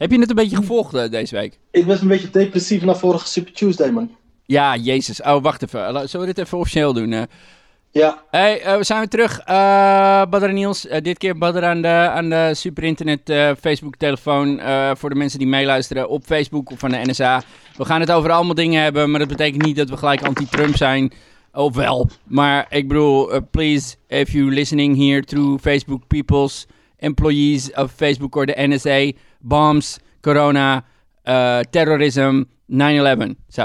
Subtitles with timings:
[0.00, 1.58] Heb je het een beetje gevolgd eh, deze week?
[1.70, 4.10] Ik was een beetje depressief na vorige Super Tuesday, man.
[4.46, 5.22] Ja, jezus.
[5.22, 6.08] Oh, wacht even.
[6.08, 7.12] Zullen we dit even officieel doen?
[7.12, 7.22] eh?
[7.90, 9.44] Ja, Hey, eh, we zijn weer terug.
[10.30, 10.86] Badr en Niels.
[11.02, 13.20] Dit keer Badr aan de, aan de super internet
[13.60, 14.60] Facebook telefoon.
[14.96, 17.42] voor de mensen die meeluisteren op Facebook of van de NSA.
[17.76, 19.10] We gaan het over allemaal dingen hebben.
[19.10, 21.12] Maar dat betekent niet dat we gelijk anti-Trump zijn.
[21.52, 22.08] Of wel.
[22.24, 26.66] Maar ik bedoel, please, if you listening here through Facebook peoples,
[27.02, 30.84] employees of Facebook or the NSA, bombs, corona,
[31.22, 33.36] eh terrorism, 9-11.
[33.48, 33.64] Zo.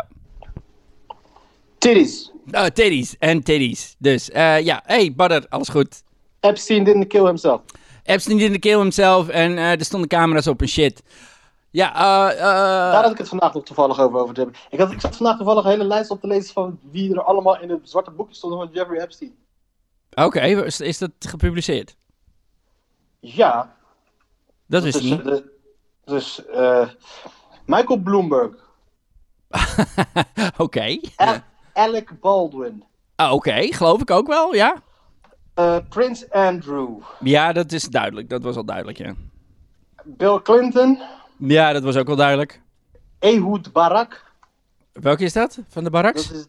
[1.77, 2.31] titties.
[2.52, 3.95] Uh, titties en titties.
[3.99, 6.03] Dus eh, ja, hey Badr, alles goed.
[6.40, 7.62] Epstein didn't kill himself.
[8.03, 11.04] Epstein didn't kill himself en eh, er stonden camera's op en shit.
[11.71, 11.93] Ja,
[12.31, 12.40] eh,
[12.91, 14.59] Daar had ik het vandaag nog toevallig over, over te hebben.
[14.70, 17.23] Ik, had, ik zat vandaag toevallig een hele lijst op te lezen van wie er
[17.23, 19.35] allemaal in het zwarte boekje stonden van Jeffrey Epstein.
[20.15, 21.95] oké, is, is dat gepubliceerd?
[23.34, 23.75] Ja.
[24.65, 25.23] Dat wist ik dus, niet.
[25.23, 25.52] de-
[26.05, 26.89] dus eh,
[27.65, 28.51] Michael Bloomberg,
[30.57, 30.99] Oké.
[31.15, 31.37] Al-
[31.73, 32.84] Alec Baldwin,
[33.15, 34.76] Ah, Oké, geloof ik ook wel, ja.
[35.53, 38.29] eh, Prince Andrew, Ja, dat is duidelijk.
[38.29, 39.13] Dat was al duidelijk, ja.
[40.03, 40.99] Bill Clinton,
[41.37, 42.62] Ja, dat was ook wel duidelijk.
[43.20, 44.23] Ehud Barak.
[44.93, 45.59] Welke is dat?
[45.68, 46.27] Van de barracks?
[46.27, 46.46] Dat, is,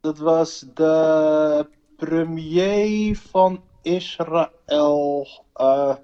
[0.00, 5.94] dat was de premier van Israël eh,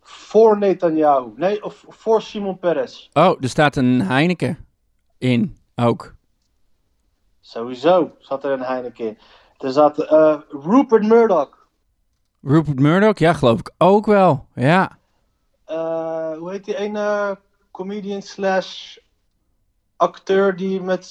[0.00, 1.32] voor Netanyahu.
[1.36, 3.10] Nee, of voor Simon Peres.
[3.12, 4.66] Oh, er staat een Heineken
[5.18, 6.14] in ook.
[7.40, 9.18] Sowieso zat er een Heineken in.
[9.58, 11.66] Er zat eh, Rupert Murdoch.
[12.42, 13.18] Rupert Murdoch?
[13.18, 14.46] Ja, geloof ik ook wel.
[14.54, 14.98] Ja.
[15.64, 17.38] Eh, hoe heet die ene
[17.70, 18.96] comedian slash
[19.96, 21.04] acteur die met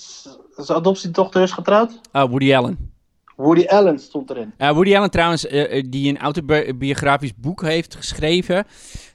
[0.55, 1.99] zijn adoptiedochter is getrouwd?
[2.11, 2.93] Oh, Woody Allen.
[3.37, 4.53] Woody Allen stond erin.
[4.57, 8.65] Ja, Woody Allen trouwens, eh, eh, die een autobiografisch boek heeft geschreven.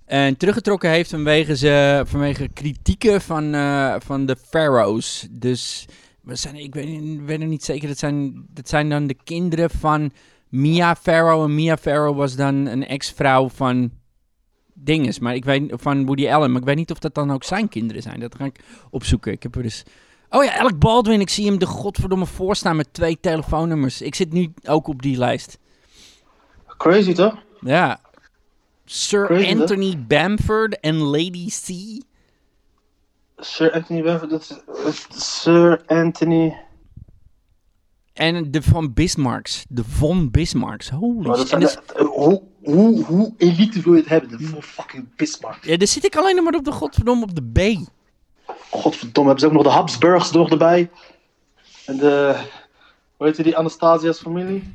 [0.04, 5.26] En teruggetrokken heeft vanwege, ze, vanwege kritieken van, eh, van de Pharaohs.
[5.30, 5.86] Dus
[6.20, 9.70] we zijn, ik ik weet nog niet zeker, dat zijn, dat zijn dan de kinderen
[9.70, 10.12] van
[10.48, 11.42] Mia Farrow.
[11.42, 13.90] En Mia Farrow was dan een ex-vrouw van
[14.74, 15.18] dinges.
[15.18, 16.50] Maar ik weet, van Woody Allen.
[16.50, 18.20] Maar ik weet niet of dat dan ook zijn kinderen zijn.
[18.20, 19.32] Dat ga ik opzoeken.
[19.32, 19.84] Ik heb er dus...
[20.34, 21.20] Oh ja, Alec Baldwin.
[21.20, 24.02] Ik zie hem de godverdomme voorstaan met twee telefoonnummers.
[24.02, 25.58] Ik zit nu ook op die lijst.
[26.76, 27.34] Crazy toch?
[27.60, 28.00] Ja.
[28.84, 29.54] Sir Crazy?
[29.58, 31.66] Anthony Bamford en Lady C.
[33.36, 36.56] Sir Anthony Bamford, dat is, dat is Sir Anthony.
[38.12, 39.64] En de Van Bismarcks.
[39.68, 40.88] De Von Bismarcks.
[40.90, 41.60] Holy shit.
[41.60, 44.38] dus- eh, hoe, hoe, hoe elite wil je het hebben?
[44.38, 45.64] De full fucking Bismarck.
[45.64, 47.86] ja, daar zit ik alleen nog maar op de godverdomme op de B.
[48.80, 50.90] Godverdomme, hebben ze ook nog de Habsburgs nog erbij.
[51.86, 52.40] En de,
[53.16, 54.74] hoe heet die, Anastasia's familie?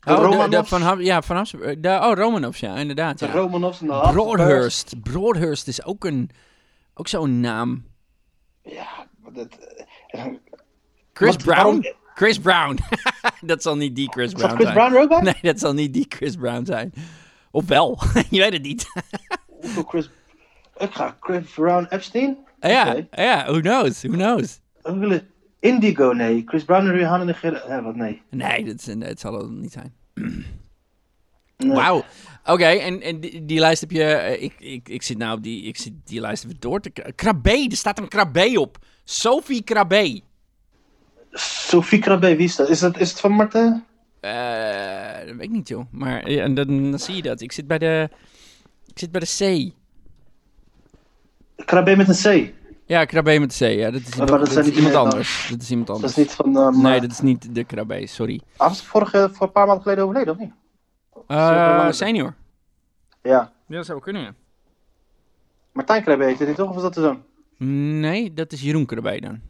[0.00, 0.68] De Oh, de, de, Romanovs?
[0.68, 1.80] van, Hab- ja, van Habsburg.
[1.80, 3.18] De, oh, Romanovs, ja, inderdaad.
[3.18, 3.32] De Ja.
[3.32, 4.24] Romanovs en de Habsburgs.
[4.34, 5.02] Broadhurst.
[5.02, 6.30] Broadhurst is ook, een,
[6.94, 7.84] ook zo'n naam.
[8.62, 8.86] Ja,
[9.32, 9.46] dat...
[10.08, 10.24] eh,
[11.12, 11.54] Chris Wat- Brown?
[11.54, 12.78] waarom- Chris Brown.
[13.40, 14.74] dat zal niet die Chris Brown Chris zijn.
[14.74, 15.20] Brown er ook bij?
[15.20, 16.92] Nee, dat zal niet die Chris Brown zijn.
[17.50, 17.98] Of wel,
[18.30, 18.86] je weet het niet.
[19.60, 20.10] Hoeveel Chris...
[20.76, 22.38] Ik ga Chris Brown Epstein?
[22.68, 24.60] Ja, ja, who knows, who knows.
[25.64, 26.42] Indigo, nee.
[26.46, 27.62] Chris Brown en Rihanna negeren...
[27.68, 28.22] Ja, wat nee.
[28.30, 29.94] Nee, dat, is, het zal het niet zijn.
[31.56, 31.72] Nee.
[31.72, 32.04] Wauw.
[32.44, 34.04] Oké, en, en die, die lijst heb je...
[34.04, 36.90] eh, ik, ik, ik zit nou op die, ik zit die lijst even door te...
[37.14, 38.78] Krabbe, er staat een Krabbe op.
[39.04, 40.20] Sophie Krabbe.
[41.32, 42.68] Sophie Krabbe, wie is dat?
[42.68, 43.84] Is, dat, is het van Martin?
[44.20, 45.84] Eh, dat weet ik niet, joh.
[45.90, 47.40] Maar eh, en dan, dan zie je dat.
[47.40, 48.08] Ik zit bij de...
[48.86, 49.72] Ik zit bij de C.
[51.56, 52.52] Krabbe met een C.
[52.86, 53.68] Ja, Krabbe met de C.
[53.78, 55.46] Ja, dat is, Maar dat, dat is iemand anders.
[55.50, 56.12] Dat is iemand Dat anders.
[56.12, 56.56] is niet van...
[56.56, 58.40] Um, Nee, dat is niet de Krabbe, sorry.
[58.56, 60.52] Hij was vorige, voor een paar maanden geleden overleden, of niet?
[61.26, 62.34] Eh senior.
[63.22, 63.52] Ja.
[63.66, 64.34] Ja, dat zou kunnen, ja.
[65.72, 66.70] Martijn Krabbe heette die toch?
[66.70, 67.22] Of is dat de zoon?
[68.00, 69.40] Nee, dat is Jeroen Krabbe dan.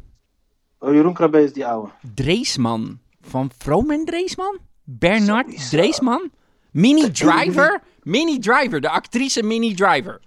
[0.79, 1.91] Oh, Jeroen Krabbe is die oude.
[2.15, 2.99] Dreesman.
[3.21, 4.59] Van Vroom en Dreesman?
[4.85, 5.71] Bernard.
[5.71, 6.31] Dreesman?
[6.71, 7.83] Mini Driver?
[8.03, 10.21] Mini Driver, de actrice Mini Driver.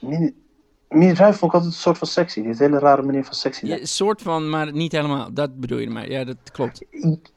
[0.00, 0.34] Mini,
[0.88, 2.40] Mini Drive vond ik altijd een soort van sexy.
[2.42, 3.66] Die een hele rare manier van sexy.
[3.66, 5.32] Ja, soort van, maar niet helemaal.
[5.34, 6.10] Dat bedoel je ermee.
[6.10, 6.82] Ja, dat klopt.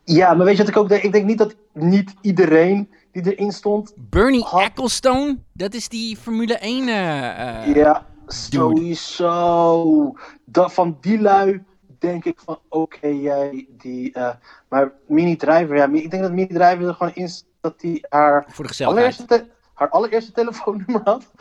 [0.04, 1.04] Ja, maar weet je wat ik ook denk?
[1.04, 3.94] Ik denk niet dat niet iedereen die erin stond.
[3.95, 6.88] Bernie Had- Ecclestone, dat is die Formule 1.
[6.88, 10.13] eh, eh, Ja, sowieso.
[10.45, 11.63] Dat, van die lui
[12.00, 14.13] denk ik van oké, jij die.
[14.13, 14.30] eh,
[14.69, 18.06] maar Mini Driver, ja, ik denk dat Mini Driver er gewoon in is dat hij
[18.09, 19.45] haar Voor de gezelligheid.
[19.73, 21.31] Haar allereerste telefoonnummer had.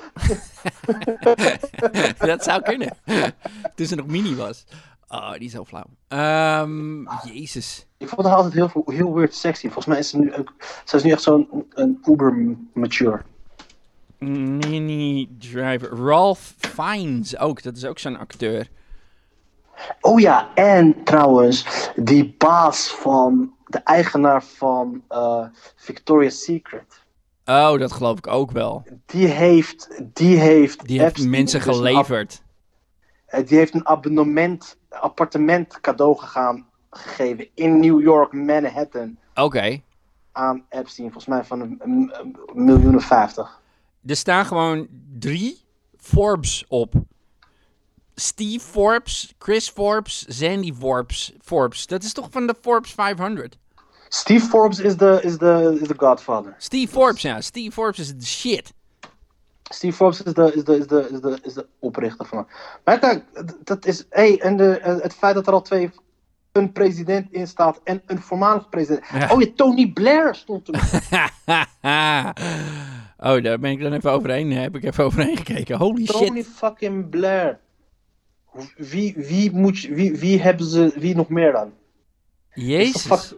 [2.30, 2.96] dat zou kunnen.
[3.74, 4.64] Toen ze nog mini was.
[5.08, 5.86] Oh, die is zo flauw.
[6.08, 7.86] Ehm, jezus.
[7.98, 9.64] Ik vond haar altijd heel, heel weird sexy.
[9.64, 10.54] Volgens mij is ze nu ook.
[10.84, 13.20] Ze is nu echt zo'n een uber mature.
[14.18, 15.96] Mini Driver.
[15.96, 17.62] Ralph Fiennes ook.
[17.62, 18.68] Dat is ook zo'n acteur.
[20.00, 25.44] Oh ja, en trouwens, die baas van de eigenaar van eh,
[25.76, 27.01] Victoria's Secret.
[27.44, 28.84] Oh, dat geloof ik ook wel.
[29.06, 32.42] Die heeft, die heeft, Die heeft mensen dus geleverd.
[33.26, 39.80] eh, die heeft een abonnement, appartement cadeau gegaan, gegeven in New York, Manhattan, Oké.
[40.32, 41.10] aan Epstein.
[41.12, 43.60] Volgens mij van een, een, een miljoen of vijftig.
[44.06, 45.60] Er staan gewoon drie
[45.96, 46.94] Forbes op.
[48.14, 51.32] Steve Forbes, Chris Forbes, Sandy Forbes.
[51.40, 51.86] Forbes.
[51.86, 53.58] Dat is toch van de Forbes 500?
[54.14, 56.54] Steve Forbes is de, is de, is de godfather.
[56.58, 57.40] Steve Forbes, ja.
[57.40, 58.72] Steve Forbes is de shit.
[59.62, 62.46] Steve Forbes is de, is de, is de, is de, is de oprichter van.
[62.84, 63.24] Maar kijk,
[63.64, 64.06] dat is.
[64.10, 65.90] Hey, en de, het feit dat er al twee.
[66.52, 69.06] Een president in staat en een voormalig president.
[69.12, 69.28] Ja.
[69.30, 70.74] Oh ja, Tony Blair stond toen.
[73.28, 74.52] oh, daar ben ik dan even overheen.
[74.52, 75.78] Heb ik even overheen gekeken.
[75.78, 76.46] Holy Tony shit.
[76.46, 77.58] fucking Blair.
[78.76, 80.92] Wie, wie, moet je, wie, wie hebben ze.
[80.96, 81.72] Wie nog meer dan?
[82.54, 83.34] Jezus.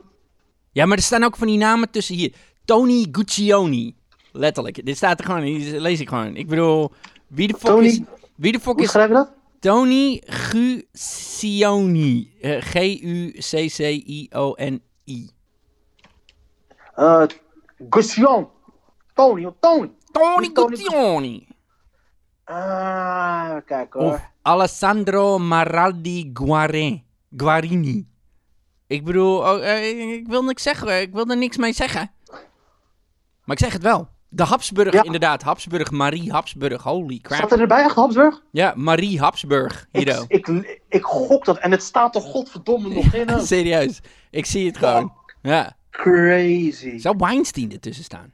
[0.74, 2.32] Ja, maar er staan ook van die namen tussen hier.
[2.64, 3.94] Tony Guccioni.
[4.32, 4.86] Letterlijk.
[4.86, 5.42] Dit staat er gewoon.
[5.42, 6.36] Hier lees ik gewoon.
[6.36, 6.92] Ik bedoel,
[7.26, 8.00] wie de fuck Tony- is...
[8.36, 9.32] Wie de fuck is schrijf je dat?
[9.60, 12.32] Tony Guccioni.
[12.40, 13.40] Eh, G-U-C-C-I-O-N-I.
[16.98, 17.22] Uh,
[17.90, 18.48] Gusion.
[19.14, 19.90] Tony, Tony.
[20.12, 21.46] Tony Tony- Guccioni.
[22.44, 24.12] Ah, kijk hoor.
[24.12, 27.02] Of Alessandro Maraldi Guarin.
[27.36, 28.06] Guarini.
[28.86, 31.00] Ik bedoel, oh, eh, ik wil niks zeggen.
[31.00, 32.10] Ik wil er niks mee zeggen.
[33.44, 34.08] Maar ik zeg het wel.
[34.28, 35.02] De Habsburg, Ja.
[35.02, 35.42] inderdaad.
[35.42, 36.82] Habsburg, Marie Habsburg.
[36.82, 37.38] Holy crap.
[37.38, 38.42] Staat er erbij echt Habsburg?
[38.50, 39.86] Ja, Marie Habsburg.
[39.92, 40.24] Hiro.
[40.28, 41.58] Ik, ik, ik gok dat.
[41.58, 43.28] En het staat er godverdomme nog in.
[43.28, 43.40] hè?
[43.46, 44.00] Serieus.
[44.30, 45.12] Ik zie het gewoon.
[45.42, 45.76] Ja.
[45.90, 46.98] Crazy.
[46.98, 48.32] Zou Weinstein ertussen staan?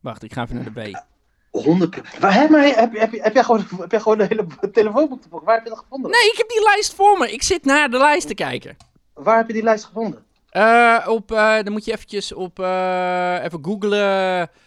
[0.00, 1.04] Wacht, ik ga even naar de B.
[1.50, 5.22] 100 Waar heb, jij, heb, heb, heb, jij gewoon, heb jij gewoon de hele telefoonboek
[5.22, 5.46] te pakken?
[5.46, 6.10] Waar heb je dat gevonden?
[6.10, 7.32] Nee, ik heb die lijst voor me.
[7.32, 8.76] Ik zit naar de lijst te kijken.
[9.16, 10.24] Waar heb je die lijst gevonden?
[10.50, 14.58] Eh, op, eh, dan moet je eventjes op, eh, even googlen,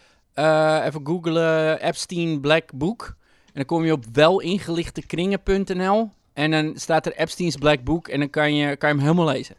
[0.84, 3.14] even googlen Epstein Black Book.
[3.46, 6.10] En dan kom je op welingelichtekringen.nl.
[6.32, 9.26] En dan staat er Epstein's Black Book en dan kan je, kan je hem helemaal
[9.32, 9.56] lezen.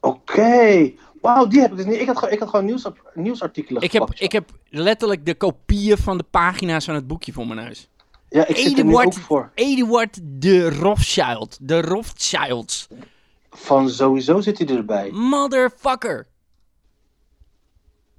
[0.00, 0.92] Oké.
[1.20, 2.00] Wauw, die heb ik dus niet.
[2.00, 5.96] Ik had, gewoon- ik had gewoon nieuws, nieuwsartikelen Ik heb, ik heb letterlijk de kopieën
[5.96, 7.88] van de pagina's van het boekje voor mijn neus.
[8.28, 9.50] Ja, ik zit er nu ook Eduard, voor.
[9.54, 11.58] Eduard de Rothschild.
[11.60, 12.88] De Rothschilds.
[13.58, 15.10] Van sowieso zit hij erbij.
[15.10, 16.26] Motherfucker.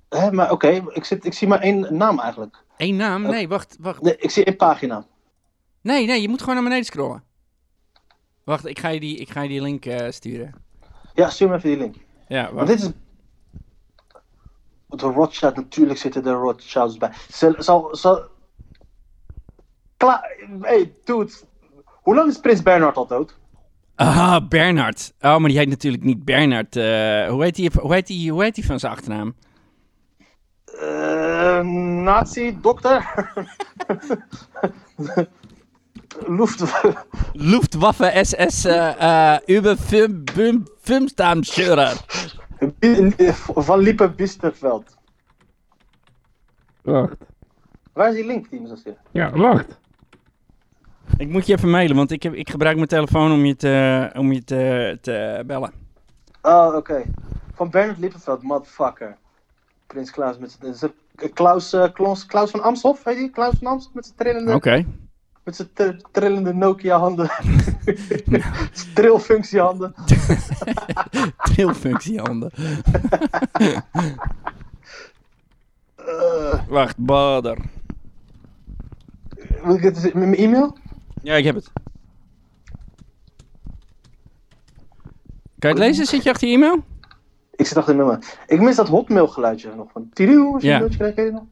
[0.09, 2.63] Hè, maar oké, ik, zie maar één naam eigenlijk.
[2.77, 3.21] Eén naam?
[3.21, 4.01] Nee, wacht, wacht.
[4.01, 5.05] Nee, ik zie één pagina.
[5.81, 7.23] Nee, nee, je moet gewoon naar beneden scrollen.
[8.43, 10.53] Wacht, ik ga je die, ik ga je die link eh, sturen.
[11.13, 11.95] Ja, stuur me even die link.
[12.27, 12.67] Ja, Want wacht.
[12.67, 12.89] dit is...
[14.87, 17.11] De Rothschild, natuurlijk zitten de Rothschilds bij.
[17.27, 17.55] Zal...
[17.57, 18.21] zal, zal...
[19.97, 20.35] Klaar...
[20.61, 21.31] Hey, dude.
[21.85, 23.38] Hoe lang is Prins Bernhard al dood?
[23.99, 25.13] Ah, Bernard.
[25.21, 26.75] Oh, maar die heet natuurlijk niet Bernard.
[26.75, 29.35] eh, hoe, heet die, hoe, heet die, hoe heet die van zijn achternaam?
[30.79, 31.59] Eh,
[32.03, 33.07] nazi, dokter.
[36.27, 36.63] Luft...
[37.33, 41.97] Luftwaffe SS uh, über Film, Film, Filmstamschurer.
[43.55, 44.97] Van Liepen Bisterveld.
[46.81, 47.15] Wacht.
[47.93, 48.99] Waar is die link, die je me zou sturen?
[49.11, 49.78] Ja, wacht.
[51.19, 54.09] Ik moet je even mailen, want ik, heb, ik gebruik mijn telefoon om je te,
[54.17, 55.71] om je te, te bellen.
[56.41, 57.03] Oh, oké.
[57.53, 59.17] Van Bernard Lippenveld, motherfucker.
[59.87, 60.91] Prins Klaus met zijn...
[61.33, 63.29] Klaus, eh, Klaus, Klaus van Amshof, weet je?
[63.29, 64.85] Klaus van Amshof met zijn trillende, Oké.
[65.43, 67.29] met zijn tr- trillende Nokia-handen.
[68.95, 69.93] Trilfunctiehanden.
[71.53, 72.51] Trilfunctiehanden.
[75.95, 77.57] Eh, Wacht, bader.
[79.63, 80.77] moet ik het met mijn e-mail?
[81.21, 81.71] Ja, ik heb het.
[85.59, 86.05] Kan je het lezen?
[86.05, 86.83] Zit je achter je e-mail?
[87.51, 88.37] Ik zit achter de nummer.
[88.47, 90.09] Ik mis dat hotmail geluidje nog van.
[90.13, 90.87] Als je Ja.
[91.11, 91.43] ken je nog?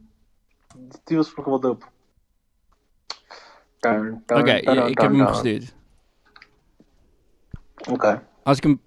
[1.04, 1.84] Die was vroeger wel dope.
[4.26, 5.74] Oké, ja, ik heb hem gestuurd.
[7.90, 8.22] Oké.
[8.42, 8.80] Als ik hem...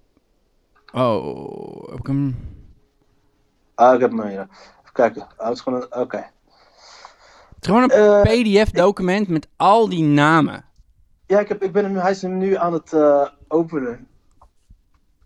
[0.92, 2.36] Oh, heb ik hem...
[3.74, 4.40] Ah, ik heb hem hier.
[4.40, 5.26] Even kijken.
[5.36, 6.00] Ah, het is gewoon een...
[6.00, 6.16] Oké.
[6.16, 10.64] Het is gewoon een Eh, pdf-document met al die namen.
[11.32, 14.06] Ja, ik heb, ik ben hem, hij is hem nu aan het eh, openen.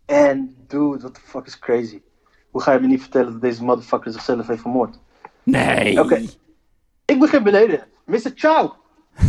[0.05, 2.03] En dude, what the fuck is crazy?
[2.51, 4.99] Hoe ga je me niet vertellen dat deze motherfucker zichzelf heeft vermoord?
[5.43, 6.01] Nee.
[6.01, 6.23] Oké.
[7.05, 7.87] Ik begin beneden.
[8.05, 8.33] Mr.
[8.35, 8.73] Chow.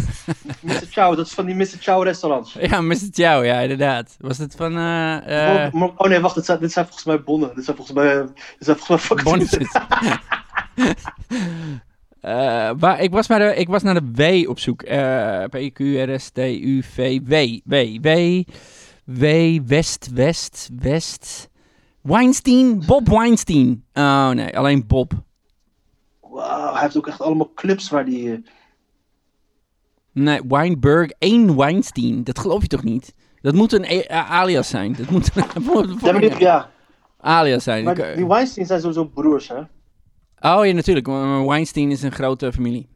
[0.68, 0.88] Mr.
[0.90, 1.78] Chow, dat is van die Mr.
[1.80, 2.54] Chow restaurants.
[2.54, 3.10] Ja, Mr.
[3.12, 4.16] Chow, ja, inderdaad.
[4.20, 4.78] Was het van...
[4.78, 7.56] eh eh Oh, oh nee, wacht, dit zijn, dit zijn volgens mij bonnen.
[7.56, 9.30] Dit zijn volgens mij, dit zijn volgens mij fucking...
[9.30, 9.72] bonnetjes?
[12.22, 14.12] Eh, waar, ik, was maar de, ik was naar de
[14.44, 14.82] W op zoek.
[14.82, 17.34] Eh P, Q, R, S, T, U, V, W.
[17.64, 18.44] W, W,
[19.04, 19.26] W,
[19.68, 21.50] West, West, West.
[22.02, 22.84] Weinstein?
[22.86, 23.84] Bob Weinstein.
[23.94, 25.12] Oh nee, alleen Bob.
[26.22, 28.32] Wauw, hij heeft ook echt allemaal clubs waar die...
[28.32, 28.38] eh,
[30.12, 32.24] Nee, Weinberg, één Weinstein.
[32.24, 33.14] Dat geloof je toch niet?
[33.42, 34.94] Dat moet een e- alias zijn.
[34.98, 35.44] Dat moet een
[36.02, 36.70] Ja, maar die, ja,
[37.18, 37.84] alias zijn.
[37.84, 39.62] maar die Weinstein zijn sowieso broers, hè?
[40.40, 41.08] Oh ja, natuurlijk.
[41.48, 42.88] Weinstein is een grote familie.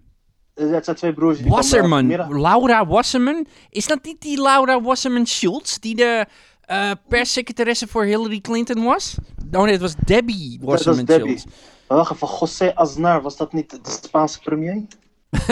[0.53, 1.37] Eh, Het zijn twee broers.
[1.37, 2.07] die Wasserman.
[2.41, 3.45] Laura Wasserman.
[3.69, 6.25] Is dat niet die Laura Wasserman Schultz die de
[6.61, 9.15] eh perssecretaresse voor Hillary Clinton was?
[9.51, 11.37] Oh nee, het was Debbie Dat was Wasserman Debbie.
[11.37, 11.55] Schultz.
[11.87, 14.83] Wacht even, José Aznar, was dat niet de Spaanse premier?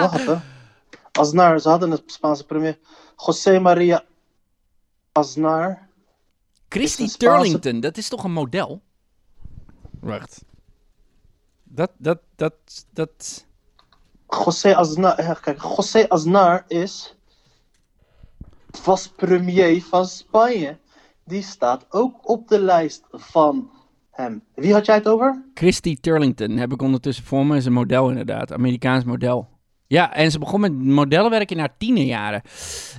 [0.00, 0.42] wacht even.
[1.12, 2.78] Aznar, ze hadden een Spaanse premier.
[3.16, 4.04] José Maria
[5.12, 5.78] Aznar.
[6.68, 8.82] Christy Spaanse- Turlington, dat is toch een model?
[10.04, 10.44] Wacht.
[11.62, 12.54] Dat, dat, dat,
[12.92, 13.46] dat...
[14.28, 17.16] José Aznar, kijk, José Aznar is,
[18.84, 20.78] was premier van Spanje.
[21.24, 23.70] Die staat ook op de lijst van
[24.10, 24.42] hem.
[24.54, 25.44] Wie had jij het over?
[25.54, 27.56] Christy Turlington heb ik ondertussen voor me.
[27.56, 28.52] Is een model inderdaad.
[28.52, 29.48] Amerikaans model.
[29.86, 32.42] Ja, en ze begon met modellenwerk in haar tienerjaren.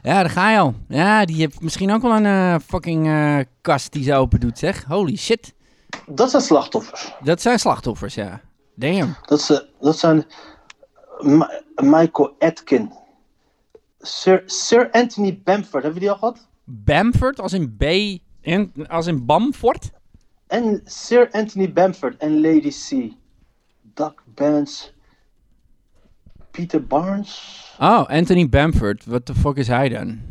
[0.01, 0.73] Ja, daar ga je al.
[0.87, 4.57] Ja, die heeft misschien ook wel een eh, fucking eh, kast die ze open doet,
[4.57, 4.83] zeg.
[4.83, 5.53] Holy shit.
[6.07, 7.13] Dat zijn slachtoffers.
[7.23, 8.41] Dat zijn slachtoffers, ja.
[8.75, 9.15] Damn.
[9.25, 10.25] Dat, ze, dat zijn
[11.19, 12.93] Ma- Michael Atkin.
[13.99, 16.47] Sir, Sir Anthony Bamford, hebben we die al gehad?
[16.63, 17.83] Bamford, als in B...
[18.87, 19.91] Als in Bamford?
[20.47, 23.13] En Sir Anthony Bamford en Lady C.
[23.81, 24.89] Doug Benz.
[26.51, 27.73] Peter Barnes.
[27.79, 29.05] Oh, Anthony Bamford.
[29.05, 30.21] Wat de fuck is hij dan?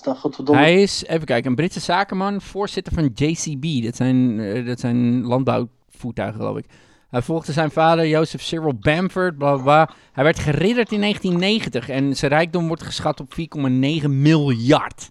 [0.00, 0.60] Godverdomme.
[0.60, 3.84] Hij is, even kijken, een Britse zakenman, voorzitter van JCB.
[3.84, 6.64] Dat zijn, eh, dat zijn landbouwvoertuigen, geloof ik.
[7.10, 9.90] Hij volgde zijn vader, Joseph Cyril Bamford, bla bla.
[10.12, 15.10] Hij werd geridderd in 1990 en zijn rijkdom wordt geschat op 4,9 miljard.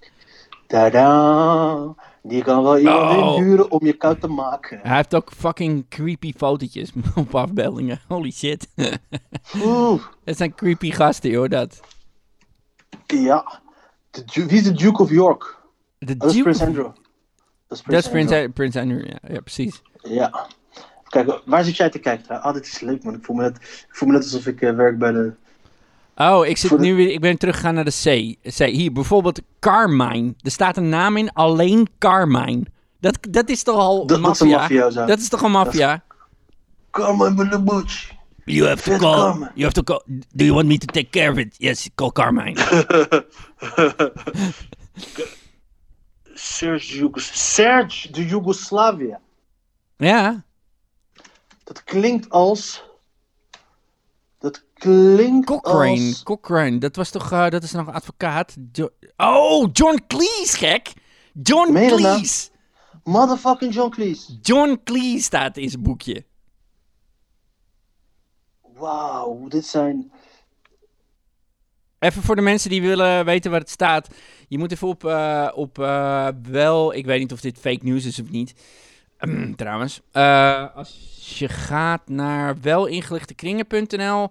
[0.68, 1.96] Tadaa.
[2.24, 3.36] Die kan wel iemand Oh.
[3.38, 4.80] inhuren om je koud te maken.
[4.84, 8.00] Hij heeft ook fucking creepy fotootjes op afbeeldingen.
[8.08, 8.68] Holy shit.
[9.64, 10.02] Oeh.
[10.26, 11.80] Het zijn creepy gasten, joh, dat.
[13.08, 13.61] Ja.
[14.26, 15.58] Ju- Wie is de Duke of York?
[16.00, 16.84] De Dat is Duke- Prince Andrew.
[16.86, 18.52] Dat is Dat Prince Andrew.
[18.54, 19.82] Prince Andrew, ja, ja, precies.
[20.02, 20.48] Ja.
[21.10, 22.42] Kijk, waar zit jij te kijken?
[22.42, 23.14] Ah, dit is leuk man.
[23.16, 25.34] Ik voel me net, ik voel me net alsof ik eh, werk bij de...
[26.16, 28.38] Oh, ik, zit nu weer, ik ben teruggegaan naar de C.
[28.50, 28.58] C.
[28.58, 30.34] Hier, bijvoorbeeld Carmine.
[30.42, 32.64] Er staat een naam in, alleen Carmine.
[33.00, 34.58] Dat, dat is toch al Dat, dat is een maffia?
[34.58, 35.06] mafioso.
[35.06, 36.04] Dat is toch een maffia?
[36.92, 38.12] The butch.
[38.46, 39.52] You have to call- Carmine.
[39.56, 40.02] You have to call.
[40.36, 41.56] Do you want me to take care of it?
[41.58, 42.56] Yes, call Carmine.
[46.34, 49.20] Serge, Jugos Serge de Yugoslavia.
[49.98, 50.44] ja.
[51.64, 52.84] Dat klinkt als...
[54.40, 55.90] Dat klinkt Cochrane.
[55.90, 56.24] als...
[56.24, 56.78] Cochrane.
[56.78, 58.56] Dat was toch, eh, dat is nog een advocaat.
[58.72, 60.94] Jo- oh, John Cleese, gek.
[61.44, 61.98] John Meen nou?
[62.02, 62.50] Cleese.
[63.04, 64.38] Motherfucking John Cleese.
[64.42, 66.26] John Cleese staat in zijn boekje.
[68.74, 70.12] Wauw, dit zijn...
[72.02, 74.08] Even voor de mensen die willen weten waar het staat.
[74.48, 78.06] Je moet even op, eh, op eh, wel, ik weet niet of dit fake news
[78.06, 78.54] is of niet.
[79.56, 84.30] Trouwens, Eh, als je gaat naar welingelichtekringen.nl,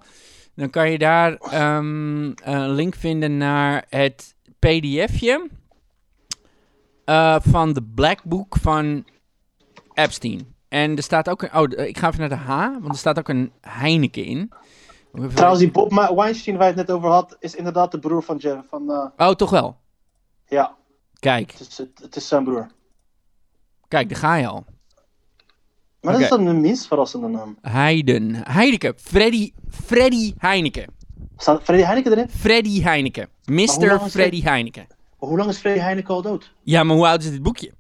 [0.55, 5.49] dan kan je daar ehm, een link vinden naar het pdfje
[7.43, 9.05] van de Black Book van
[9.95, 10.55] Epstein.
[10.69, 12.49] En er staat ook een, oh, ik ga even naar de H,
[12.81, 14.53] want er staat ook een Heineken in.
[15.35, 18.37] Trouwens, die Bob Weinstein waar je het net over had, is inderdaad de broer van
[18.37, 18.63] Jeff.
[18.69, 19.77] Van, eh, Oh, toch wel.
[20.49, 20.77] ja,
[21.19, 22.71] Kijk, het is, het, is zijn broer.
[23.89, 24.65] kijk, daar ga je al.
[26.01, 27.59] Maar dat is dan de minst verrassende naam.
[27.61, 28.35] Heiden.
[28.49, 28.95] Heineken.
[28.97, 30.95] Freddy, Freddy Heineken.
[31.37, 32.29] Staat Freddy Heineken erin?
[32.29, 33.29] Freddy Heineken.
[33.45, 34.01] Mr.
[34.11, 34.87] Freddy Heineken.
[35.17, 36.53] Hoe lang is Freddy Heineken al dood?
[36.63, 37.73] Ja, maar hoe oud is dit boekje?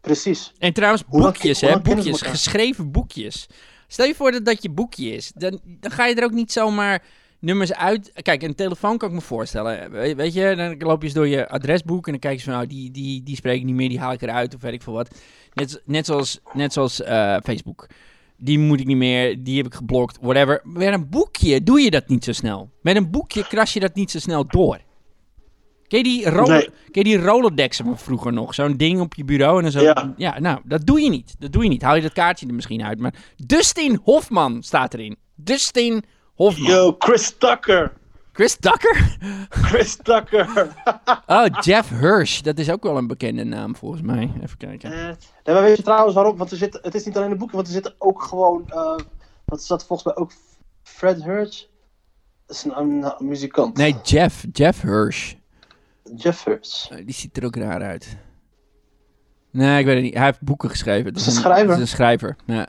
[0.00, 0.52] Precies.
[0.58, 1.80] En trouwens, lang- boekjes, hè?
[1.80, 3.48] Boekjes, geschreven boekjes.
[3.86, 5.32] Stel je voor dat dat je boekje is.
[5.34, 7.02] Dan, dan ga je er ook niet zomaar
[7.38, 8.12] nummers uit...
[8.22, 9.90] Kijk, een telefoon kan ik me voorstellen.
[9.90, 12.52] We- Weet je, dan loop je eens door je adresboek en dan kijk je van...
[12.52, 14.82] Nou, die, die, die spreek ik niet meer, die haal ik eruit of weet ik
[14.82, 15.14] veel wat.
[15.54, 17.86] Net, net zoals, net zoals eh, Facebook.
[18.36, 20.60] Die moet ik niet meer, die heb ik geblokt, whatever.
[20.64, 22.70] Met een boekje doe je dat niet zo snel.
[22.82, 24.80] Met een boekje kras je dat niet zo snel door.
[25.94, 26.62] Ken je die, ro Nee.
[26.64, 28.54] ken je die Rolodexen van vroeger nog?
[28.54, 29.80] Zo'n ding op je bureau en dan zo...
[29.80, 30.12] Ja.
[30.16, 31.34] ja, nou, dat doe je niet.
[31.38, 31.82] Dat doe je niet.
[31.82, 32.98] Haal je dat kaartje er misschien uit.
[32.98, 35.16] Maar Dustin Hofman staat erin.
[35.34, 36.70] Dustin Hofman.
[36.70, 37.92] Yo, Chris Tucker.
[38.32, 39.16] Chris Tucker?
[39.48, 40.48] Chris Tucker.
[41.26, 42.40] Oh, Jeff Hirsch.
[42.40, 44.30] Dat is ook wel een bekende naam volgens mij.
[44.42, 44.92] Even kijken.
[44.92, 44.98] Eh,
[45.44, 46.36] nee, maar weet je trouwens waarom?
[46.36, 48.96] Want er zit, het is niet alleen een boekje, want er zitten ook gewoon eh,
[49.44, 50.32] Wat is dat volgens mij ook?
[50.82, 51.68] Fred Hurst?
[52.46, 53.76] Dat is een, een- een muzikant.
[53.76, 54.44] Nee, Jeff.
[54.52, 55.34] Jeff Hirsch.
[56.16, 56.88] Jeff Hurst.
[56.90, 58.16] Eh, Die ziet er ook raar uit.
[59.50, 60.14] Nee, ik weet het niet.
[60.14, 61.06] Hij heeft boeken geschreven.
[61.06, 61.68] Het Is een schrijver?
[61.68, 62.68] Het is een schrijver, ja.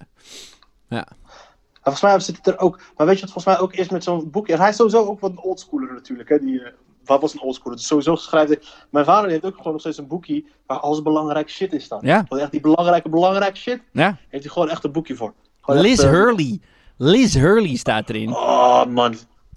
[0.90, 2.80] Maar volgens mij zit het er ook.
[2.98, 4.58] Maar weet je wat volgens mij ook is met zo'n boekje?
[4.58, 6.30] Hij is sowieso ook wat een oldschooler natuurlijk.
[6.30, 6.40] Hè?
[6.40, 6.72] Die, eh,
[7.06, 7.78] wat was een oldschooler?
[7.78, 8.62] Dus sowieso schrijft hij.
[8.90, 12.02] Mijn vader heeft ook gewoon nog steeds een boekje waar alles belangrijk shit in staat.
[12.02, 12.26] Ja.
[12.28, 13.82] Gewoon echt die belangrijke, belangrijke shit.
[13.92, 14.18] ja.
[14.30, 15.34] Heeft hij gewoon echt een boekje voor.
[15.62, 16.60] Gewoon Liz echt, eh, Hurley.
[16.98, 18.30] Liz Hurley staat erin.
[18.30, 19.16] Oh man,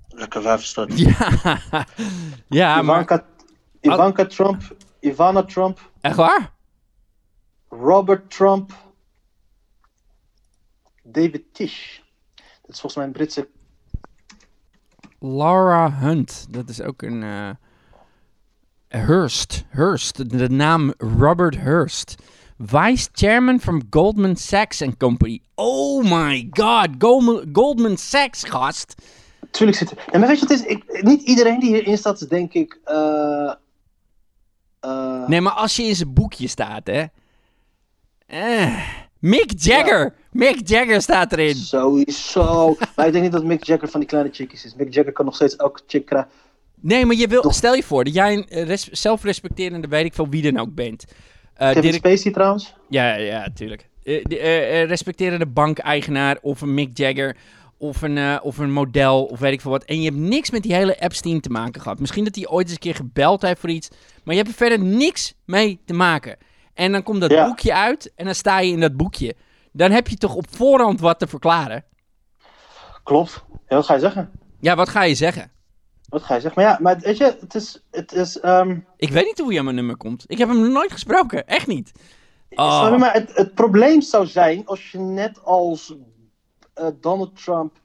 [0.08, 0.98] lekker wijf is dat.
[0.98, 1.58] Ja,
[2.48, 3.24] ja maar...
[3.92, 4.62] Ivanka, Trump,
[5.00, 6.52] Ivana Trump, Echt waar?
[7.68, 8.72] Robert Trump,
[11.02, 11.98] David Tish.
[12.36, 13.48] Dat is volgens mij een Britse.
[15.20, 16.46] Laura Hunt.
[16.50, 17.22] Dat is ook een...
[17.22, 17.50] eh
[18.88, 19.64] Hurst.
[19.68, 20.30] Hurst.
[20.38, 22.14] De, naam Robert Hurst.
[22.58, 25.42] Vice chairman from Goldman Sachs and Company.
[25.54, 26.88] Oh my god.
[26.98, 28.94] Goldman, Goldman Sachs, gast.
[29.50, 30.18] Tuurlijk zit er.
[30.18, 30.62] Maar weet je het is?
[30.62, 32.78] Ik, niet iedereen die hierin staat, is denk ik.
[32.84, 33.52] eh
[34.80, 37.04] eh, Nee, maar als je in zijn boekje staat, hè.
[38.26, 38.78] Eh,
[39.18, 40.14] Mick Jagger.
[40.32, 41.54] Mick Jagger staat erin.
[41.54, 42.76] Sowieso.
[42.96, 44.74] maar ik denk niet dat Mick Jagger van die kleine chickies is.
[44.74, 46.30] Mick Jagger kan nog steeds elke chick krijgen.
[46.80, 47.54] Nee, maar je wil, Toch.
[47.54, 50.74] stel je voor dat jij een eh, res- zelfrespecterende, weet ik veel wie dan ook
[50.74, 51.04] bent.
[51.54, 52.74] Eh, Kevin direct- Spacey trouwens.
[52.88, 53.88] Ja, ja, tuurlijk.
[54.04, 57.36] Eh, de, eh, respecterende bankeigenaar of een Mick Jagger
[57.78, 59.84] of een, eh, of een model of weet ik veel wat.
[59.84, 62.00] En je hebt niks met die hele Epstein te maken gehad.
[62.00, 63.88] Misschien dat hij ooit eens een keer gebeld heeft voor iets,
[64.24, 66.36] maar je hebt er verder niks mee te maken.
[66.74, 67.46] En dan komt dat Ja.
[67.46, 69.34] boekje uit en dan sta je in dat boekje.
[69.72, 71.84] Dan heb je toch op voorhand wat te verklaren.
[73.02, 73.44] Klopt.
[73.68, 74.30] Ja, wat ga je zeggen?
[74.60, 75.50] Ja, wat ga je zeggen?
[76.08, 76.62] Wat ga je zeggen?
[76.62, 77.84] Maar ja, maar weet je, het is.
[77.90, 80.24] Het is ehm, Ik weet niet hoe hij aan mijn nummer komt.
[80.26, 81.46] Ik heb hem nooit gesproken.
[81.46, 81.92] Echt niet.
[82.50, 82.88] Oh.
[82.90, 82.98] je?
[82.98, 85.94] Maar het, het probleem zou zijn als je net als
[87.00, 87.80] Donald Trump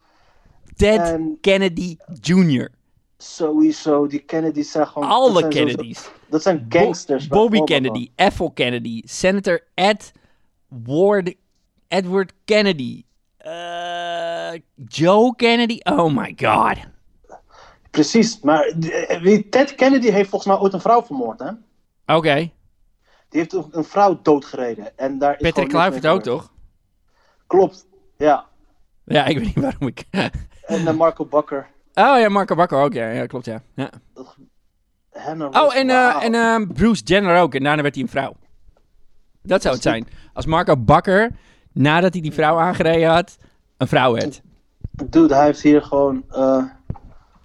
[0.76, 2.70] Ted en Kennedy Jr.
[3.18, 5.10] sowieso, die Kennedys zijn gewoon.
[5.10, 6.10] dat Alle zijn Kennedys.
[6.30, 7.28] Dat zijn gangsters.
[7.28, 7.64] Bo- Bobby.
[7.64, 10.12] Kennedy, Ethel Kennedy, Senator Ed
[10.68, 11.36] Ward,
[11.88, 13.04] Edward Kennedy,
[13.38, 14.54] eh,
[14.88, 15.80] Joe Kennedy.
[15.84, 16.78] Oh my god.
[17.92, 21.50] Precies, maar eh, Ted Kennedy heeft volgens mij ooit een vrouw vermoord, hè?
[22.16, 22.36] Oké.
[23.30, 24.98] Die heeft een, een vrouw doodgereden.
[24.98, 26.54] En daar is Patrick Kluivert ook, toch?
[27.48, 28.48] Klopt, ja.
[29.06, 30.04] Ja, ik weet niet waarom ik...
[30.66, 31.68] En uh, Marco Bakker.
[31.94, 33.10] oh ja, Marco Bakker ook, ja.
[33.10, 33.62] Ja, klopt, ja.
[33.76, 33.90] ja.
[35.52, 37.56] Oh, en, eh, en eh, Bruce Jenner ook.
[37.56, 38.36] En daarna werd hij een vrouw.
[39.42, 40.08] Dat zou het zijn.
[40.34, 41.32] Als Marco Bakker,
[41.72, 43.38] nadat hij die vrouw aangereden had,
[43.78, 44.42] een vrouw werd.
[44.92, 46.24] Dude, hij heeft hier gewoon...
[46.30, 46.64] eh,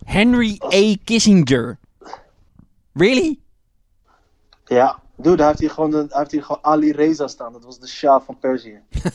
[0.04, 0.94] Henry A.
[1.04, 1.78] Kissinger.
[2.92, 3.38] Really?
[4.64, 7.52] ja, dude, hij heeft hier gewoon, de, hij heeft hier gewoon Ali Reza staan.
[7.52, 8.78] Dat was de Shah van Perzië.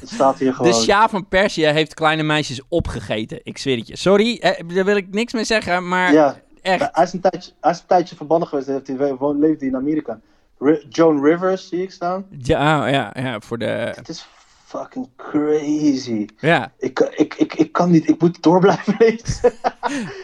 [0.00, 0.70] Dat staat hier gewoon.
[0.72, 3.40] De Shah van Perzië heeft kleine meisjes opgegeten.
[3.42, 3.96] Ik zweer het je.
[3.96, 6.88] Sorry, eh, daar wil ik niks mee zeggen, maar Ja, echt.
[6.92, 8.66] hij is, een tijdje, hij is een tijdje verbannen geweest.
[8.68, 10.20] Heeft hij, woont- leefde hij in Amerika.
[10.58, 12.26] Ri- Joan Rivers zie ik staan.
[12.30, 13.64] Ja, oh, ja, ja, voor de...
[13.96, 14.28] Het is
[14.70, 16.26] fucking crazy.
[16.38, 16.72] Ja.
[16.78, 19.40] Ik, ik, ik, ik kan niet, ik moet door blijven lezen.
[19.40, 19.50] door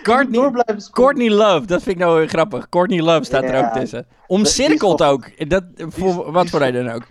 [0.02, 0.90] Courtney, blijven scrollen.
[0.90, 2.68] Courtney Love, dat vind ik nou grappig.
[2.68, 4.06] Courtney Love staat er ook tussen.
[4.26, 5.48] Omcirkeld ook.
[5.48, 7.06] Dat, voor wat voor reden dan ook.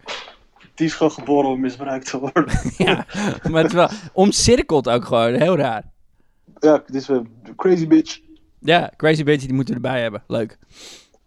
[0.75, 2.59] Die is gewoon geboren om misbruikt te worden.
[2.77, 3.05] Ja,
[3.49, 5.33] maar het wel omcirkeld ook gewoon.
[5.33, 5.83] Heel raar.
[6.59, 8.19] ja, dit is een crazy bitch.
[8.59, 10.23] Ja, Crazy Bitch, die moeten we erbij hebben.
[10.27, 10.57] Leuk.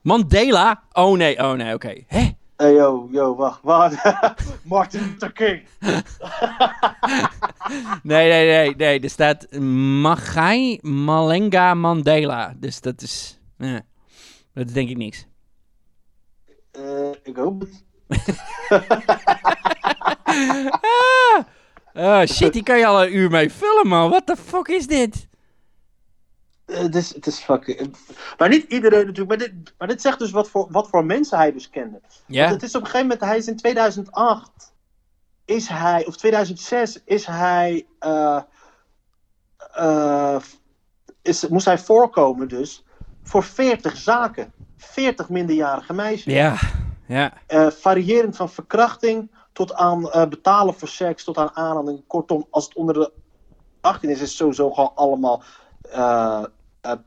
[0.02, 0.82] Mandela?
[0.92, 1.94] Oh nee, oh nee, oké.
[2.06, 2.28] Hè?
[2.60, 3.96] Hey yo, yo, wacht, wacht.
[4.64, 5.62] Martin Luther King.
[8.02, 9.00] Nee, nee, nee, nee.
[9.00, 9.46] Er staat
[10.02, 12.54] Magai Malenga Mandela.
[12.56, 13.38] Dus dat is...
[13.58, 13.78] eh,
[14.54, 15.26] dat is denk ik niks.
[16.70, 17.84] Eh, ik hoop het.
[21.94, 24.10] Oh shit, die kan je al een uur mee vullen, man.
[24.10, 25.27] What the fuck is dit?
[26.72, 27.96] Het is, het is fucking...
[28.38, 29.28] Maar niet iedereen natuurlijk.
[29.28, 32.00] Maar dit, maar dit zegt dus wat voor, wat voor mensen hij dus kende.
[32.26, 32.48] Ja?
[32.48, 33.26] Want het is op een gegeven moment...
[33.26, 34.72] Hij is in 2008...
[35.44, 36.06] Is hij...
[36.06, 37.86] Of 2006 is hij...
[37.98, 38.40] eh,
[39.72, 40.36] eh,
[41.22, 42.84] is, moest hij voorkomen dus...
[43.22, 44.52] Voor 40 zaken.
[44.76, 46.32] 40 minderjarige meisjes.
[46.32, 46.56] Ja,
[47.06, 47.32] ja.
[47.46, 52.06] Eh, variërend van verkrachting tot aan betalen voor seks, tot aan aanranding.
[52.06, 53.12] Kortom, als het onder de
[53.80, 55.42] 18 is, is het sowieso gewoon allemaal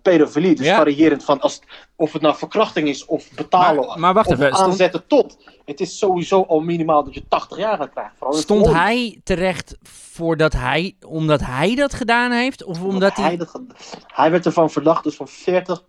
[0.01, 0.55] pedofilie.
[0.55, 0.75] Dus Ja.
[0.77, 1.61] variërend van als,
[1.95, 5.37] of het nou verkrachting is of betalen Maar- maar wacht of even, stond- aanzetten tot.
[5.65, 8.33] Het is sowieso al minimaal dat je 80 jaar gaat krijgen.
[8.33, 12.63] Stond hij terecht voordat hij, omdat hij dat gedaan heeft?
[12.63, 13.37] Of omdat hij...
[13.37, 13.59] dat
[14.07, 15.83] hij werd ervan verdacht dus van 40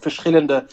[0.00, 0.66] verschillende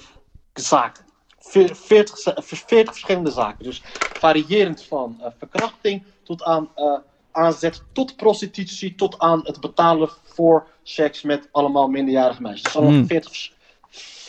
[0.53, 1.03] zaken.
[1.39, 3.63] Veer- 40, za- 40 verschillende zaken.
[3.63, 3.81] Dus
[4.13, 6.93] variërend van eh, verkrachting tot aan eh,
[7.31, 12.63] aanzet tot prostitutie, tot aan het betalen voor seks met allemaal minderjarige meisjes.
[12.63, 13.07] Dus allemaal Hmm.
[13.07, 13.53] 40, vers-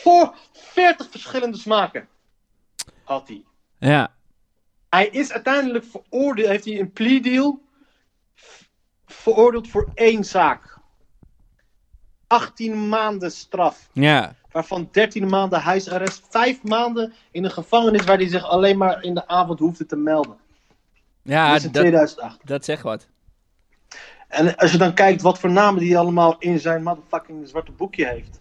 [0.02, 2.08] voor 40 verschillende smaken
[3.04, 3.42] had hij.
[3.78, 4.14] Ja.
[4.88, 7.60] Hij is uiteindelijk veroordeeld, heeft hij een plea deal
[9.06, 10.78] veroordeeld voor één zaak.
[12.26, 14.34] 18 maanden straf, Ja.
[14.50, 19.14] waarvan 13 maanden huisarrest, 5 maanden in een gevangenis waar hij zich alleen maar in
[19.14, 20.38] de avond hoefde te melden.
[21.22, 22.46] Ja, dat is in dat, 2008.
[22.46, 23.06] dat zegt wat.
[24.28, 28.06] En als je dan kijkt wat voor namen die allemaal in zijn motherfucking zwarte boekje
[28.06, 28.40] heeft.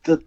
[0.00, 0.20] Dat,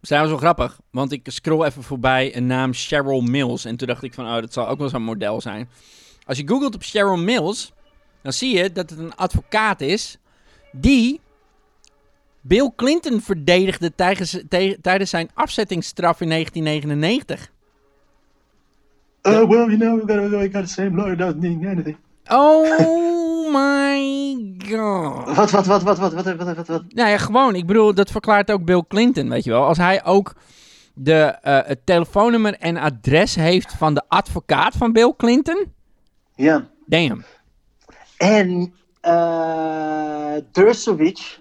[0.00, 3.64] Zijn wel grappig, want ik scroll even voorbij een naam Cheryl Mills.
[3.64, 5.68] En toen dacht ik van, oh, dat zal ook wel zo'n model zijn.
[6.26, 7.72] Als je googelt op Cheryl Mills,
[8.22, 10.18] dan zie je dat het een advocaat is
[10.72, 11.20] die
[12.40, 14.42] Bill Clinton verdedigde tijdens,
[14.80, 17.52] tijdens zijn afzettingsstraf in 1999.
[19.26, 21.96] Uh, well, you know, we got, we got the same lawyer, doesn't mean anything.
[22.30, 25.36] Oh my god.
[25.36, 26.82] Wat, wat, wat, wat, wat, wat, wat, wat, wat?
[26.88, 27.54] Nou ja, gewoon.
[27.54, 29.64] Ik bedoel, dat verklaart ook Bill Clinton, weet je wel.
[29.64, 30.34] Als hij ook
[30.94, 35.72] de, eh, het telefoonnummer en adres heeft van de advocaat van Bill Clinton,
[36.34, 36.66] Ja.
[36.86, 37.24] damn.
[38.16, 41.38] En uh, Dershowitz,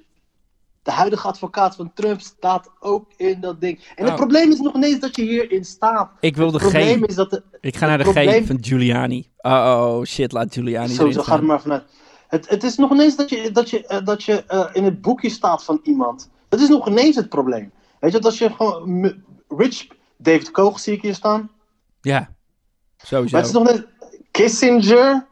[0.87, 3.79] de huidige advocaat van Trump, staat ook in dat ding.
[3.95, 4.15] En het Oh.
[4.19, 6.09] probleem is nog niet eens dat je hierin staat.
[6.19, 7.05] Ik wil de Het probleem G.
[7.05, 9.29] is dat de, Ik ga naar de probleem- G van Giuliani.
[9.41, 11.83] Oh, oh shit, laat Giuliani Sowieso erin ga er maar vanuit.
[12.27, 15.01] Het, het is nog ineens dat je, dat je, eh, dat je eh, in het
[15.01, 16.29] boekje staat van iemand.
[16.49, 17.71] Dat is nog ineens het probleem.
[17.99, 19.13] Weet je, dat als je gewoon.
[19.47, 21.49] Rich David Koch zie ik hier staan.
[22.01, 22.29] Ja,
[22.97, 23.31] sowieso.
[23.37, 23.85] Maar het is nog net.
[24.31, 25.25] Kissinger.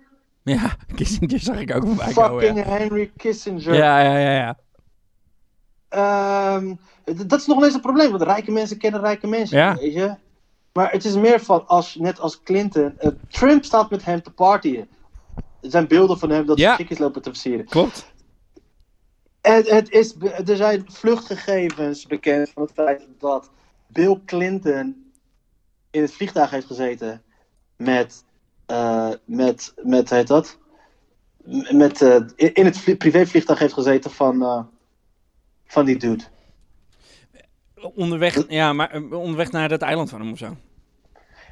[0.44, 2.41] Ja, Kissinger zag ik ook voorbij komen.
[2.41, 2.72] Fucking Ja.
[2.74, 3.74] Henry Kissinger.
[3.74, 4.58] Ja, ja, ja, ja.
[5.95, 6.75] Ehm,
[7.27, 9.75] dat is nog ineens het probleem, want rijke mensen kennen rijke mensen, Ja.
[9.75, 10.15] weet je.
[10.73, 14.31] Maar het is meer van, als, net als Clinton, eh, Trump staat met hem te
[14.31, 14.89] partyen.
[15.62, 16.75] Er zijn beelden van hem dat Ja.
[16.75, 17.65] chickies lopen te versieren.
[17.65, 18.13] Klopt.
[19.41, 23.49] En het is, er zijn vluchtgegevens bekend van het feit dat
[23.88, 25.12] Bill Clinton
[25.91, 27.23] in het vliegtuig heeft gezeten
[27.75, 28.23] met,
[28.65, 30.58] eh, met, met heet dat?
[31.71, 34.69] Met, eh, in het vlie- privévliegtuig heeft gezeten van,
[35.65, 36.23] van die dude.
[37.95, 40.56] Onderweg, ja, maar eh, onderweg naar dat eiland van hem of zo.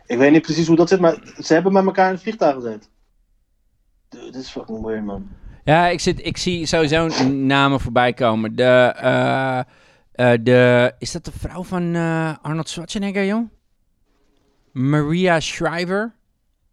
[0.06, 2.56] Ik weet niet precies hoe dat zit, maar ze hebben met elkaar in het vliegtuig
[2.56, 2.90] gezeten.
[4.10, 5.28] Dude, dit is fucking weird, man.
[5.64, 8.56] Ja, ik, zit, ik zie sowieso namen voorbij komen.
[8.56, 9.60] De, eh,
[10.12, 13.50] eh, de, is dat de vrouw van eh, Arnold Schwarzenegger, joh?
[14.72, 16.16] Maria Shriver?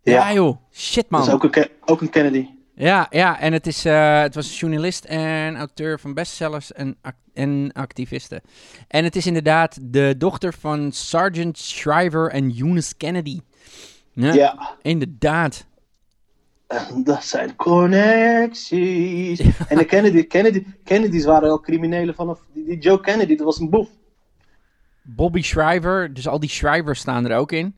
[0.03, 0.57] Ja, Ja, joh.
[0.72, 1.20] Shit, man.
[1.20, 2.48] dat is ook een, ook een Kennedy.
[2.81, 6.97] Ja, ja, en het, is, eh, het was een journalist en auteur van bestsellers en,
[7.35, 8.43] en activiste.
[8.88, 13.40] En het is inderdaad de dochter van Sergeant Shriver en Eunice Kennedy.
[14.12, 15.66] Ja, Ja, inderdaad.
[16.66, 19.40] en dat zijn connecties.
[19.69, 22.40] En de Kennedy, Kennedy, Kennedys waren al criminelen vanaf...
[22.53, 23.88] Die, die Joe Kennedy, dat was een boef.
[25.03, 27.75] Bobby Shriver, dus al die Shrivers staan er ook in.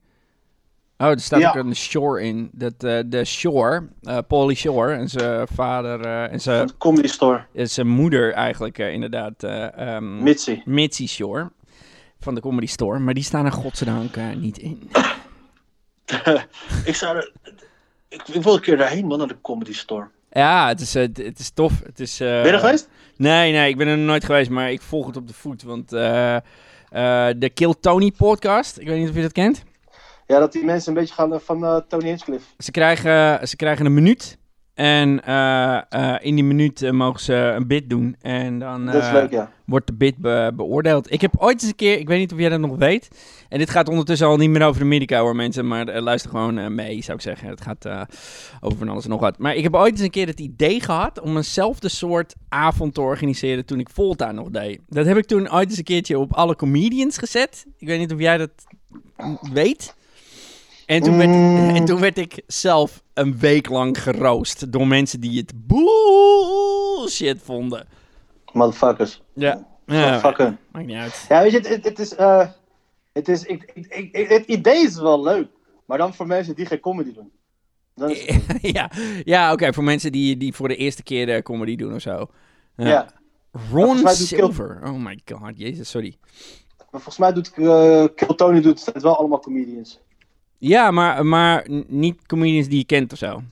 [1.02, 1.48] Oh, er staat Ja.
[1.48, 2.50] ook een Shore in.
[2.52, 7.08] Dat, eh, de Shore, eh Paulie Shore en zijn vader eh, en zijn, de Comedy
[7.08, 7.44] Store.
[7.54, 9.42] en zijn moeder eigenlijk inderdaad.
[9.42, 10.62] ehm, Mitzi.
[10.64, 11.50] Mitzi Shore
[12.20, 12.98] van de Comedy Store.
[12.98, 14.90] Maar die staan er godzijdank niet in.
[16.84, 17.32] ik zou er...
[18.08, 20.08] Ik, ik wil een keer daarheen, man, naar de Comedy Store.
[20.30, 21.72] Ja, het is, het, het is tof.
[21.84, 22.88] Het is, Ben je er geweest?
[23.16, 25.62] Nee, nee, ik ben er nog nooit geweest, maar ik volg het op de voet.
[25.62, 29.62] Want de Kill Tony podcast, ik weet niet of je dat kent.
[30.32, 32.46] Ja, dat die mensen een beetje gaan eh, van eh, Tony Hinchcliffe.
[32.58, 34.38] Ze krijgen, ze krijgen een minuut.
[34.74, 38.16] En eh, in die minuut mogen ze een bid doen.
[38.20, 39.50] En dan leuk, ja.
[39.66, 41.12] wordt de bid be- beoordeeld.
[41.12, 43.08] Ik heb ooit eens een keer, ik weet niet of jij dat nog weet.
[43.48, 45.68] En dit gaat ondertussen al niet meer over Amerika hoor mensen.
[45.68, 47.48] Maar luister gewoon mee zou ik zeggen.
[47.48, 47.86] Het gaat
[48.60, 49.38] over van alles en nog wat.
[49.38, 53.00] Maar ik heb ooit eens een keer het idee gehad om eenzelfde soort avond te
[53.00, 54.80] organiseren toen ik Volta nog deed.
[54.88, 57.66] Dat heb ik toen ooit eens een keertje op alle comedians gezet.
[57.76, 58.50] Ik weet niet of jij dat
[59.52, 59.94] weet.
[60.86, 61.68] En toen, werd, Mm.
[61.74, 67.86] en toen werd ik zelf een week lang geroost door mensen die het bullshit vonden.
[68.52, 69.22] Motherfuckers.
[69.34, 70.58] Ja, ja Fuck hun.
[70.72, 71.24] maakt niet uit.
[71.28, 72.14] Ja, weet je, het, het, is...
[72.14, 72.46] eh,
[73.12, 75.48] het, is ik, ik, ik- ik- het idee is wel leuk.
[75.86, 77.30] Maar dan voor mensen die geen comedy doen.
[77.94, 78.90] Dan is het- ja,
[79.24, 82.26] ja oké, voor mensen die, die voor de eerste keer de comedy doen of zo.
[82.76, 82.86] Ja.
[82.88, 83.12] ja.
[83.72, 84.80] Ron Kill- Silver.
[84.84, 86.16] Oh my god, jezus, sorry.
[86.78, 90.00] Maar volgens mij doet uh, Kill Tony doet het wel allemaal comedians.
[90.64, 93.42] Ja, maar, maar niet comedians die je kent of zo.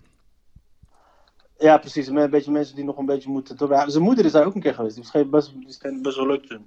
[1.59, 2.07] Ja, precies.
[2.07, 3.57] Een beetje mensen die nog een beetje moeten.
[3.87, 4.95] Zijn moeder is daar ook een keer geweest.
[4.95, 6.67] Die scheen best, die best wel leuk te doen.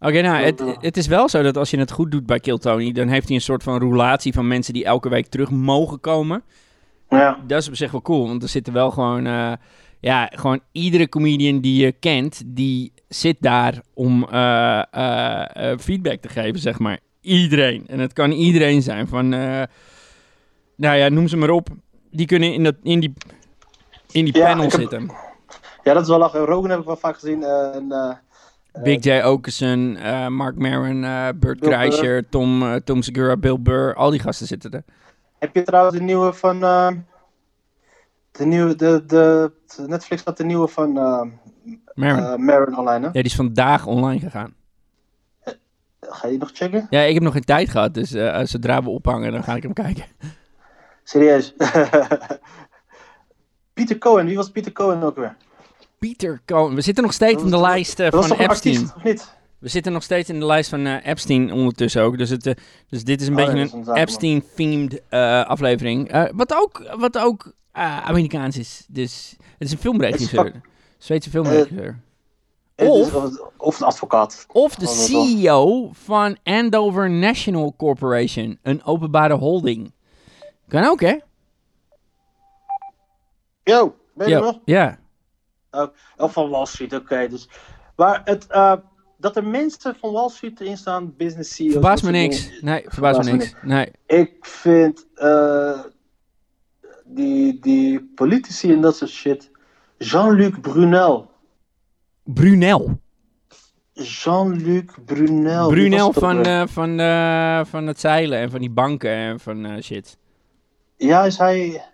[0.00, 2.58] Oké, nou, het, het is wel zo dat als je het goed doet bij Kill
[2.58, 6.00] Tony, dan heeft hij een soort van roulatie van mensen die elke week terug mogen
[6.00, 6.42] komen.
[7.10, 7.38] Ja.
[7.46, 9.52] dat is op zich wel cool, want er zitten wel gewoon, eh,
[10.00, 16.28] ja, gewoon iedere comedian die je kent, die zit daar om eh, eh, feedback te
[16.28, 17.00] geven, zeg maar.
[17.26, 17.84] Iedereen.
[17.88, 19.62] En het kan iedereen zijn, van, eh,
[20.76, 21.68] nou ja, noem ze maar op.
[22.10, 23.12] Die kunnen in, dat, in die,
[24.10, 25.10] in die Ja, panel heb- zitten.
[25.82, 26.44] ja, dat is wel lachen.
[26.44, 27.42] Rogan heb ik wel vaak gezien.
[27.42, 28.14] eh, en, eh,
[28.82, 29.22] Big J.
[29.22, 29.92] Okerson,
[30.32, 31.00] Mark Maron,
[31.38, 34.82] Burt Kreischer, Tom, Tom Segura, Bill Burr, al die gasten zitten er.
[35.38, 36.60] Heb je trouwens de nieuwe van.
[38.32, 38.74] de nieuwe.
[38.76, 39.52] De, de,
[39.86, 40.92] Netflix had de nieuwe van.
[41.94, 42.44] Maron.
[42.44, 43.06] Maron online, hè?
[43.06, 44.54] ja, die is vandaag online gegaan.
[46.08, 46.86] Ga je die nog checken?
[46.90, 49.62] Ja, ik heb nog geen tijd gehad, dus eh, zodra we ophangen, dan ga ik
[49.62, 50.04] hem kijken.
[51.04, 51.54] Serieus.
[53.74, 55.36] Pieter Cohen, wie was Pieter Cohen ook weer?
[55.98, 56.74] Peter Cohen.
[56.74, 58.48] We zitten nog steeds in de lijst eh, van Epstein.
[58.48, 59.34] artiest, of niet?
[59.58, 62.18] We zitten nog steeds in de lijst van eh, Epstein ondertussen ook.
[62.18, 62.42] Dus, het,
[62.88, 63.94] dus dit is een Oh, beetje is een.
[63.94, 65.02] Epstein-themed
[65.46, 66.28] aflevering.
[66.34, 68.84] Wat ook, wat ook Amerikaans is.
[68.88, 70.60] Dus het is een filmregisseur.
[70.98, 71.98] Zweedse filmregisseur.
[72.76, 74.46] Of- is- Of, of een advocaat.
[74.52, 74.92] Of de Oh.
[74.92, 78.58] CEO van Andover National Corporation.
[78.62, 79.92] Een openbare holding.
[80.68, 81.16] Kan ook, hè?
[83.62, 84.40] Yo, ben je Ja.
[84.40, 84.58] nog?
[84.64, 84.98] ja.
[86.16, 87.28] Of van Wall Street, oké.
[87.28, 87.48] dus.
[87.96, 88.74] Maar het, eh,
[89.16, 91.72] dat er mensen van Wall Street erin staan, business CEO's.
[91.72, 92.60] Verbaast me niks.
[92.60, 93.54] Nee, verbaast me Verbaast me niks.
[94.08, 94.20] Nee.
[94.20, 95.80] Ik vind eh,
[97.04, 99.50] die, die politici en dat soort shit.
[99.98, 101.30] Jean-Luc Brunel.
[102.26, 103.00] Brunel.
[103.92, 105.68] Jean-Luc Brunel.
[105.68, 109.82] Brunel van, eh, van, eh, van het zeilen en van die banken en van eh,
[109.82, 110.18] shit.
[110.96, 111.84] Ja, is hij.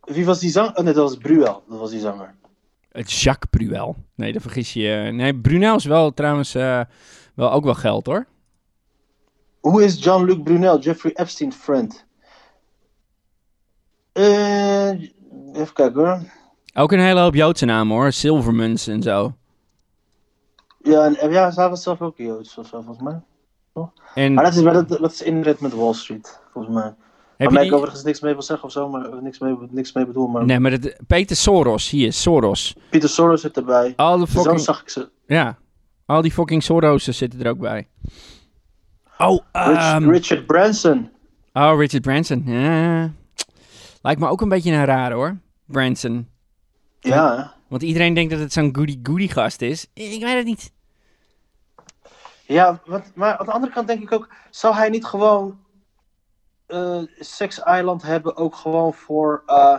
[0.00, 0.76] Wie was die zanger?
[0.76, 1.62] Oh, nee, dat was Bruel.
[1.68, 2.34] Dat was die zanger.
[2.92, 3.96] Het Jacques Brunel.
[4.14, 4.80] Nee, dat vergis je.
[4.80, 5.12] je.
[5.12, 6.80] Nee, Brunel is wel trouwens eh,
[7.34, 8.26] wel ook wel geld hoor.
[9.60, 12.06] Hoe is Jean-Luc Brunel, Jeffrey Epstein's friend?
[14.12, 14.88] Eh,
[15.52, 16.22] even kijken hoor.
[16.78, 18.12] Ook een hele hoop Joodse namen hoor.
[18.12, 19.34] Silvermans en zo.
[20.82, 23.20] Ja, en, ja, hij was zelf ook Joods of zo, volgens mij.
[24.14, 26.94] En Maar dat is, maar dat, dat is inderdaad met Wall Street, volgens mij.
[27.36, 27.76] heb Waar ik die...
[27.76, 30.26] overigens niks mee wil zeggen of zo, maar niks mee, niks mee bedoel.
[30.26, 32.76] Maar Nee, maar Peter Soros, hier, Soros.
[32.90, 33.92] Peter Soros zit erbij.
[33.96, 34.60] Al de Zo fucking...
[34.60, 35.08] zag ik ze.
[35.26, 35.58] Ja,
[36.06, 37.88] al die fucking Soros'en zitten er ook bij.
[39.18, 41.10] Oh, ehm, Richard Branson.
[41.52, 42.42] oh, Richard Branson.
[42.46, 43.12] Ja.
[44.02, 45.36] Lijkt me ook een beetje een raar hoor.
[45.66, 46.28] Branson.
[47.00, 47.54] Ja?
[47.68, 49.86] Want iedereen denkt dat het zo'n goody-goody gast is.
[49.92, 50.72] Ik weet het niet.
[52.46, 55.58] Ja, want, maar aan de andere kant denk ik ook, zou hij niet gewoon
[56.66, 59.78] eh Sex Island hebben ook gewoon voor, eh,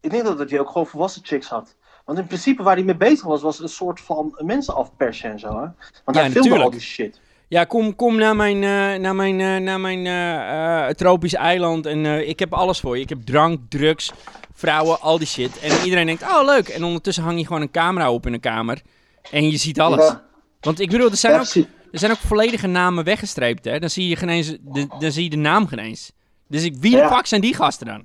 [0.00, 1.76] ik denk dat hij ook gewoon volwassen chicks had.
[2.04, 5.38] Want in principe waar hij mee bezig was, was een soort van mensen afpersen en
[5.38, 5.68] zo, hè.
[6.04, 6.64] Want Ja, hij filmde natuurlijk.
[6.64, 7.20] al die shit.
[7.52, 12.28] Ja, kom, kom naar mijn, eh, naar mijn, eh, naar mijn eh, tropisch eiland en
[12.28, 13.02] ik heb alles voor je.
[13.02, 14.12] Ik heb drank, drugs,
[14.52, 15.58] vrouwen, al die shit.
[15.58, 16.68] En iedereen denkt, oh leuk.
[16.68, 18.82] En ondertussen hang je gewoon een camera op in een kamer
[19.30, 20.06] en je ziet alles.
[20.06, 20.24] Ja,
[20.60, 21.54] Want ik bedoel, er zijn, ja, ook,
[21.92, 23.78] er zijn ook volledige namen weggestreept, hè.
[23.78, 26.12] Dan zie je, geen eens, de, dan zie je de naam geen eens.
[26.48, 28.04] Dus ik, wie de fuck zijn die gasten dan?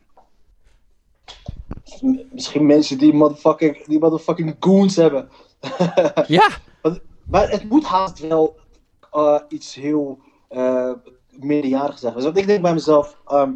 [2.32, 5.30] Misschien mensen die motherfucking, die motherfucking goons hebben.
[6.28, 6.48] Ja,
[7.30, 8.56] maar het moet haast wel
[9.18, 10.20] eh, iets heel
[10.52, 10.92] uh,
[11.30, 12.22] meerderjarigs zeggen.
[12.22, 13.54] Dus want ik denk bij mezelf, ehm,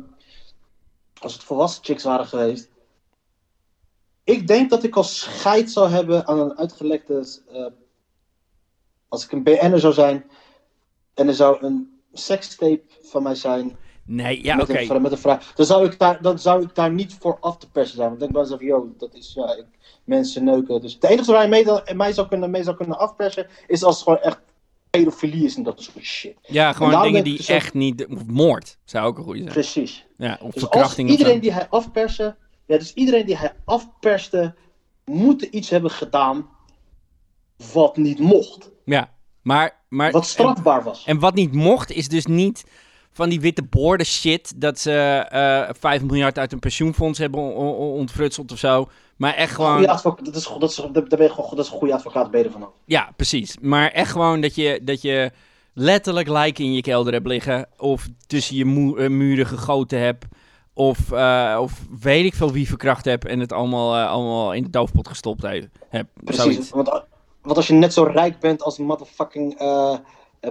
[1.19, 2.69] als het volwassen chicks waren geweest.
[4.24, 7.41] Ik denk dat ik als scheid zou hebben aan een uitgelekte.
[7.52, 7.65] eh,
[9.08, 10.26] als ik een BN'er zou zijn.
[11.13, 13.78] En er zou een sekstape van mij zijn.
[14.06, 14.80] nee, ja, oké.
[14.80, 15.54] een, met een vraag.
[15.54, 18.10] Dan zou, ik daar, dan zou ik daar niet voor af te persen zijn.
[18.10, 19.65] Want ik denk bij mezelf, yo, dat is ja, ik,
[20.04, 20.82] mensen neuken.
[20.82, 23.47] Dus het enige waar je mee, mij, zou kunnen, mee zou kunnen afpersen.
[23.67, 24.39] is als het gewoon echt
[24.91, 26.38] pedofilie is en dat soort shit.
[26.41, 28.27] Ja, gewoon dingen die dus ook- echt niet...
[28.27, 29.54] Moord, zou ook een goede zijn.
[29.54, 30.06] Precies.
[30.17, 32.36] Ja, of Dus verkrachting iedereen die hij afperste.
[32.65, 34.56] Ja, dus iedereen die hij afperste.
[35.06, 36.49] moet iets hebben gedaan.
[37.73, 38.69] wat niet mocht.
[38.86, 39.84] Ja, maar...
[39.89, 41.04] maar Wat strafbaar was.
[41.06, 42.63] En wat niet mocht, is dus niet
[43.13, 44.62] van die witte borden shit.
[44.62, 44.91] Dat ze
[45.30, 48.89] eh 5 miljard uit een pensioenfonds hebben on- on- ontfrutseld of zo.
[49.17, 49.71] Maar echt gewoon.
[49.74, 52.32] Goeie advocaat, dat is, dat is, daar ben je gewoon, dat is een goede advocaat
[52.32, 52.69] beter vanaf.
[52.86, 53.58] Ja, precies.
[53.62, 55.32] Maar echt gewoon dat je, dat je
[55.74, 57.67] letterlijk lijken in je kelder hebt liggen.
[57.78, 60.26] Of tussen je mu- eh, muren gegoten hebt.
[60.74, 63.26] Of, eh, of weet ik veel wie verkracht hebt.
[63.26, 65.67] En het allemaal, allemaal in de doofpot gestopt heeft.
[65.89, 66.43] Heb, Precies.
[66.43, 66.69] zoiets.
[66.69, 66.89] Want,
[67.41, 69.58] want als je net zo rijk bent als motherfucking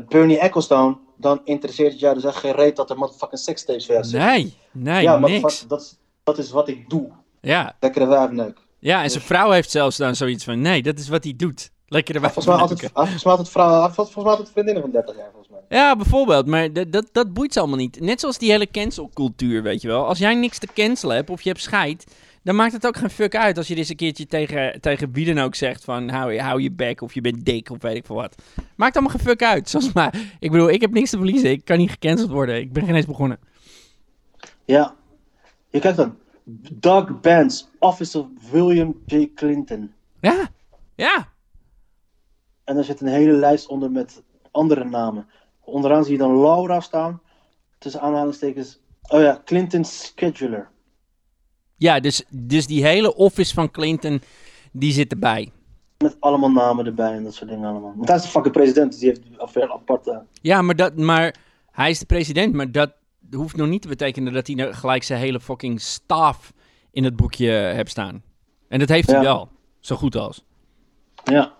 [0.08, 0.96] Bernie Ecclestone.
[1.20, 4.28] Dan interesseert het jou dus echt geen reet dat er motherfucking sekstapes voor jou zitten.
[4.28, 5.32] Nee, nee, ja, niks.
[5.32, 7.08] motherfucker, dat, is- dat is wat ik doe.
[7.40, 8.58] Ja, Lekkere wijfneuk.
[8.78, 10.60] ja, en zijn vrouw heeft zelfs dan zoiets van...
[10.60, 11.70] Nee, dat is wat hij doet.
[11.86, 12.30] Lekker erbij.
[12.30, 12.66] Volgens mij
[13.22, 15.78] mij altijd vrouwen, volgens mij altijd vriendinnen van 30 jaar, volgens mij.
[15.78, 16.46] Ja, bijvoorbeeld.
[16.46, 18.00] Maar dat, dat, dat boeit ze allemaal niet.
[18.00, 20.06] Net zoals die hele cancelcultuur, weet je wel.
[20.06, 22.06] Als jij niks te cancelen hebt of je hebt scheid,
[22.42, 25.12] dan maakt het ook geen fuck uit als je dit eens een keertje tegen, tegen
[25.12, 27.96] wie dan ook zegt van hou, hou je bek of je bent dik of weet
[27.96, 28.42] ik veel wat.
[28.76, 29.68] Maakt allemaal geen fuck uit.
[29.70, 31.50] Zoals maar, ik bedoel, ik heb niks te verliezen.
[31.50, 32.60] Ik kan niet gecanceld worden.
[32.60, 33.38] Ik ben geen eens begonnen.
[34.64, 34.94] Ja.
[35.70, 36.16] Je kijkt dan.
[36.72, 39.30] Doug Benz, Office of William J.
[39.34, 39.92] Clinton.
[40.20, 40.48] Ja,
[40.94, 41.28] ja.
[42.64, 45.26] En er zit een hele lijst onder met andere namen.
[45.60, 47.20] Onderaan zie je dan Laura staan.
[47.78, 48.80] Tussen aanhalingstekens.
[49.08, 50.70] Oh ja, Clinton Scheduler.
[51.80, 54.22] Ja, dus, dus die hele office van Clinton,
[54.72, 55.50] die zit erbij.
[55.98, 57.92] Met allemaal namen erbij en dat soort dingen allemaal.
[57.96, 60.22] Want hij is de fucking president, dus die heeft een veel aparte.
[60.42, 61.34] Ja, maar, dat, maar
[61.70, 62.92] hij is de president, maar dat
[63.32, 66.52] hoeft nog niet te betekenen dat hij nou gelijk zijn hele fucking staf
[66.90, 68.22] in het boekje hebt staan.
[68.68, 69.22] En dat heeft hij Ja.
[69.22, 69.48] wel,
[69.80, 70.44] zo goed als.
[71.24, 71.52] Ja.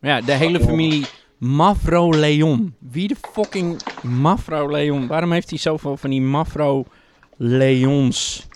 [0.00, 1.06] Ja, de hele familie
[1.38, 2.74] Mavro Leon.
[2.78, 5.06] Wie de fucking Mavro Leon?
[5.06, 6.84] Waarom heeft hij zoveel van die Mavro
[7.44, 8.46] Leons?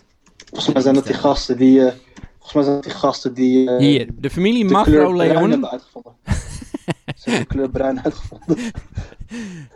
[0.51, 1.81] Volgens mij zijn dat die gasten die.
[1.87, 1.92] eh,
[2.38, 3.70] volgens mij zijn dat die gasten die.
[3.70, 5.51] eh, Hier, de familie de bruin Leon.
[5.51, 6.12] hebben uitgevonden.
[7.16, 8.57] Ze hebben de kleur bruin uitgevonden.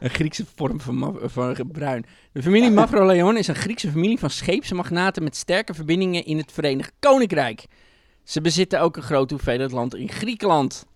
[0.01, 2.05] Een Griekse vorm van, van bruin.
[2.33, 6.53] De familie Mavro Leon is een Griekse familie van scheepsmagnaten met sterke verbindingen in het
[6.53, 7.67] Verenigd Koninkrijk.
[8.25, 10.87] Ze bezitten ook een grote hoeveelheid land in Griekenland.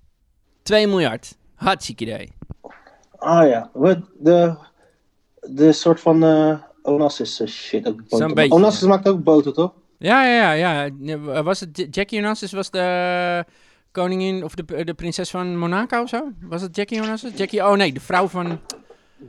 [0.63, 1.37] 2 miljard.
[1.55, 2.33] Hartstikke idee.
[3.19, 4.55] Ah ja, wat de,
[5.41, 6.23] de soort van
[6.85, 7.87] eh Onassis eh, shit.
[7.87, 8.35] Ook boter.
[8.35, 9.73] Beetje, Onassis maakt ook boter, toch?
[9.99, 10.91] Ja, ja, ja.
[11.01, 11.43] ja.
[11.43, 13.45] Was het Jackie Onassis was de
[13.93, 16.31] koningin of de, de prinses van Monaco of zo?
[16.41, 17.33] Was het Jackie Onassis?
[17.37, 18.61] Jackie, oh nee, de vrouw van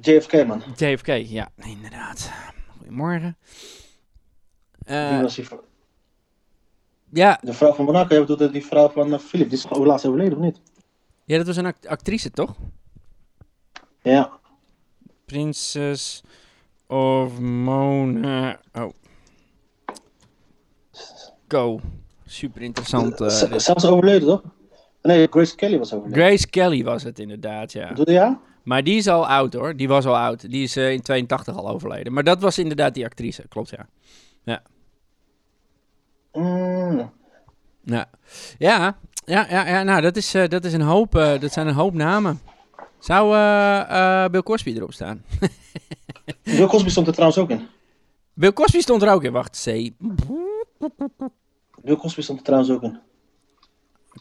[0.02, 0.64] JFK, man.
[0.76, 1.08] JFK.
[1.08, 2.32] Ja, inderdaad.
[2.78, 3.38] Goedemorgen.
[4.86, 5.48] Eh, Die was die,
[7.10, 9.50] ja, de vrouw van Monaco, je bedoelt die vrouw van eh, Philip.
[9.50, 10.62] Die is gewoon laatst overleden, of niet?
[11.26, 12.56] ja, dat was een act- actrice, toch?
[14.02, 14.32] Ja.
[15.26, 16.22] Princess
[16.88, 18.60] of Mona.
[18.74, 18.90] Oh.
[21.48, 21.80] Go.
[22.26, 23.22] Super interessant.
[23.22, 23.62] eh, Z- dit.
[23.62, 24.42] Zelfs overleden, toch?
[25.02, 26.24] Nee, Grace Kelly was overleden.
[26.24, 27.88] Grace Kelly was het inderdaad, ja.
[27.88, 28.40] Bedoelde ja?
[28.64, 29.76] Maar die is al oud hoor.
[29.76, 30.50] Die was al oud.
[30.52, 32.14] Die is eh, in 82 al overleden.
[32.14, 33.48] Maar dat was inderdaad die actrice.
[33.48, 33.88] Klopt, ja.
[36.34, 37.12] Mm.
[37.84, 38.10] Ja,
[38.58, 41.68] ja, ja, ja, ja nou, dat, is, eh, dat, is een hoop, eh, dat zijn
[41.68, 42.40] een hoop namen.
[43.00, 45.24] Zou eh, eh, Bill Cosby erop staan?
[46.44, 47.68] Bill Cosby stond er trouwens ook in.
[48.34, 49.32] Bill Cosby stond er ook in.
[49.32, 49.92] Wacht, C.
[51.82, 53.00] Bill Cosby stond er trouwens ook in.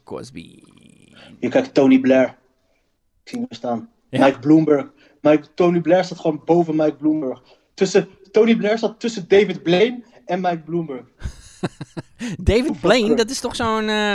[0.05, 0.63] Cosby.
[1.41, 2.37] Je kijkt Tony Blair.
[3.23, 3.89] Ik zie hem staan.
[4.09, 4.25] Ja.
[4.27, 4.93] Mike Bloomberg.
[5.21, 7.43] Mike, Tony Blair staat gewoon boven Mike Bloomberg.
[7.75, 11.05] Tussen, Tony Blair staat tussen David Blaine en Mike Bloomberg.
[12.39, 14.15] David Blaine, dat is toch zo'n eh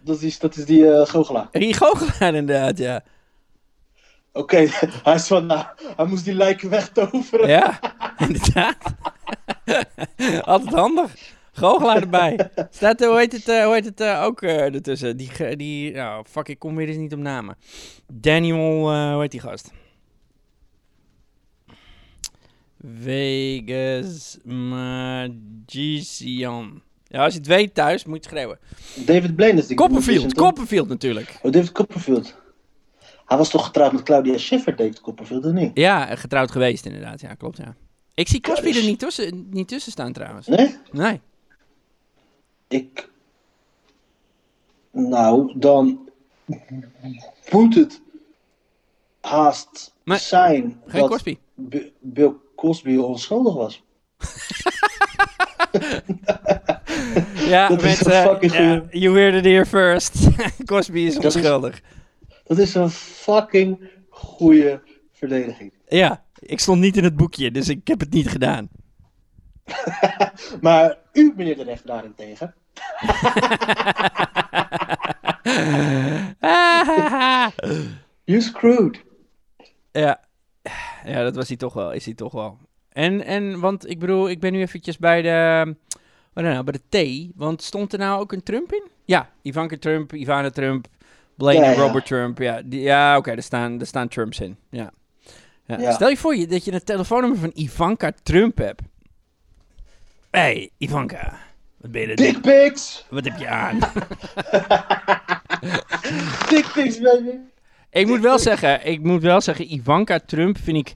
[0.00, 1.48] Dat is, dat is die eh goochelaar.
[1.52, 3.02] goochelaar inderdaad, ja.
[4.36, 4.66] Oké,
[5.06, 5.64] hij is van, nou,
[5.96, 7.48] hij moest die lijken wegtoveren.
[7.48, 7.80] Ja,
[8.26, 8.76] inderdaad.
[10.44, 11.14] Altijd handig.
[11.52, 12.50] Goochelaar erbij.
[12.70, 15.16] Staat, eh, hoe heet het, eh, hoe heet het eh, ook eh, ertussen?
[15.16, 17.56] Die, die, nou, fuck, ik kom weer eens niet op namen.
[18.12, 19.72] Daniel, eh, hoe heet die gast?
[23.02, 24.38] Vegas
[25.64, 26.82] Magician.
[27.08, 28.58] Ja, als je het weet thuis, moet je schreeuwen.
[28.94, 30.34] David Blaine is die Copperfield?
[30.34, 31.38] Copperfield natuurlijk.
[31.42, 32.34] Oh, David Copperfield.
[33.26, 35.70] Hij was toch getrouwd met Claudia Schiffer, David Copperfield, of niet?
[35.74, 37.74] Ja, getrouwd geweest inderdaad, ja, klopt, ja.
[38.14, 40.46] Ik zie Cosby dus- er niet tussen, niet tussen staan trouwens.
[40.46, 40.76] Nee?
[40.92, 41.20] Nee.
[42.68, 43.08] Ik...
[44.92, 46.08] Nou, dan
[47.50, 48.00] moet het
[49.20, 51.36] haast Maar- zijn Geen dat Cosby.
[52.00, 53.82] Bill Cosby onschuldig was.
[57.46, 59.00] Ja, Dat is fucking ja, goeie.
[59.00, 60.14] you heard it here first.
[60.64, 61.80] Cosby is is- onschuldig.
[62.46, 64.82] Dat is een fucking goede
[65.12, 65.72] verdediging.
[65.88, 68.68] Ja, ik stond niet in het boekje, dus ik heb het niet gedaan.
[70.60, 72.54] Maar u, meneer de rechter, daarentegen.
[78.24, 79.04] You screwed.
[79.92, 80.20] ja.
[81.04, 82.58] ja, dat was hij toch wel, is hij toch wel.
[82.88, 85.74] En, en, want ik bedoel, ik ben nu eventjes bij de,
[86.32, 88.88] wat nou, bij de T, want stond er nou ook een Trump in?
[89.04, 90.86] Ja, Ivanka Trump, Ivana Trump,
[91.36, 91.86] Blaine Ja, en ja.
[91.86, 92.38] Robert Trump.
[92.38, 94.56] Ja, die, ja oké, er, staan, er staan Trumps in.
[94.70, 94.92] Ja.
[95.92, 98.82] Stel je voor je, dat je een telefoonnummer van Ivanka Trump hebt.
[100.30, 101.38] Hé, hey, Ivanka,
[101.76, 103.06] wat ben je Dick pics!
[103.10, 103.78] Wat heb je aan?
[106.50, 107.30] Dick pics, baby!
[107.90, 110.92] ik moet wel zeggen, ik moet wel zeggen, Ivanka Trump vind ik,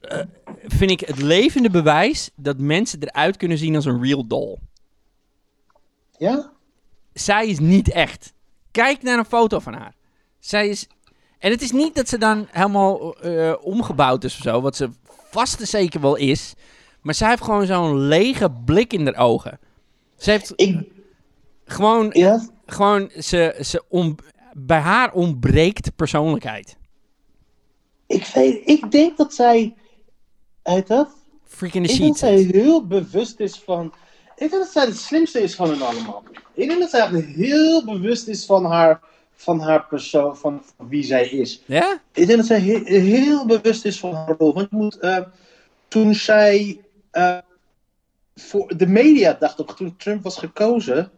[0.00, 0.24] eh,
[0.66, 4.58] vind ik het levende bewijs dat mensen eruit kunnen zien als een real doll.
[6.18, 6.52] Ja?
[7.12, 8.32] Zij is niet echt.
[8.72, 9.94] Kijk naar een foto van haar.
[10.38, 10.86] Zij is...
[11.38, 14.90] En het is niet dat ze dan helemaal eh, omgebouwd is of zo, wat ze
[15.30, 16.54] vast en zeker wel is.
[17.00, 19.58] Maar zij heeft gewoon zo'n lege blik in haar ogen.
[20.16, 20.92] Ze heeft Ik,
[21.64, 23.82] gewoon, ja, gewoon ze, ze
[24.52, 26.76] bij haar ontbreekt persoonlijkheid.
[28.06, 29.74] ik, weet, ik denk dat zij.
[30.62, 31.08] Heet dat?
[31.44, 33.92] Freaking the Ik denk dat zij heel bewust is van.
[34.36, 36.22] Ik denk dat zij het slimste is van hen allemaal.
[36.54, 39.00] Ik denk dat zij echt heel bewust is van haar,
[39.32, 41.62] van haar persoon, van, van wie zij is.
[41.66, 42.00] Ja?
[42.12, 44.54] Ik denk dat zij he- heel bewust is van haar rol.
[44.54, 45.18] Want je moet, eh,
[45.88, 46.80] toen zij.
[47.10, 47.38] eh,
[48.34, 51.10] voor de media dacht toen Trump was gekozen.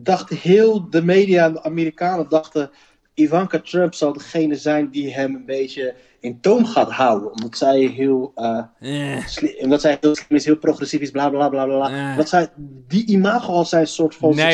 [0.00, 2.70] dacht heel de media, de Amerikanen dachten.
[3.14, 7.32] Ivanka Trump zal degene zijn die hem een beetje in toom gaat houden.
[7.32, 8.32] Omdat zij heel.
[8.34, 9.62] eh, Eh.
[9.62, 11.88] omdat zij heel slim is, heel progressief is, bla bla bla bla.
[11.88, 12.16] Ja.
[12.16, 12.48] Dat zij,
[12.88, 14.52] die imago als zij een soort van Nee,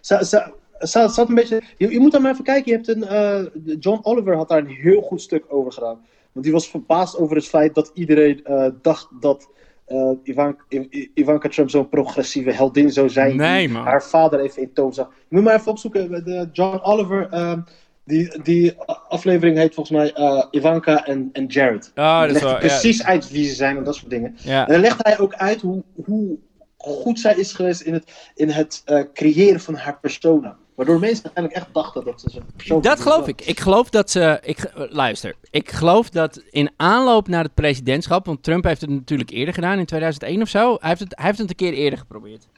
[0.00, 1.16] zichzelf.
[1.16, 2.70] had een beetje, je, je moet daar maar even kijken.
[2.70, 6.00] Je hebt een, eh, John Oliver had daar een heel goed stuk over gedaan.
[6.32, 8.44] Want die was verbaasd over het feit dat iedereen
[8.82, 9.48] dacht dat
[9.90, 13.36] eh, Ivanka, Trump zo'n progressieve heldin zou zijn.
[13.36, 13.84] Nee, die man.
[13.84, 15.10] haar vader even in toom zag.
[15.28, 16.24] Moet maar even opzoeken.
[16.24, 17.58] De John Oliver, eh,
[18.04, 18.74] die, die
[19.08, 21.92] aflevering heet volgens mij eh, Ivanka en, en Jared.
[21.94, 22.56] Oh, dat is wel...
[22.56, 24.36] precies uit wie ze zijn en dat soort dingen.
[24.44, 26.38] En dan legt hij ook uit hoe, hoe
[26.76, 30.56] goed zij is geweest in het, in het eh, creëren van haar persona.
[30.80, 33.40] Waardoor mensen uiteindelijk echt dachten dat ze persoon Dat geloof ik.
[33.40, 34.38] Ik geloof dat ze.
[34.42, 38.26] Ik, ge- luister, ik geloof dat in aanloop naar het presidentschap.
[38.26, 40.76] Want Trump heeft het natuurlijk eerder gedaan, in 2001 of zo.
[40.80, 42.48] Hij heeft het, hij heeft het een keer eerder geprobeerd.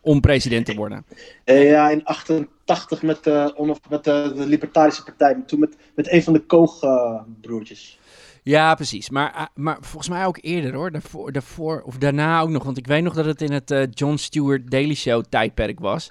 [0.00, 1.04] Om president te worden.
[1.44, 5.42] Eh, ja, in 88 met, eh, onof- met de, de Libertarische Partij.
[5.46, 7.98] Toen met, met een van de Koch-broertjes.
[8.42, 9.10] Ja, precies.
[9.10, 10.90] Maar, maar volgens mij ook eerder hoor.
[10.90, 12.64] Daarvoor, daarvoor of daarna ook nog.
[12.64, 16.10] Want ik weet nog dat het in het eh, Jon Stewart Daily Show tijdperk was.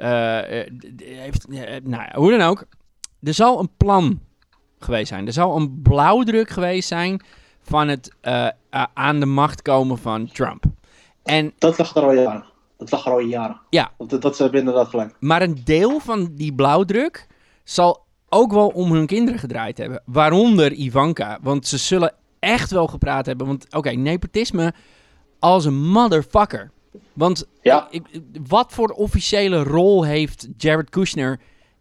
[0.00, 0.66] Eh, eh,
[0.98, 2.64] heeft, eh, nou ja, hoe dan ook.
[3.22, 4.20] Er zal een plan
[4.78, 5.26] geweest zijn.
[5.26, 7.22] Er zal een blauwdruk geweest zijn
[7.62, 8.14] van het
[8.94, 10.64] aan de macht komen van Trump.
[11.22, 12.44] En, dat lag er al jaren.
[12.76, 13.60] Dat lag er al jaren.
[13.70, 13.92] Ja.
[13.98, 15.14] Dat, dat ze hebben inderdaad gelijk.
[15.20, 17.26] maar een deel van die blauwdruk
[17.64, 20.02] zal ook wel om hun kinderen gedraaid hebben.
[20.04, 21.38] Waaronder Ivanka.
[21.42, 23.46] Want ze zullen echt wel gepraat hebben.
[23.46, 24.72] Want oké, nepotisme
[25.38, 26.70] als een motherfucker.
[27.12, 27.88] Want Ja.
[27.90, 28.02] ik,
[28.48, 31.40] wat voor officiële rol heeft Jared Kushner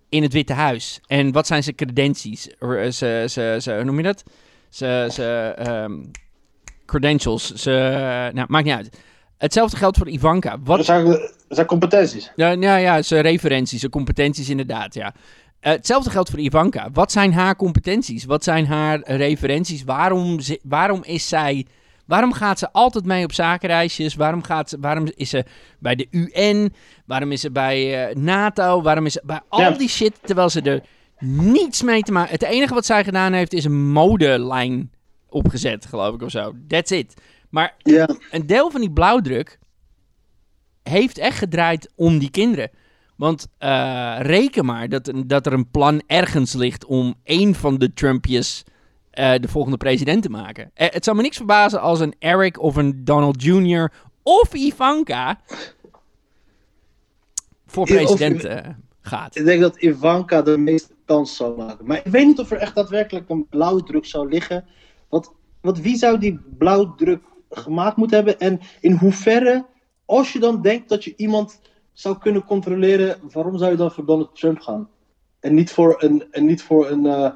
[0.09, 0.99] in het Witte Huis?
[1.07, 2.49] En wat zijn zijn credentials?
[2.59, 4.23] Er- Ze, ze, ze, hoe noem je dat?
[4.69, 5.93] Ze, ze, ehm,
[6.85, 7.53] credentials.
[7.53, 7.69] Ze,
[8.33, 8.97] nou, maakt niet uit.
[9.37, 10.57] Hetzelfde geldt voor Ivanka.
[10.63, 12.31] Wat, Dat zijn, dat zijn competenties.
[12.35, 15.13] ja, nou ja, zijn referenties, zijn competenties inderdaad, ja.
[15.59, 16.89] Eh, hetzelfde geldt voor Ivanka.
[16.93, 18.25] Wat zijn haar competenties?
[18.25, 19.83] Wat zijn haar referenties?
[19.83, 21.65] Waarom, waarom is zij...
[22.09, 24.15] Waarom gaat ze altijd mee op zakenreisjes?
[24.15, 25.45] Waarom, gaat ze, waarom is ze
[25.79, 26.73] bij de UN?
[27.05, 28.81] Waarom is ze bij eh, NATO?
[28.81, 29.69] Waarom is ze bij al Ja.
[29.71, 30.83] die shit, terwijl ze er
[31.19, 32.31] niets mee te maken...
[32.31, 34.91] Het enige wat zij gedaan heeft is een modelijn
[35.29, 36.53] opgezet, geloof ik, of zo.
[36.67, 37.13] That's it.
[37.49, 38.09] Maar Ja.
[38.31, 39.59] een deel van die blauwdruk
[40.83, 42.69] heeft echt gedraaid om die kinderen.
[43.15, 47.93] Want eh, reken maar dat, dat er een plan ergens ligt om één van de
[47.93, 48.63] Trumpjes
[49.19, 50.71] eh, de volgende president te maken.
[50.73, 53.91] Eh, het zou me niks verbazen als een Eric of een Donald Jr.
[54.23, 55.39] of Ivanka
[57.65, 58.67] voor president eh,
[59.01, 59.35] gaat.
[59.35, 61.85] Ik denk dat Ivanka de meeste kans zou maken.
[61.85, 64.65] Maar ik weet niet of er echt daadwerkelijk een blauwdruk zou liggen.
[65.09, 68.39] Want, want wie zou die blauwdruk gemaakt moeten hebben?
[68.39, 69.65] En in hoeverre,
[70.05, 71.59] als je dan denkt dat je iemand
[71.93, 74.89] zou kunnen controleren, waarom zou je dan voor Donald Trump gaan?
[75.39, 77.33] En niet voor een, en niet voor een,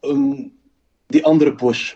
[0.00, 0.55] een
[1.06, 1.94] die andere Bush.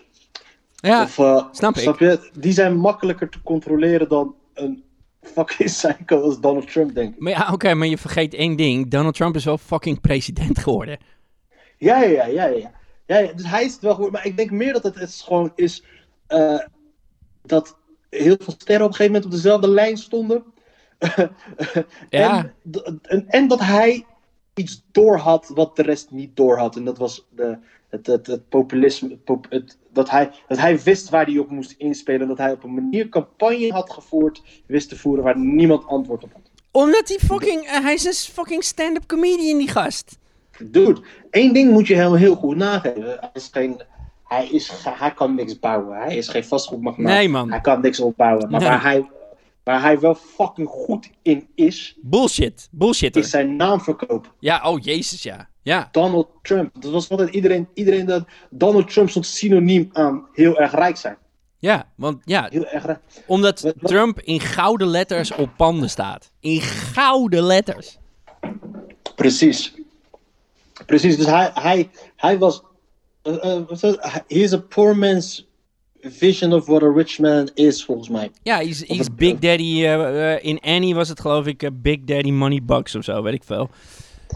[0.75, 1.99] Ja, of, eh, snap ik.
[1.99, 2.29] je?
[2.33, 4.83] Die zijn makkelijker te controleren dan een
[5.21, 7.19] fucking psycho als Donald Trump, denk ik.
[7.19, 8.89] maar ja, oké, maar je vergeet één ding.
[8.89, 10.99] Donald Trump is wel fucking president geworden.
[11.77, 12.71] Ja, ja, ja, ja,
[13.05, 13.33] ja.
[13.33, 14.11] Dus hij is het wel goed.
[14.11, 15.83] Maar ik denk meer dat het, gewoon is
[16.27, 16.59] eh,
[17.41, 17.77] dat
[18.09, 20.43] heel veel sterren op een gegeven moment op dezelfde lijn stonden.
[22.09, 22.53] Ja.
[22.63, 24.05] en, en, en dat hij
[24.53, 26.75] iets door had wat de rest niet door had.
[26.75, 27.57] En dat was de,
[27.91, 29.17] het, het, het populisme.
[29.17, 32.27] Pop- het, dat, hij, dat hij wist waar hij op moest inspelen.
[32.27, 36.33] Dat hij op een manier campagne had gevoerd, wist te voeren waar niemand antwoord op
[36.33, 36.41] had.
[36.71, 37.61] Omdat hij fucking...
[37.61, 40.17] eh, hij is een fucking stand-up comedian, die gast.
[40.63, 43.03] Dude, één ding moet je hem heel goed nageven.
[43.19, 43.81] Hij, is geen,
[44.27, 45.97] hij, is, hij kan niks bouwen.
[45.97, 47.13] Hij is geen vastgoedmagnaat.
[47.13, 47.49] Nee, man.
[47.49, 48.49] Hij kan niks opbouwen.
[48.49, 48.69] Maar Nee.
[48.69, 49.09] waar, hij,
[49.63, 52.67] waar hij wel fucking goed in is, Bullshit.
[52.71, 53.21] Bullshitter.
[53.21, 54.31] is zijn naam verkopen.
[54.39, 55.49] Ja, oh jezus, ja.
[55.63, 55.89] Ja.
[55.91, 56.81] Donald Trump.
[56.81, 61.17] Dat was altijd iedereen, iedereen dat Donald Trump stond synoniem aan heel erg rijk zijn.
[61.57, 62.99] Ja, want ja, Heel erg rijk.
[63.25, 66.31] omdat Wat- wat- Trump in gouden letters op panden staat.
[66.39, 67.97] In gouden letters.
[69.15, 69.73] Precies.
[70.85, 72.61] Precies, dus hij, hij, hij was.
[73.23, 73.33] Uh,
[73.83, 75.47] uh, he is a poor man's
[76.01, 78.31] vision of what a rich man is, volgens mij.
[78.43, 79.85] Ja, he's, he's het- Big Daddy.
[79.85, 83.43] eh, in Annie was het geloof ik Big Daddy Money Bucks of zo, weet ik
[83.43, 83.69] veel.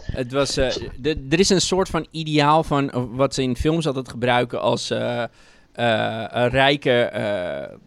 [0.02, 4.08] Het was, eh, er is een soort van ideaal van wat ze in films altijd
[4.08, 5.28] gebruiken als eh, eh,
[6.28, 7.78] een rijke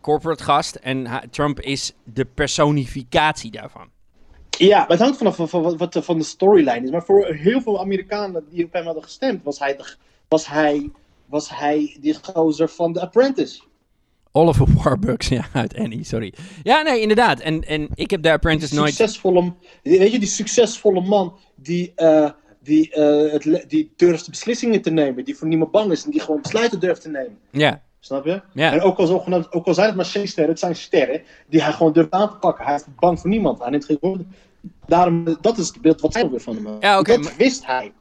[0.00, 0.74] corporate gast.
[0.74, 3.88] En Trump is de personificatie daarvan.
[4.58, 6.90] Ja, het hangt vanaf van, wat van de storyline is.
[6.90, 9.94] Maar voor heel veel Amerikanen die op hem hadden gestemd, was hij, de,
[10.28, 10.90] was hij,
[11.26, 13.60] was hij die gozer van The Apprentice.
[14.32, 16.34] Oliver Warbucks, ja, uit Annie, sorry.
[16.62, 17.40] Ja, nee, inderdaad.
[17.40, 18.94] En, en ik heb The Apprentice nooit...
[18.94, 22.30] Succesvolle, weet je, die succesvolle man die, eh,
[22.62, 26.20] die, eh, het, die durft beslissingen te nemen, die voor niemand bang is en die
[26.20, 27.38] gewoon besluiten durft te nemen.
[27.50, 28.42] Ja, Snap je?
[28.52, 28.72] Ja.
[28.72, 31.72] En ook al, zogenaamd, ook al zijn het maar sterren, het zijn sterren die hij
[31.72, 32.64] gewoon durft aan te pakken.
[32.64, 33.58] Hij is bang voor niemand.
[33.58, 34.34] Hij neemt geen woorden.
[34.86, 36.88] Daarom, dat is het beeld wat ook weer van hem hebben.
[36.88, 37.92] Ja, oké, dat maar- wist hij.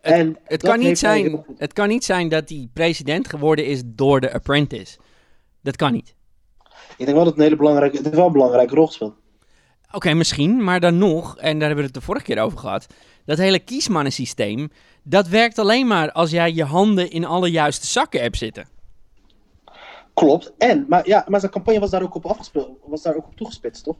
[0.00, 3.82] En het, kan niet hij zijn, het kan niet zijn dat hij president geworden is
[3.84, 4.98] door The Apprentice.
[5.62, 6.14] Dat kan niet.
[6.96, 9.14] Ik denk wel dat het een hele belangrijke, het wel een belangrijke rol gespeeld.
[9.92, 12.86] Oké, misschien, maar dan nog, en daar hebben we het de vorige keer over gehad.
[13.24, 14.70] Dat hele kiesmannensysteem,
[15.02, 18.68] dat werkt alleen maar als jij je handen in alle juiste zakken hebt zitten.
[20.14, 20.52] Klopt.
[20.58, 23.36] En, maar ja, maar zijn campagne was daar ook op afgespeeld, was daar ook op
[23.36, 23.96] toegespitst, toch?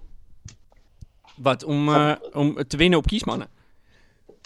[1.37, 3.49] Wat, om, eh, om te winnen op kiesmannen.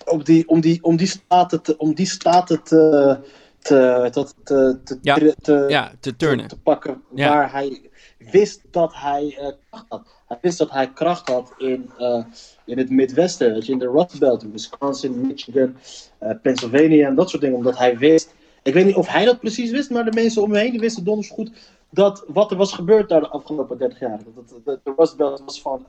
[0.05, 3.19] Op die, om, die, om die staten te, om die staten te,
[3.65, 5.19] te, tot, te, te, Ja.
[5.43, 6.49] te, Ja, te turnen.
[6.49, 7.29] te pakken Ja.
[7.29, 10.07] waar hij wist dat hij eh, kracht had.
[10.29, 12.25] Hij wist dat hij kracht had in, eh,
[12.65, 15.77] in het Midwesten, weet je, in de Rust Belt, in Wisconsin, Michigan,
[16.19, 18.35] eh, Pennsylvania en dat soort dingen, omdat hij wist.
[18.62, 20.81] Ik weet niet of hij dat precies wist, maar de mensen om me heen die
[20.81, 21.51] wisten donders goed
[21.91, 24.19] dat wat er was gebeurd daar de afgelopen 30 jaar.
[24.35, 25.87] Dat, dat, dat- de Rust Belt was van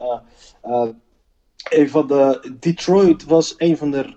[1.69, 2.55] een van de.
[2.59, 4.15] Detroit was een van de,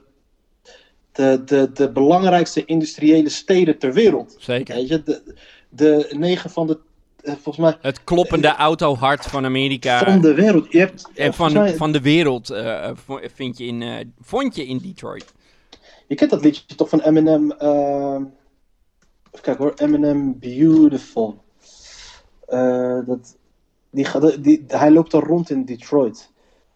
[1.19, 4.37] de, de, de belangrijkste industriële steden ter wereld.
[4.39, 4.75] Zeker.
[4.75, 5.35] Weet je, de,
[5.69, 6.79] de negen van de,
[7.21, 10.05] eh, volgens mij, Het kloppende autohart van Amerika.
[10.05, 10.73] van de wereld.
[10.73, 12.91] Je hebt, en van, mij- van de wereld eh,
[13.35, 15.33] vind je in, eh, vond je in Detroit.
[16.07, 18.23] Je kent dat liedje toch van Eminem, ehm
[19.31, 21.43] even kijken hoor, Eminem Beautiful.
[22.47, 23.37] Eh, dat,
[23.91, 24.07] die,
[24.41, 26.31] die, hij loopt al rond in Detroit.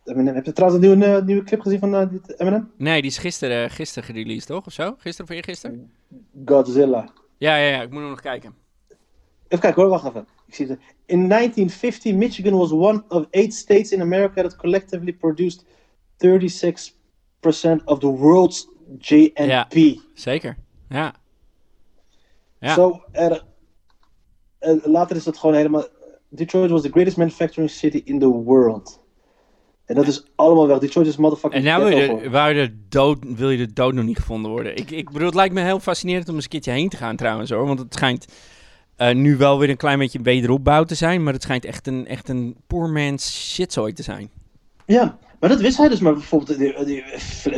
[0.04, 2.70] Eminem, heb je trouwens een nieuwe, eh, nieuwe clip gezien van eh, dit Eminem?
[2.76, 4.66] Nee, die is gisteren, gisteren gereleased, toch?
[4.66, 4.94] Of zo?
[4.98, 5.92] Gisteren of eergisteren?
[6.44, 7.12] Godzilla.
[7.38, 7.82] Ja, ja, ja.
[7.82, 8.54] Ik moet hem nog kijken.
[9.48, 10.26] Even kijken hoor, wacht even.
[10.46, 10.78] Ik zie het.
[11.06, 15.64] In 1950, Michigan was one of eight states in America that collectively produced
[16.16, 20.00] 36% of the world's GNP.
[20.14, 20.56] Zeker.
[20.88, 21.14] Ja.
[22.60, 22.74] Ja.
[22.74, 23.44] Zo, er,
[24.58, 25.86] eh, later is het gewoon helemaal.
[26.28, 29.01] Detroit was the greatest manufacturing city in the world.
[29.92, 30.78] En dat is allemaal weg.
[30.78, 33.94] Detroit is motherfucking En nou wil je, de, waar de dood, wil je de dood
[33.94, 34.76] nog niet gevonden worden.
[34.76, 37.16] Ik, ik bedoel, het lijkt me heel fascinerend om eens een keertje heen te gaan
[37.16, 37.66] trouwens hoor.
[37.66, 38.26] Want het schijnt
[38.96, 41.22] eh, nu wel weer een klein beetje wederopbouw te zijn.
[41.22, 44.30] Maar het schijnt echt een, echt een poor man's shitzooi te zijn.
[44.86, 46.00] Ja, maar dat wist hij dus.
[46.00, 47.04] Maar bijvoorbeeld die, die-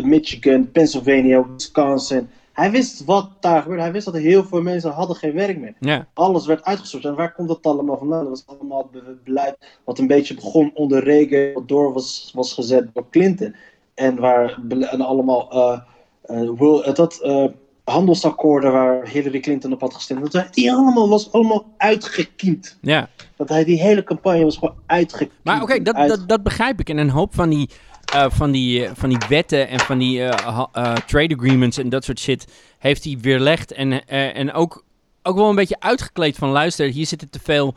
[0.02, 2.28] Michigan, Pennsylvania, Wisconsin.
[2.54, 3.82] Hij wist wat daar gebeurde.
[3.82, 5.74] Hij wist dat heel veel mensen hadden geen werk meer.
[5.80, 7.04] Ja, Alles werd uitgestort.
[7.04, 8.24] En waar komt dat allemaal vandaan?
[8.24, 12.52] Dat was allemaal be- beleid wat een beetje begon onder Reagan, wat door was, was
[12.52, 13.54] gezet door Clinton.
[13.94, 14.58] En waar
[14.90, 15.80] en allemaal eh,
[16.22, 17.44] eh, wil- eh, dat, eh,
[17.84, 20.32] handelsakkoorden waar Hillary Clinton op had gestemd.
[20.32, 22.78] Dat die allemaal was allemaal uitgekiend.
[22.80, 23.08] ja.
[23.36, 25.30] Dat hij die hele campagne was gewoon uitgekiend.
[25.42, 26.88] Maar oké, dat, dat, dat begrijp ik.
[26.88, 27.70] En een hoop van die,
[28.14, 32.04] eh, van die, eh, van die wetten en van die eh, trade agreements en dat
[32.04, 32.46] soort shit
[32.78, 33.72] heeft hij weerlegd.
[33.72, 34.84] En, en ook,
[35.22, 37.74] ook wel een beetje uitgekleed van luister, hier zitten te veel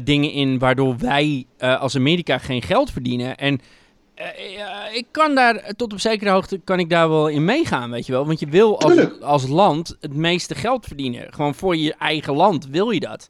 [0.00, 3.36] dingen in waardoor wij als Amerika geen geld verdienen.
[3.36, 3.60] En
[4.92, 8.12] ik kan daar tot op zekere hoogte kan ik daar wel in meegaan, weet je
[8.12, 8.26] wel.
[8.26, 11.32] Want je wil als, als land het meeste geld verdienen.
[11.32, 13.28] Gewoon voor je eigen land wil je dat.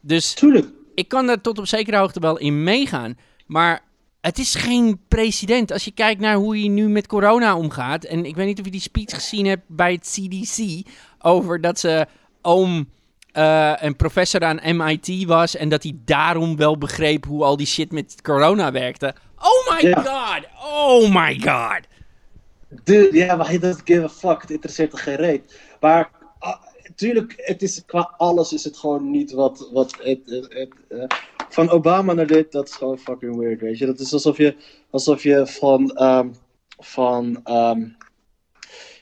[0.00, 0.66] Dus Tuurlijk.
[0.94, 3.18] ik kan daar tot op zekere hoogte wel in meegaan.
[3.46, 3.82] Maar
[4.22, 5.72] het is geen president.
[5.72, 8.04] Als je kijkt naar hoe hij nu met corona omgaat.
[8.04, 10.86] En ik weet niet of je die speech gezien hebt bij het CDC.
[11.18, 12.06] Over dat ze
[12.42, 12.88] oom
[13.32, 15.56] eh, een professor aan MIT was.
[15.56, 19.14] En dat hij daarom wel begreep hoe al die shit met corona werkte.
[19.38, 20.00] Oh my Ja.
[20.02, 20.46] god.
[20.72, 21.80] Oh my god.
[22.84, 24.40] Dude, ja, maar hij doesn't give a fuck.
[24.40, 25.60] Het interesseert er geen reet.
[25.80, 26.10] Maar
[26.96, 29.68] tuurlijk, het is, qua alles is het gewoon niet wat.
[29.72, 31.18] wat het, het, het, eh,
[31.48, 33.86] van Obama naar dit, dat is gewoon fucking weird, weet je.
[33.86, 34.56] Dat is alsof je,
[34.90, 35.90] alsof je van.
[35.90, 36.28] ehm,
[36.82, 37.88] van ehm,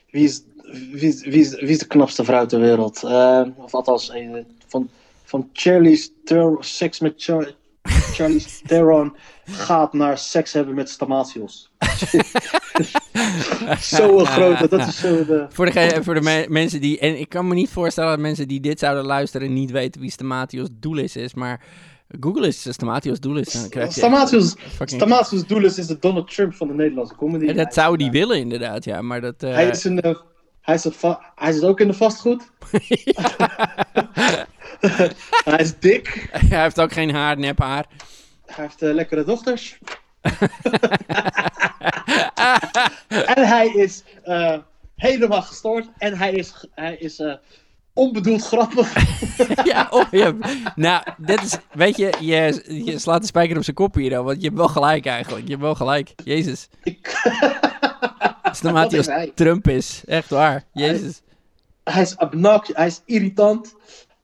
[0.09, 0.43] wie, is,
[0.91, 3.03] wie, is, wie, is, wie is de knapste vrouw ter wereld?
[3.03, 4.89] Ehm, of althans, eh, van,
[5.23, 7.55] van Charlie's Theron, seks met Char-
[8.13, 9.15] Charlize Theron
[9.53, 11.71] gaat naar seks hebben met Stamatios.
[13.79, 15.45] Zo'n grote, dat is zo de...
[15.49, 16.99] Voor de, voor de me- mensen die...
[16.99, 20.11] En ik kan me niet voorstellen dat mensen die dit zouden luisteren niet weten wie
[20.11, 21.33] Stamatios Doulis is.
[21.33, 21.61] Maar
[22.19, 23.19] Google is Stamatios.
[23.19, 25.01] Dan krijg je Stamatios, fucking...
[25.01, 27.47] Stamatios Doulis is de Donald Trump van de Nederlandse comedy.
[27.47, 29.01] En dat zou die willen inderdaad, ja.
[29.01, 29.43] Maar dat...
[29.43, 30.15] eh, Hij is, een, eh,
[30.61, 30.87] hij, is
[31.35, 32.51] hij zit ook in de vastgoed.
[35.45, 36.27] hij is dik.
[36.31, 37.85] hij heeft ook geen haar, nep haar.
[38.55, 39.77] Hij heeft eh, lekkere dochters.
[43.35, 44.57] en hij is eh,
[44.95, 45.87] helemaal gestoord.
[45.97, 47.33] En hij is, hij is eh,
[47.93, 48.93] onbedoeld grappig.
[49.71, 50.33] ja, oh, ja.
[50.75, 51.57] Nou, dit is...
[51.71, 54.57] Weet je, je, je slaat de spijker op zijn kop hier, dan, want je hebt
[54.57, 55.43] wel gelijk eigenlijk.
[55.43, 56.13] Je hebt wel gelijk.
[56.23, 56.69] Jezus.
[56.83, 57.21] Ik-
[58.61, 59.31] Wat is hij?
[59.35, 60.03] Trump is.
[60.05, 60.63] Echt waar.
[60.73, 61.21] Jezus.
[61.83, 62.77] hij is obnoxious.
[62.77, 63.75] Hij is irritant.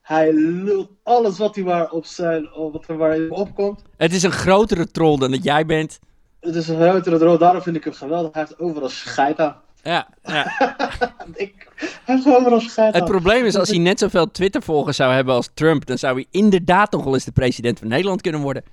[0.07, 3.81] Hij lult alles wat hij maar op zijn, wat er opkomt.
[3.97, 5.99] Het is een grotere troll dan dat jij bent.
[6.39, 7.37] Het is een grotere droom.
[7.37, 8.33] Daarom vind ik hem geweldig.
[8.33, 9.55] Hij heeft overal scheid aan.
[9.83, 10.45] Ja, ja.
[11.33, 13.09] Ik, hij heeft overal scheid Het aan.
[13.09, 16.91] probleem is, als hij net zoveel Twitter-volgers zou hebben als Trump, dan zou hij inderdaad
[16.91, 18.63] nog wel eens de president van Nederland kunnen worden.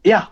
[0.00, 0.28] Ja,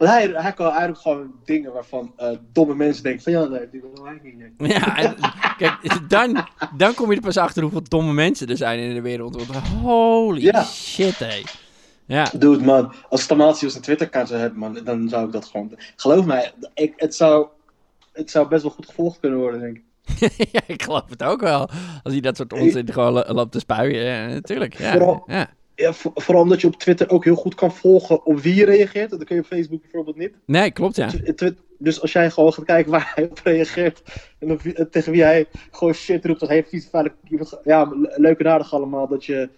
[0.00, 3.80] want hij, hij kan eigenlijk gewoon dingen waarvan eh, domme mensen denken van ja, die
[3.80, 4.70] wil hij niet.
[4.72, 5.14] Ja, en,
[5.58, 6.44] kijk, dan,
[6.76, 9.46] dan kom je er pas achter hoeveel domme mensen er zijn in de wereld.
[9.46, 10.64] Want holy Ja.
[10.64, 11.42] shit, hé.
[12.06, 15.72] Ja, Dude, man, als Stamatios een Twitter-account zou hebben, man, dan zou ik dat gewoon...
[15.96, 17.46] Geloof mij, ik, het, zou,
[18.12, 19.82] het zou best wel goed gevolgd kunnen worden, denk ik.
[20.52, 21.68] ja, ik geloof het ook wel.
[22.02, 24.04] Als hij dat soort onzin gewoon lo- loopt te spuien.
[24.04, 24.78] Ja, natuurlijk.
[24.78, 25.50] Ja, Vooral- ja.
[25.80, 28.64] Ja, voor- vooral omdat je op Twitter ook heel goed kan volgen op wie je
[28.64, 29.10] reageert.
[29.10, 30.34] Dat kun je op Facebook bijvoorbeeld niet.
[30.46, 31.10] Nee, klopt, ja.
[31.34, 34.02] Dus, Dus als jij gewoon gaat kijken waar hij op reageert
[34.38, 37.14] en op wie- tegen wie hij gewoon shit roept, dat heeft iets vaak.
[37.64, 39.50] Ja, le- leuk en aardig allemaal dat je.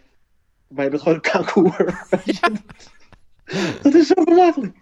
[0.69, 2.07] Maar je bent gewoon een kankoer.
[3.83, 4.77] dat is zo vermakelijk.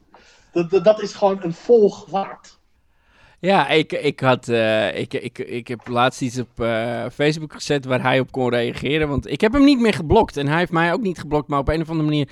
[0.53, 2.59] Dat, dat, dat is gewoon een volg waard.
[3.41, 7.85] Ja, ik, ik, had, eh, ik, ik, ik heb laatst iets op eh, Facebook gezet
[7.85, 9.09] waar hij op kon reageren.
[9.09, 10.37] Want ik heb hem niet meer geblokt.
[10.37, 11.49] En hij heeft mij ook niet geblokt.
[11.49, 12.29] Maar op een of andere manier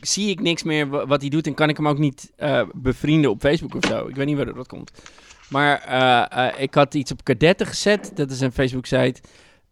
[0.00, 1.46] zie ik niks meer wa- wat hij doet.
[1.46, 4.06] En kan ik hem ook niet eh, bevrienden op Facebook of zo.
[4.08, 4.92] Ik weet niet waar dat komt.
[5.48, 8.10] Maar ik had iets op Cadetten gezet.
[8.14, 9.20] Dat is een Facebook-site.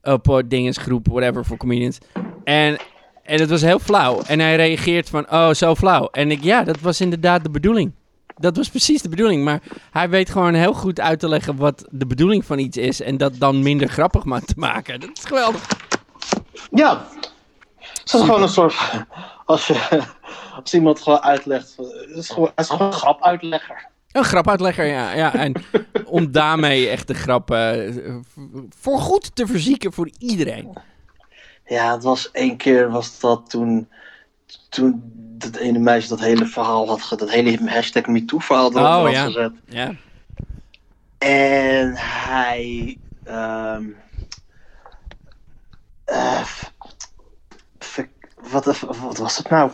[0.02, 1.98] Op dingesgroep, whatever, voor comedians.
[2.44, 2.76] En,
[3.22, 4.22] en het was heel flauw.
[4.26, 6.08] En hij reageert van, oh, zo flauw.
[6.12, 7.92] En ik, ja, dat was inderdaad de bedoeling.
[8.38, 9.44] Dat was precies de bedoeling.
[9.44, 13.00] Maar hij weet gewoon heel goed uit te leggen wat de bedoeling van iets is.
[13.00, 15.00] En dat dan minder grappig ma- te maken.
[15.00, 15.66] Dat is geweldig.
[16.70, 17.06] Ja.
[17.78, 18.74] Het is gewoon een soort.
[19.44, 20.02] Als, je,
[20.62, 21.76] als iemand gewoon uitlegt.
[21.76, 23.88] Het is gewoon, hij is gewoon een grapuitlegger.
[24.12, 25.12] Een grapuitlegger, ja.
[25.12, 25.34] ja.
[25.34, 25.54] En
[26.04, 27.96] om daarmee echt de grap eh,
[28.78, 30.76] voor goed te verzieken voor iedereen.
[31.66, 33.88] Ja, het was één keer was dat toen.
[34.68, 39.02] Toen dat ene meisje dat hele verhaal had dat hele hashtag MeToo verhaal erop Oh,
[39.02, 39.24] had ja.
[39.24, 39.52] gezet.
[39.68, 39.92] Ja.
[41.18, 42.96] En hij.
[43.24, 43.84] ehm
[46.04, 46.46] eh,
[48.50, 49.70] wat, wat was het nou?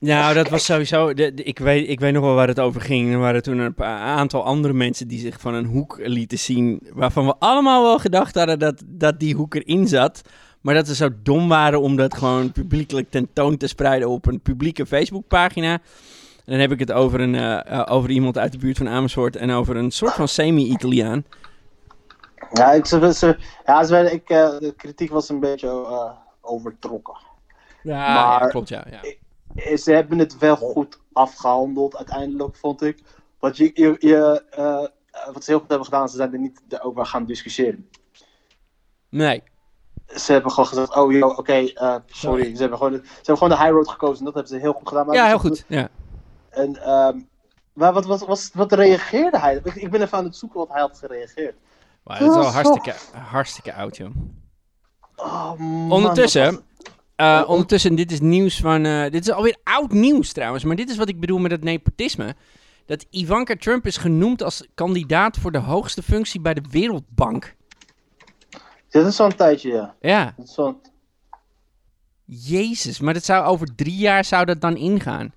[0.00, 1.14] Nou, dat was sowieso.
[1.14, 3.12] De, de- ik, weet, ik weet nog wel waar het over ging.
[3.12, 6.80] Er waren toen een paar- aantal andere mensen die zich van een hoek lieten zien.
[6.92, 10.20] Waarvan we allemaal wel gedacht hadden dat, dat die hoek erin zat.
[10.60, 14.40] Maar dat ze zo dom waren om dat gewoon publiekelijk tentoon te spreiden op een
[14.40, 15.72] publieke Facebookpagina.
[15.72, 15.80] En
[16.54, 19.36] dan heb ik het over, een, eh, eh, over iemand uit de buurt van Amersfoort
[19.36, 21.24] en over een soort van semi-Italiaan.
[22.52, 25.86] Ja, ik, ze, ze, ja ze werden, ik, eh, de kritiek was een beetje
[26.40, 27.16] overtrokken.
[27.82, 28.84] Ja, Maar- ja, klopt, ja.
[28.90, 29.76] ja.
[29.76, 33.02] Ze hebben het wel goed afgehandeld uiteindelijk, vond ik.
[33.38, 34.42] Want je, je, je,
[35.32, 37.88] wat ze heel goed hebben gedaan, ze zijn er niet over gaan discussiëren.
[39.08, 39.42] Nee.
[40.16, 42.54] Ze hebben gewoon gezegd, oh joh, oké, eh, sorry.
[42.54, 44.58] Ze hebben, gewoon, de- ze hebben gewoon de high road gekozen en dat hebben ze
[44.58, 45.06] heel goed gedaan.
[45.06, 45.64] Maar Ja, heel goed.
[45.66, 45.88] Ja.
[46.50, 47.18] En, ehm,
[47.72, 49.60] maar wat, wat, wat, wat reageerde hij?
[49.64, 51.54] Ik, ik ben even aan het zoeken wat hij had gereageerd.
[52.04, 54.10] Maar dat is wel Oh, hartstikke, hartstikke oud, joh.
[55.16, 56.60] Oh, man, Ondertussen, was-
[57.16, 58.84] Eh, Oh, ondertussen, dit is nieuws van.
[58.84, 60.64] eh, dit is alweer oud nieuws trouwens.
[60.64, 62.34] Maar dit is wat ik bedoel met het nepotisme.
[62.86, 67.54] Dat Ivanka Trump is genoemd als kandidaat voor de hoogste functie bij de Wereldbank.
[68.90, 69.94] Dit is zo'n tijdje, ja.
[70.00, 70.80] Ja, zo'n-
[72.24, 73.00] jezus.
[73.00, 75.34] Maar dat zou over drie jaar zou dat dan ingaan.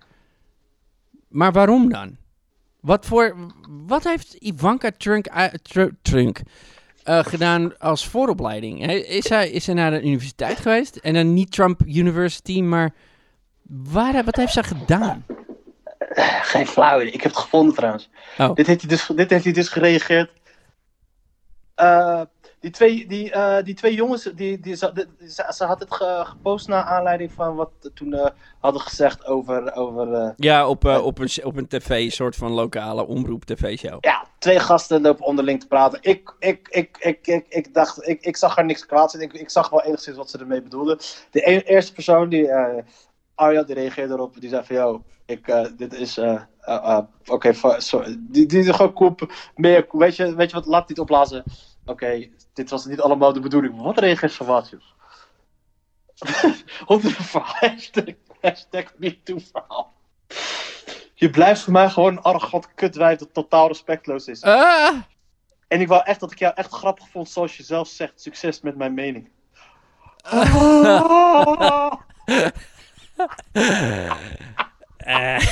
[1.28, 2.18] Maar waarom dan?
[2.80, 3.36] Wat, voor,
[3.88, 5.46] wat heeft Ivanka Trump, eh,
[6.02, 6.40] Trump
[7.04, 8.88] gedaan als vooropleiding?
[8.92, 10.96] Is hij, is hij naar de universiteit geweest?
[10.96, 12.94] En dan niet Trump University, maar
[13.68, 15.26] waar, wat heeft zij gedaan?
[16.42, 17.00] Geen flauw.
[17.00, 18.10] Ik heb het gevonden trouwens.
[18.38, 18.56] Oh.
[18.56, 20.32] Dit, heeft hij dus, dit heeft hij dus gereageerd.
[21.76, 22.22] Eh,
[22.62, 25.06] die, twee, die, eh, die twee jongens, die, die, ze,
[25.50, 30.14] ze, had het ge- gepost naar aanleiding van wat toen eh, hadden gezegd over, over
[30.14, 33.98] eh, Ja, op, op, een, op een tv, een soort van lokale omroep tv-show.
[34.02, 36.00] ja, twee gasten lopen onderling te praten.
[36.02, 39.22] Ik, ik, ik, ik, ik, ik dacht, ik, ik zag er niks kwaad in.
[39.22, 40.98] Ik, ik zag wel enigszins wat ze ermee bedoelden.
[41.32, 42.84] De e- eerste persoon, die, eh
[43.36, 44.40] Arja, die reageerde erop.
[44.40, 46.20] Die zei van, yo, ik, dit is,
[47.28, 48.16] oké, sorry.
[48.20, 51.44] Die, die is gewoon koep, meer, weet je, weet je wat, laat niet opblazen.
[51.86, 53.82] Oké, dit was niet allemaal de bedoeling.
[53.82, 53.98] Wat
[57.04, 59.94] een verhaal, hashtag, hashtag MeToo-verhaal.
[61.14, 64.42] Je blijft voor mij gewoon een arrogant kutwijf dat totaal respectloos is.
[64.42, 64.96] Ah!
[65.68, 68.22] En ik wou echt dat ik jou echt grappig vond, zoals je zelf zegt.
[68.22, 69.30] Succes met mijn mening.
[74.98, 75.42] Eh.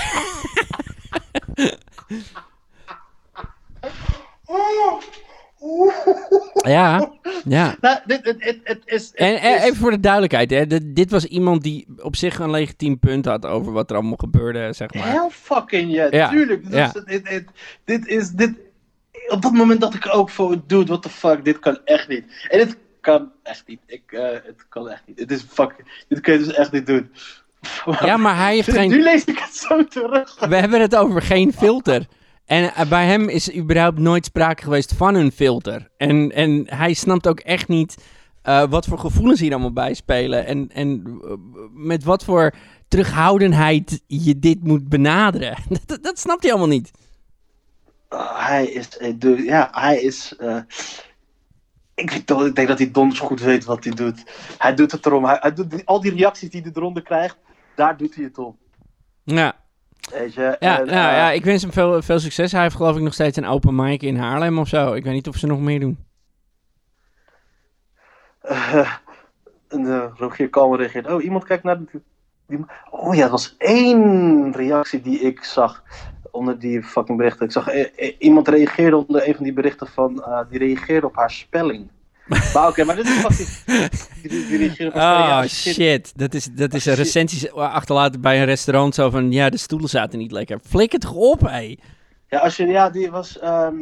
[6.78, 7.12] ja,
[7.44, 7.76] ja.
[7.82, 9.12] Nou, dit, het, het, het is...
[9.14, 10.68] En het is- even voor de duidelijkheid, hè.
[10.68, 14.18] dit, dit was iemand die op zich een legitiem punt had over wat er allemaal
[14.18, 15.08] gebeurde, zeg maar.
[15.12, 16.64] Hell fucking yeah, Ja, tuurlijk.
[16.64, 16.92] Dit, ja.
[17.06, 17.44] dit,
[17.86, 18.30] dit, is...
[18.30, 18.54] Dit,
[19.28, 20.62] op dat moment dat ik ook voor...
[20.68, 22.48] Dude, what the fuck, dit kan echt niet.
[22.50, 23.80] En dit kan echt niet.
[23.86, 25.18] Ik, eh, het kan echt niet.
[25.18, 26.04] Dit is fucking...
[26.08, 27.12] Dit kun je dus echt niet doen.
[28.06, 29.02] Ja, maar hij heeft Nu geen...
[29.02, 30.40] lees ik het zo terug.
[30.40, 32.06] We hebben het over geen filter.
[32.50, 35.90] En eh, bij hem is überhaupt nooit sprake geweest van een filter.
[35.98, 37.98] En, en hij snapt ook echt niet
[38.42, 40.46] eh, wat voor gevoelens hier allemaal bij spelen.
[40.46, 41.32] En, en eh,
[41.74, 42.54] met wat voor
[42.88, 45.58] terughoudendheid je dit moet benaderen.
[45.86, 46.92] dat, dat snapt hij allemaal niet.
[48.34, 48.88] Hij is...
[49.38, 50.36] ja, hij is...
[51.94, 54.24] ik, weet ik denk dat hij donders goed weet wat hij doet.
[54.58, 55.26] Hij doet het erom.
[55.26, 57.38] Hij, hij doet al die reacties die hij eronder krijgt,
[57.76, 58.58] daar doet hij het om.
[59.24, 59.56] Ja,
[60.12, 60.56] Weet je?
[60.60, 62.52] ja, En, nou, eh, ja ik wens hem veel, veel succes.
[62.52, 64.94] Hij heeft geloof ik nog steeds een open mic in Haarlem of zo.
[64.94, 65.98] Ik weet niet of ze nog meer doen.
[68.42, 68.94] Eh,
[69.68, 71.08] en uh, Rogier Kalmer reageert.
[71.08, 72.02] Oh, iemand kijkt naar de...
[72.48, 75.84] Die, oh ja, er was één reactie die ik zag
[76.32, 77.46] onder die fucking berichten.
[77.46, 80.24] Ik zag eh, eh, iemand reageerde onder een van die berichten van...
[80.24, 81.90] eh, die reageerde op haar spelling.
[82.54, 84.94] maar oké, maar dit is fucking...
[84.94, 88.96] Oh shit, dat is, dat is een recensie achterlaten bij een restaurant.
[88.96, 90.60] Zo van, ja, de stoelen zaten niet lekker.
[90.64, 91.76] Flik het toch op, hé.
[92.28, 93.40] Ja, als je, ja, die was...
[93.40, 93.78] ehm,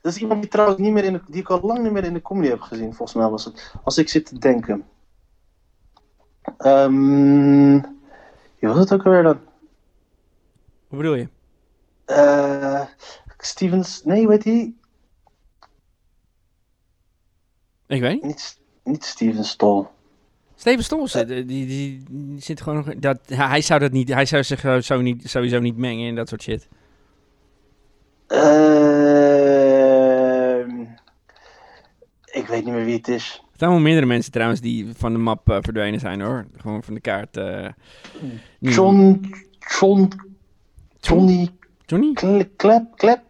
[0.00, 1.20] dat is iemand die trouwens niet meer in de...
[1.26, 3.74] Die ik al lang niet meer in de comedy heb gezien, volgens mij was het.
[3.84, 4.84] Als ik zit te denken.
[6.58, 7.80] Ehm
[8.58, 9.40] wie was het ook alweer dan?
[10.88, 11.28] Hoe bedoel je?
[12.04, 12.82] Eh
[13.38, 14.74] Stevens, nee, weet hij?
[17.90, 18.22] Ik weet niet.
[18.24, 19.88] Niet, niet Steven Stol.
[20.56, 22.02] Steven Stols, eh, die, die,
[22.38, 22.94] zit gewoon nog...
[22.96, 24.08] Dat, hij zou dat niet...
[24.08, 26.68] Hij zou zich zo, niet, sowieso niet mengen in dat soort shit.
[28.26, 29.50] Ehm
[32.32, 33.42] ik weet niet meer wie het is.
[33.52, 36.46] Er zijn wel meerdere mensen trouwens die van de map eh, verdwenen zijn, hoor.
[36.56, 37.36] Gewoon van de kaart.
[37.36, 37.68] eh.
[38.58, 39.20] John,
[39.78, 40.08] John,
[41.00, 41.48] Johnny
[41.86, 42.12] Johnny?
[42.12, 43.20] Kle- Klep, Klep,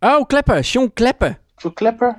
[0.00, 0.64] Oh, Kleppen.
[0.64, 1.38] Sean Kleppen.
[1.56, 2.18] John Klepper?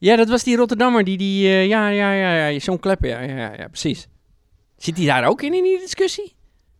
[0.00, 1.16] Ja, dat was die Rotterdammer die...
[1.16, 2.58] die eh, ja, ja, ja, ja.
[2.58, 4.08] Sean Kleppen, ja, ja, ja, precies.
[4.76, 6.34] Zit hij daar ook in, in die discussie?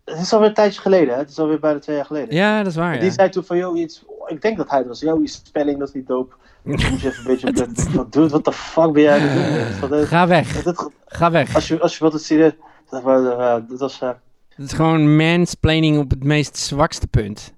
[0.05, 1.21] Het is alweer een tijdje geleden, hè?
[1.21, 2.35] Het is alweer bijna twee jaar geleden.
[2.35, 4.89] Ja, dat is waar, Die zei toen van, joh, iets, ik denk dat hij het
[4.89, 5.01] was.
[5.01, 6.07] Joh, je spelling, dat is niet.
[6.07, 6.29] Dan
[6.63, 7.69] moet je even een beetje.
[7.95, 9.91] Van, Dude, what the fuck ben jij aan het doen?
[9.99, 10.63] Dat, Ga weg.
[10.63, 11.55] dat, Ga weg.
[11.55, 12.53] als, je, als je wat het serieus...
[12.91, 14.11] Dat was, eh, dat was eh,
[14.49, 17.53] Het is gewoon mansplaining op het meest zwakste punt.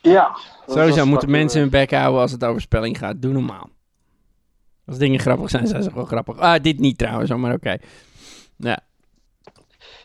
[0.00, 0.36] ja.
[0.66, 3.22] Sowieso moeten mensen hun bek houden als het over spelling gaat.
[3.22, 3.70] Doe normaal.
[4.86, 6.38] Als dingen grappig zijn, zijn ze gewoon grappig.
[6.38, 7.76] Ah, dit niet trouwens, maar oké.
[8.56, 8.80] Ja.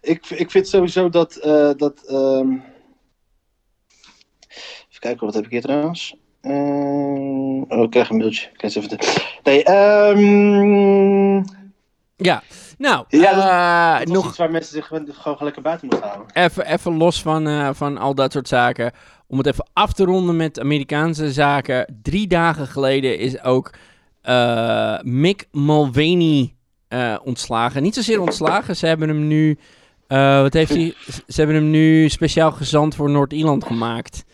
[0.01, 1.35] Ik, ik vind sowieso dat.
[1.35, 2.51] eh, dat ehm,
[4.89, 6.15] Even kijken, wat heb ik hier trouwens?
[6.41, 8.49] Ehm, oh, ik krijg een mailtje.
[8.53, 9.21] Ik eens even de...
[9.43, 11.43] Nee, ehm.
[12.15, 12.43] Ja,
[12.77, 16.31] nou, Ja, eh, nog iets waar mensen zich gewoon gewoon lekker buiten moeten houden.
[16.33, 18.91] even, even los van, eh, van al dat soort zaken.
[19.27, 21.99] Om het even af te ronden met Amerikaanse zaken.
[22.01, 23.79] Drie dagen geleden is ook eh,
[25.01, 26.53] Mick Mulvaney
[26.87, 27.83] eh, ontslagen.
[27.83, 29.57] Niet zozeer ontslagen, ze hebben hem nu...
[30.07, 30.93] eh, wat heeft hij?
[31.27, 34.25] Ze hebben hem nu speciaal gezant voor Noord-Ierland gemaakt.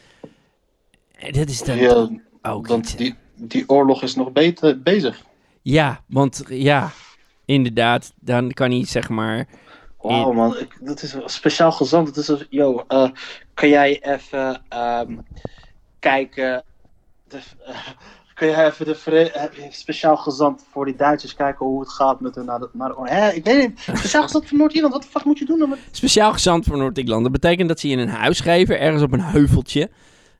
[1.17, 2.09] En dat is dan Ja,
[2.41, 5.25] ook want die, die oorlog is nog beter bezig.
[5.61, 6.91] Ja, want ja,
[7.45, 9.47] inderdaad, dan kan hij zeg maar...
[10.01, 12.07] Wauw man, ik, dat is speciaal gezant.
[12.07, 13.09] Het is yo, eh,
[13.53, 15.17] kan jij even ehm,
[15.99, 16.63] kijken,
[17.27, 17.87] de, eh,
[18.37, 22.35] kun jij even de eh, speciaal gezant voor die Duitsers kijken hoe het gaat met
[22.35, 22.69] hun naar de,
[23.03, 25.75] Hè, ik weet niet, speciaal gezant voor Noord-Ierland, wat de fuck moet je doen dan.
[25.91, 27.23] Speciaal gezant voor Noord-Ierland.
[27.23, 29.89] Dat betekent dat ze je een huis geven, ergens op een heuveltje.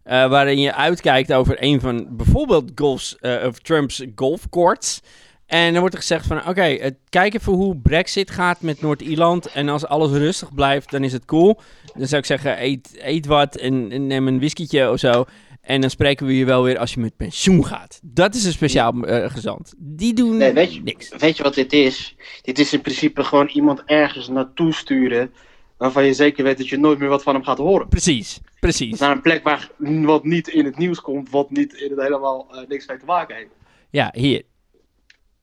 [0.03, 5.01] eh, waarin je uitkijkt over een van bijvoorbeeld golfs, eh, of Trumps golfcourts.
[5.45, 9.51] En dan wordt er gezegd van, oké, eh, kijk even hoe Brexit gaat met Noord-Ierland.
[9.51, 11.59] En als alles rustig blijft, dan is het cool.
[11.95, 15.25] Dan zou ik zeggen, eet, eet wat en, en neem een whiskietje of zo.
[15.67, 17.99] En dan spreken we je wel weer als je met pensioen gaat.
[18.03, 19.73] Dat is een speciaal eh, gezant.
[19.77, 21.09] Die doen Nee, weet je, niks.
[21.17, 22.15] weet je wat dit is?
[22.41, 25.33] Dit is in principe gewoon iemand ergens naartoe sturen.
[25.77, 27.87] Waarvan je zeker weet dat je nooit meer wat van hem gaat horen.
[27.87, 28.99] Precies, precies.
[28.99, 32.47] Naar een plek waar wat niet in het nieuws komt, wat niet in het helemaal
[32.51, 33.49] eh, niks mee te maken heeft.
[33.89, 34.43] Ja, hier.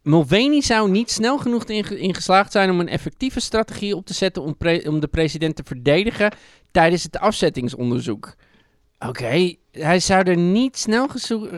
[0.02, 4.14] Mulvaney zou niet snel genoeg in, in geslaagd zijn om een effectieve strategie op te
[4.14, 4.56] zetten om,
[4.86, 6.32] om de president te verdedigen
[6.70, 8.34] tijdens het afzettingsonderzoek.
[9.08, 11.08] Oké, hij zou er niet snel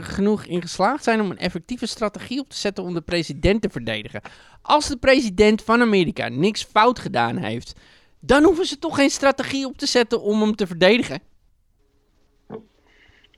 [0.01, 3.69] genoeg in geslaagd zijn om een effectieve strategie op te zetten om de president te
[3.71, 4.21] verdedigen.
[4.63, 7.75] Als de president van Amerika niks fout gedaan heeft,
[8.21, 11.21] dan hoeven ze toch geen strategie op te zetten om hem te verdedigen.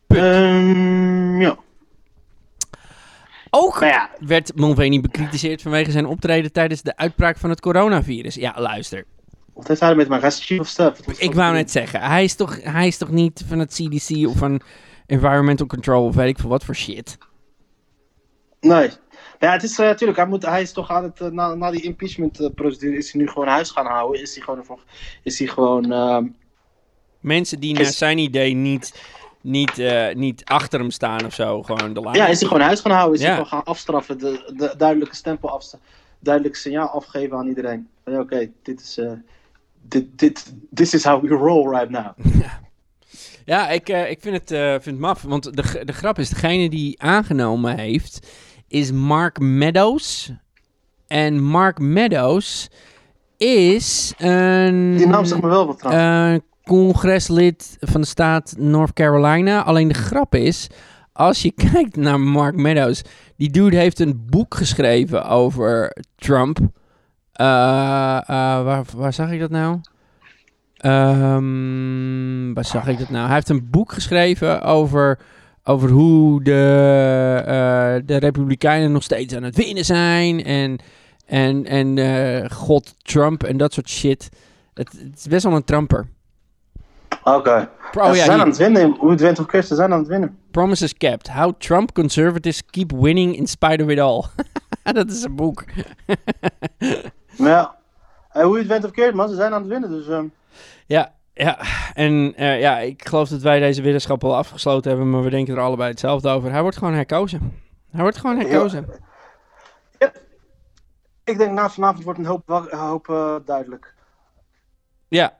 [0.06, 0.22] Punt.
[0.22, 1.59] Ehm, ja.
[3.50, 8.34] Ook ja, werd Mulvaney bekritiseerd vanwege zijn optreden tijdens de uitbraak van het coronavirus.
[8.34, 9.04] Ja, luister.
[9.59, 12.86] Wat heeft hij is chief of was Ik wou net zeggen, hij is toch, hij
[12.86, 14.61] is toch niet van het CDC of van
[15.06, 17.18] Environmental Control of weet ik veel wat voor shit.
[18.61, 18.90] Nee.
[19.38, 21.82] Ja, het is natuurlijk, hij, moet, hij is toch aan het, eh, na, na die
[21.82, 24.20] impeachment eh, procedure, is hij nu gewoon huis gaan houden.
[24.22, 24.78] Is hij gewoon,
[25.22, 26.26] is hij gewoon ehm,
[27.20, 29.02] Mensen die Is- naar zijn idee niet,
[29.40, 32.00] niet, eh, niet achter hem staan of zo, gewoon de.
[32.12, 33.14] Ja, is hij gewoon huis gaan houden?
[33.14, 33.26] Is Ja.
[33.26, 34.18] hij gewoon gaan afstraffen?
[34.18, 35.80] De, de duidelijke stempel afstaan.
[36.20, 37.88] Duidelijk signaal afgeven aan iedereen.
[38.04, 38.98] Oké, dit is.
[38.98, 39.12] eh,
[39.89, 42.12] dit, dit, this is how we roll right now.
[43.49, 45.22] Ja, ik, eh, ik vind, het, eh, vind het maf.
[45.22, 48.26] Want de, de grap is, degene die aangenomen heeft,
[48.66, 50.32] is Mark Meadows.
[51.07, 52.70] En Mark Meadows
[53.36, 54.97] is een...
[54.97, 56.34] Die naam zegt me wel wat trouwens.
[56.34, 59.62] een congreslid van de staat North Carolina.
[59.62, 60.66] Alleen de grap is,
[61.12, 63.03] als je kijkt naar Mark Meadows,
[63.36, 66.59] die dude heeft een boek geschreven over Trump.
[67.39, 69.80] Eh, eh, waar, waar zag ik dat nou?
[70.76, 73.26] Ehm, waar zag ik dat nou?
[73.26, 75.18] Hij heeft een boek geschreven over,
[75.64, 80.45] over hoe de, eh, de Republikeinen nog steeds aan het winnen zijn.
[80.45, 80.78] En,
[81.26, 84.28] en, en God Trump en dat soort shit.
[84.74, 86.09] Het, het is best wel een Trumper.
[87.24, 87.68] Oké.
[87.93, 88.97] Ja, oh ze ja, zijn aan het winnen.
[88.99, 90.39] Hoe het went of ze zijn aan het winnen.
[90.51, 91.28] Promises Kept.
[91.28, 94.24] How Trump Conservatives Keep Winning in Spite of It All.
[94.93, 95.64] dat is een boek.
[97.39, 97.76] Maar ja,
[98.32, 99.91] eh, hoe het went of keer, man, ze zijn aan het winnen.
[99.91, 100.26] Dus ehm,
[100.86, 101.59] Ja, ja.
[101.95, 105.55] En eh, ja, ik geloof dat wij deze weddenschap al afgesloten hebben, maar we denken
[105.55, 106.51] er allebei hetzelfde over.
[106.51, 107.62] Hij wordt gewoon herkozen.
[107.91, 108.86] Hij wordt gewoon herkozen.
[111.24, 113.95] ik denk na vanavond wordt een hoop, hoop eh, duidelijk.
[115.09, 115.39] Ja,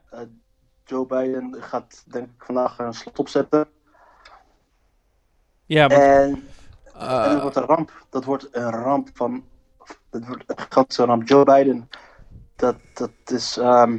[0.89, 3.67] Joe Biden gaat denk ik vandaag een slot opzetten.
[5.65, 6.47] ja, want, En,
[6.93, 8.05] en eh, dat wordt een ramp.
[8.09, 9.43] Dat wordt een ramp van.
[10.09, 11.27] Dat wordt een gigantische ramp.
[11.27, 11.89] Joe Biden.
[12.55, 13.57] Dat, dat is.
[13.57, 13.97] ehm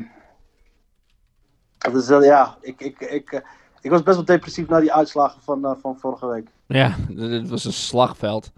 [1.78, 3.40] dat is ja, ik, ik, ik, eh,
[3.80, 6.48] ik was best wel depressief na die uitslagen van, eh, van vorige week.
[6.66, 8.52] ja, het was een slagveld.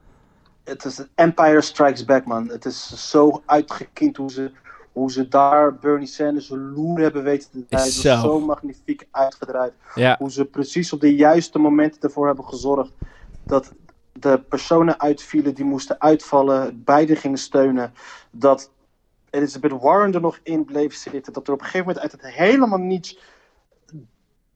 [0.64, 2.48] Het is Empire Strikes Back, man.
[2.48, 4.50] Het is zo uitgekiend hoe ze,
[4.92, 7.86] hoe ze daar Bernie Sanders loer hebben weten te draaien.
[7.86, 8.16] Het Zo.
[8.20, 9.72] zo magnifiek uitgedraaid.
[9.94, 12.92] Ja, Hoe ze precies op de juiste momenten ervoor hebben gezorgd
[13.44, 13.72] dat
[14.22, 17.94] de personen uitvielen die moesten uitvallen, beide gingen steunen.
[18.30, 18.70] Dat
[19.30, 21.32] Elizabeth Warren er nog in bleef zitten.
[21.32, 23.18] Dat er op een gegeven moment uit het helemaal niets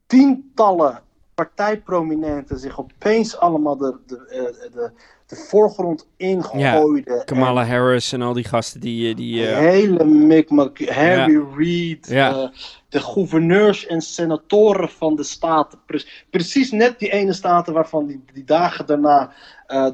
[0.06, 1.02] tientallen
[1.37, 4.91] partijprominenten zich opeens allemaal de, de, eh, de,
[5.26, 7.24] de voorgrond ingooiden.
[7.24, 9.11] Kamala Harris en al die gasten die...
[9.11, 12.53] eh, die eh, hele mikmak, Harry Reid, Ja.
[12.89, 15.78] de gouverneurs en senatoren van de staten.
[15.87, 19.32] Pre- precies net die ene staten waarvan die, die dagen daarna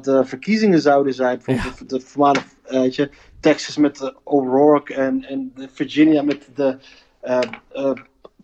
[0.01, 1.41] de verkiezingen zouden zijn.
[1.45, 6.21] Bijvoorbeeld de, de voormalige, eh, weet je, Texas met de O'Rourke en, en de Virginia
[6.21, 6.77] met de...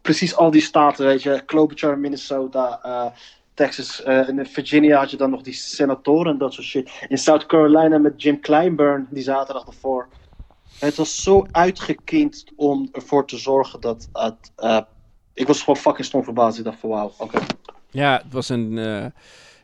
[0.01, 1.41] precies al die staten, weet je.
[1.45, 3.05] Klobuchar, Minnesota, eh,
[3.53, 7.05] Texas eh, in Virginia had je dan nog die senatoren en dat soort shit.
[7.07, 10.07] In South Carolina met Jim Clyburn die zaterdag ervoor.
[10.79, 14.51] Het was zo uitgekiend om ervoor te zorgen dat het.
[14.55, 14.81] eh,
[15.33, 16.57] ik was gewoon fucking stom verbaasd.
[16.57, 17.39] Ik dacht van wauw, oké.
[17.91, 18.77] ja, het was een,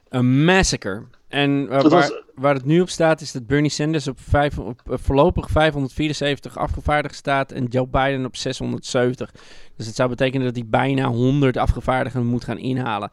[0.10, 1.04] een massacre.
[1.28, 4.60] En eh, waar, was- waar het nu op staat is dat Bernie Sanders op, vijf,
[4.60, 9.32] op eh, voorlopig 574 afgevaardigd staat en Joe Biden op 670.
[9.76, 13.10] Dus het zou betekenen dat hij bijna 100 afgevaardigden moet gaan inhalen.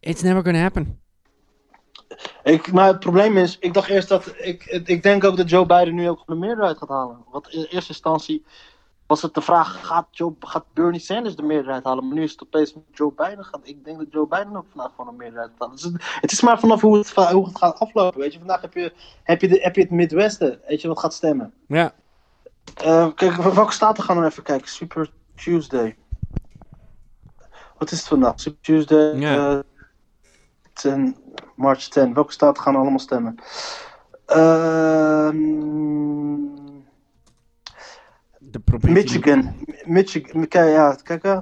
[0.00, 0.98] It's never gonna happen.
[2.42, 4.34] Ik, maar het probleem is, ik dacht eerst dat.
[4.38, 7.24] Ik, ik denk ook dat Joe Biden nu ook de meerderheid gaat halen.
[7.30, 8.44] Want in eerste instantie
[9.14, 12.06] was het de vraag, gaat, Joe, gaat Bernie Sanders de meerderheid halen?
[12.06, 13.60] Maar nu is het opeens Joe Biden gaat.
[13.62, 15.74] Ik denk dat Joe Biden ook vandaag gewoon een meerderheid gaat halen.
[15.76, 18.20] Dus het, het is maar vanaf hoe het, va- hoe het gaat aflopen.
[18.20, 18.92] Weet je, vandaag heb je,
[19.22, 21.54] heb je, de, heb je het Midwesten, weet je, wat gaat stemmen.
[21.66, 21.92] Ja.
[22.76, 24.68] Eh, kijk, wel- welke staten gaan we even kijken?
[24.68, 25.96] Super Tuesday.
[27.78, 28.40] Wat is het vandaag?
[28.40, 29.14] Super Tuesday.
[29.18, 29.50] Ja.
[29.52, 29.58] eh,
[30.72, 31.16] 10,
[31.56, 32.14] March 10.
[32.14, 33.34] Welke staten gaan allemaal stemmen?
[34.26, 35.42] Ehm,
[38.54, 39.02] De provincie.
[39.04, 39.54] Michigan.
[39.84, 40.48] Michigan.
[40.48, 41.24] Kijk, ja, kijk.
[41.24, 41.38] Uh,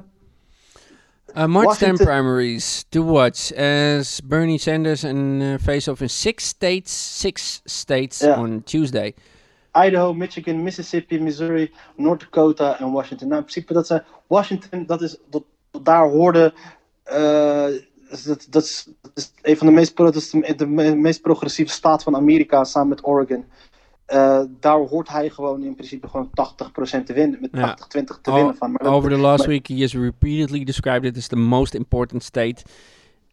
[1.46, 6.44] March 10 Washington- primaries to watch as Bernie Sanders and uh, face off in six
[6.44, 9.14] states, six states on Tuesday.
[9.86, 13.28] Idaho, Michigan, Mississippi, Missouri, North Dakota en Washington.
[13.28, 14.02] Nou, in principe, dat zijn.
[14.26, 15.16] Washington, dat is.
[15.30, 15.42] Dat,
[15.82, 16.52] daar hoorde.
[17.04, 17.66] eh,
[18.24, 20.94] dat, dat, is, dat is een van de meest, pro- dat is de, de me-
[20.94, 23.44] meest progressieve staat van Amerika samen met Oregon.
[24.12, 27.38] Eh, daar hoort hij gewoon in principe gewoon 80% te winnen.
[27.40, 27.66] Met Ja.
[27.66, 28.70] 80-20 te winnen van.
[28.72, 31.74] Maar dat- Over the last maar- week, he has repeatedly described it as the most
[31.74, 32.62] important state.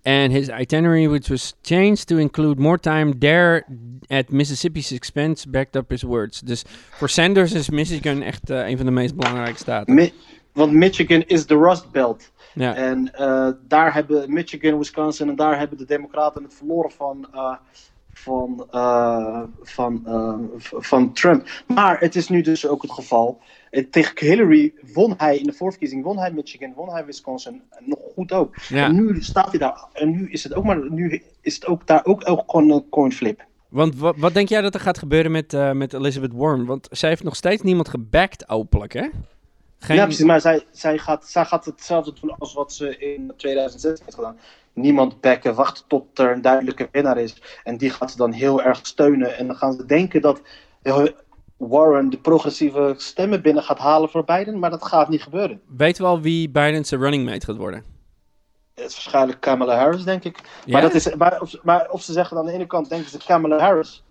[0.04, 3.66] And his itinerary, which was changed to include more time there
[4.08, 6.40] at Mississippi's expense, backed up his words.
[6.40, 9.94] Dus voor Sanders is Michigan echt eh, een van de meest belangrijke staten.
[9.94, 10.14] Mi-
[10.54, 12.32] want Michigan is de Rust Belt.
[12.54, 12.76] ja.
[12.76, 17.28] En eh, daar hebben Michigan, Wisconsin en daar hebben de Democraten het verloren van,
[18.24, 21.48] van, eh, van, eh, van Trump.
[21.68, 23.40] Maar het is nu dus ook het geval.
[23.70, 27.62] Eh, tegen Hillary won hij in de voorverkiezing, won hij Michigan, won hij Wisconsin.
[27.80, 28.56] Nog goed ook.
[28.68, 28.86] Ja.
[28.86, 29.86] En nu staat hij daar.
[29.94, 30.92] En nu is het ook maar.
[30.92, 33.48] Nu is het ook daar ook, ook gewoon een coin flip.
[33.70, 36.66] Want wat, wat denk jij dat er gaat gebeuren met, met Elizabeth Warren?
[36.66, 39.08] Want zij heeft nog steeds niemand gebackt openlijk, hè?
[39.80, 39.96] Geen...
[39.96, 40.26] Ja, precies.
[40.26, 44.38] Maar zij, zij, gaat, zij gaat hetzelfde doen als wat ze in 2016 heeft gedaan.
[44.80, 47.42] Niemand backen, wachten tot er een duidelijke winnaar is.
[47.64, 49.38] En die gaat ze dan heel erg steunen.
[49.38, 50.42] En dan gaan ze denken dat
[50.82, 51.06] eh,
[51.58, 54.60] Warren de progressieve stemmen binnen gaat halen voor Biden.
[54.60, 55.62] Maar dat gaat niet gebeuren.
[55.68, 57.84] Weten we al wie Biden's running mate gaat worden?
[58.76, 60.40] Het is waarschijnlijk Kamala Harris, denk ik.
[60.66, 60.72] Ja?
[60.72, 63.18] Maar, dat is, maar, of, maar of ze zeggen aan de ene kant denken ze
[63.18, 64.04] Kamala Harris.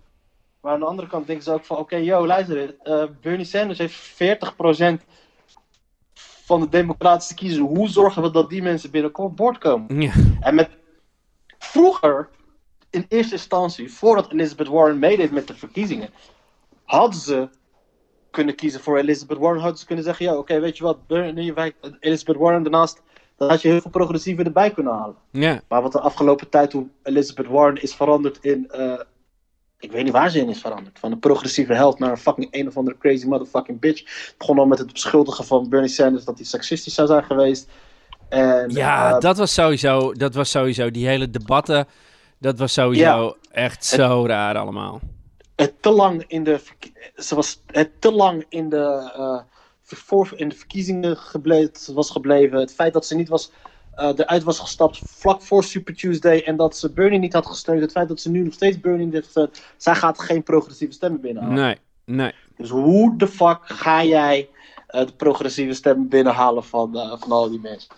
[0.61, 1.77] Maar aan de andere kant denken ze ook van...
[1.77, 5.05] Oké, yo, luister eh, Bernie Sanders heeft 40%
[6.49, 7.61] van de democratische kiezer.
[7.61, 10.01] Hoe zorgen we dat die mensen binnenkort boord komen?
[10.01, 10.11] Ja.
[10.39, 10.69] En met
[11.59, 12.29] vroeger,
[12.89, 16.09] in eerste instantie, voordat Elizabeth Warren meedeed met de verkiezingen,
[16.83, 17.49] hadden ze
[18.31, 19.61] kunnen kiezen voor Elizabeth Warren.
[19.61, 23.01] Hadden ze kunnen zeggen, ja, oké, weet je wat, Bernie, wij, Elizabeth Warren daarnaast,
[23.37, 25.15] dan had je heel veel progressieven erbij kunnen halen.
[25.31, 25.61] ja.
[25.67, 28.99] Maar wat de afgelopen tijd, hoe Elizabeth Warren is veranderd in, eh,
[29.79, 32.47] ik weet niet waar ze in is veranderd, van een progressieve held naar een fucking
[32.51, 33.99] een of andere crazy motherfucking bitch.
[33.99, 37.67] Het begon al met het beschuldigen van Bernie Sanders dat hij seksistisch zou zijn geweest.
[38.29, 41.87] En, Ja, eh, dat was sowieso, dat was sowieso, die hele debatten,
[42.37, 44.99] dat was sowieso echt zo raar allemaal.
[45.55, 46.59] het te lang in de,
[47.15, 49.39] ze was het te lang in de, eh,
[49.83, 51.17] voor, in de verkiezingen
[51.93, 52.59] was gebleven.
[52.59, 53.51] Het feit dat ze niet was,
[53.99, 57.81] eh, eruit was gestapt vlak voor Super Tuesday en dat ze Bernie niet had gesteund.
[57.81, 59.61] Het feit dat ze nu nog steeds Bernie heeft gesteund.
[59.77, 61.57] Zij gaat geen progressieve stemmen binnenhalen.
[61.57, 62.31] Nee, nee.
[62.57, 64.49] Dus hoe de fuck ga jij
[64.87, 67.89] eh, de progressieve stemmen binnenhalen van, eh, van al die mensen?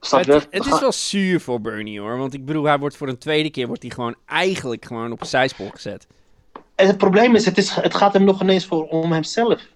[0.00, 3.18] Het, het is wel zuur voor Bernie hoor, want ik bedoel, hij wordt voor een
[3.18, 6.06] tweede keer, wordt hij gewoon eigenlijk gewoon op een zijspoor gezet.
[6.74, 9.66] En het probleem is het, is, het gaat hem nog ineens voor, om hemzelf.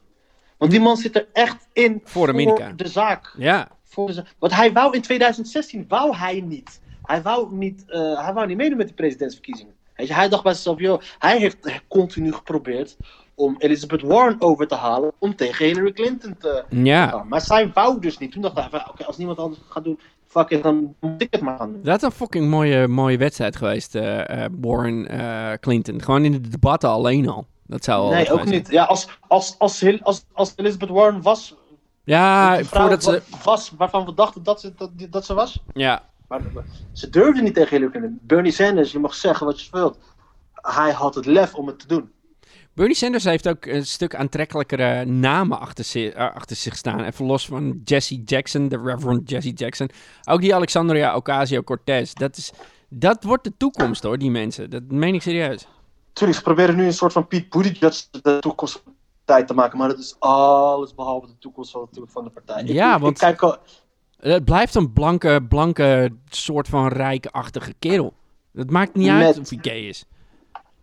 [0.57, 2.73] Want die man zit er echt in Voor Amerika.
[2.77, 3.35] de zaak.
[3.39, 4.25] Ja, Voor.
[4.39, 6.81] Want hij wou in 2016, wou hij niet.
[7.03, 9.75] Hij wou niet, eh, hij wou niet meedoen met de presidentsverkiezingen.
[9.97, 12.97] Je, hij dacht bij zichzelf, joh, hij heeft continu geprobeerd
[13.35, 17.09] om Elizabeth Warren over te halen om tegen Hillary Clinton te ja.
[17.09, 17.29] gaan.
[17.29, 18.33] Maar zij wou dus niet.
[18.33, 21.41] Toen dacht hij, oké, als niemand anders gaat doen, fuck it, dan moet ik het
[21.41, 21.83] maar gaan doen.
[21.83, 26.03] Dat is een fucking mooie, mooie wedstrijd geweest, eh, eh, Warren eh, Clinton.
[26.03, 27.47] Gewoon in de debatten alleen al.
[27.67, 28.71] Dat zou Nee, ook niet.
[28.71, 31.57] Ja, als, als, als, als, als Elizabeth Warren was.
[32.05, 33.11] Ja, voordat ze...
[33.31, 35.59] wa- was waarvan we dachten dat ze, dat, dat ze was.
[35.73, 36.41] Ja, Maar
[36.93, 38.19] ze durfde niet tegen Hillary Clinton.
[38.23, 39.99] Bernie Sanders, je mag zeggen wat je wilt.
[40.55, 42.11] Hij had het lef om het te doen.
[42.75, 47.05] Bernie Sanders heeft ook een stuk aantrekkelijkere namen achter, zi- eh, achter zich staan.
[47.05, 49.91] Even los van Jesse Jackson, de Reverend Jesse Jackson.
[50.25, 52.13] Ook die Alexandria Ocasio-Cortez.
[52.13, 52.53] Dat, is,
[52.89, 54.71] dat wordt de toekomst hoor, die mensen.
[54.71, 55.67] Dat meen ik serieus.
[56.13, 58.83] Tuurlijk, ze proberen nu een soort van Pete Buttigieg de toekomst
[59.25, 59.79] partij te maken.
[59.79, 62.65] Maar dat is alles behalve de toekomst van, van de partij.
[62.65, 63.57] Ja, ik, want- Ik kijk al,
[64.21, 68.13] Het blijft een blanke, blanke soort van rijke-achtige kerel.
[68.55, 70.05] Het maakt niet uit of hij gay is.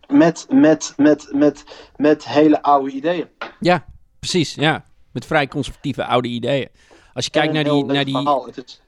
[0.08, 1.64] met, met, met, met,
[1.96, 3.28] met hele oude ideeën.
[3.60, 3.84] Ja,
[4.18, 4.54] precies.
[4.54, 4.84] Ja.
[5.12, 6.68] Met vrij conservatieve oude ideeën.
[7.14, 8.28] Als je kijkt naar die, naar die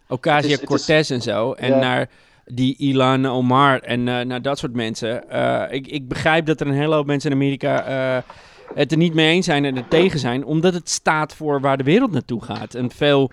[0.08, 1.52] Ocasio-Cortez en zo.
[1.52, 2.08] En naar
[2.44, 5.28] die Ilan Omar en eh, naar dat soort mensen.
[5.30, 8.22] Eh, ik, ik begrijp dat er een hele hoop mensen in Amerika eh,
[8.74, 11.76] het er niet mee eens zijn en er tegen zijn, omdat het staat voor waar
[11.76, 12.74] de wereld naartoe gaat.
[12.74, 13.30] Een veel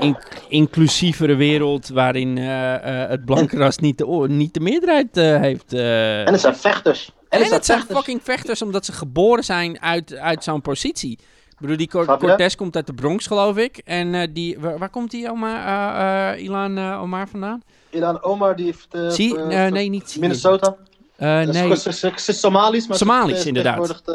[0.00, 0.16] in-
[0.48, 5.72] inclusievere wereld waarin eh, eh, het blanke ras niet de, niet de meerderheid heeft.
[5.72, 7.12] En het zijn vechters.
[7.28, 7.98] En, En het zijn vechters.
[7.98, 11.12] fucking vechters omdat ze geboren zijn uit, uit zo'n positie.
[11.50, 12.18] Ik bedoel, die Cor-
[12.56, 13.80] komt uit de Bronx, geloof ik.
[13.84, 17.62] En die, waar, waar komt die Omar, Ilan Omar vandaan?
[17.90, 19.14] Ilan Omar, die heeft...
[19.14, 20.16] Zie, nee, niet.
[20.20, 20.76] Minnesota.
[21.16, 24.02] Eh, Eh, nee, Ze, ze, ze is Somalisch, maar Somalisch, ze inderdaad.
[24.06, 24.14] eh,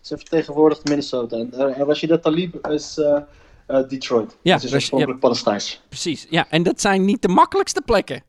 [0.00, 1.36] ze vertegenwoordigt Minnesota.
[1.36, 3.16] En uh, Rashida Talib is eh,
[3.66, 4.36] eh, Detroit.
[4.42, 5.80] Ja, Ze is oorspronkelijk Palestijns.
[5.88, 6.26] precies.
[6.30, 8.22] Ja, en dat zijn niet de makkelijkste plekken.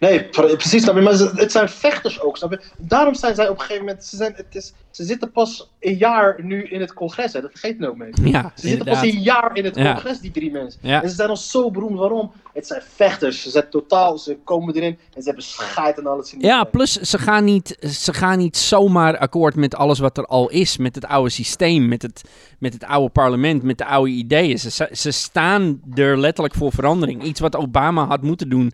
[0.00, 0.82] Nee, pre- precies.
[0.82, 2.36] snap je, Maar het zijn vechters ook.
[2.36, 2.60] Snap je?
[2.78, 4.04] Daarom zijn zij op een gegeven moment.
[4.04, 7.32] Ze, zijn, het is, ze zitten pas een jaar nu in het congres.
[7.32, 7.40] Hè.
[7.40, 8.10] Dat vergeet ook mee.
[8.22, 9.92] Ja, Ze zitten pas een jaar in het Ja.
[9.92, 10.80] congres, die drie mensen.
[10.82, 11.02] Ja.
[11.02, 11.98] En ze zijn al zo beroemd.
[11.98, 12.32] Waarom?
[12.52, 13.42] Het zijn vechters.
[13.42, 14.18] Ze zijn totaal.
[14.18, 16.32] Ze komen erin en ze hebben scheid en alles.
[16.32, 20.26] in Ja, plus ze gaan, niet, ze gaan niet zomaar akkoord met alles wat er
[20.26, 20.76] al is.
[20.76, 22.22] Met het oude systeem, met het,
[22.58, 24.58] met het oude parlement, met de oude ideeën.
[24.58, 27.22] Ze, ze staan er letterlijk voor verandering.
[27.22, 28.72] Iets wat Obama had moeten doen.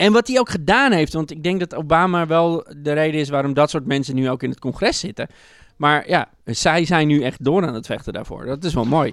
[0.00, 1.12] En wat hij ook gedaan heeft.
[1.12, 4.42] Want ik denk dat Obama wel de reden is waarom dat soort mensen nu ook
[4.42, 5.28] in het congres zitten.
[5.76, 8.46] Maar ja, zij zijn nu echt door aan het vechten daarvoor.
[8.46, 9.12] Dat is wel mooi.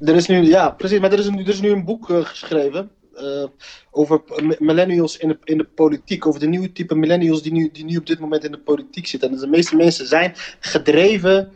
[0.00, 0.98] Er is nu, ja, precies.
[1.00, 2.90] Maar er is, een, er is nu een boek eh, geschreven.
[3.14, 3.44] eh,
[3.90, 4.22] over
[4.58, 6.26] millennials in de, in de politiek.
[6.26, 9.06] Over de nieuwe type millennials die nu, die nu op dit moment in de politiek
[9.06, 9.30] zitten.
[9.30, 11.52] En de meeste mensen zijn gedreven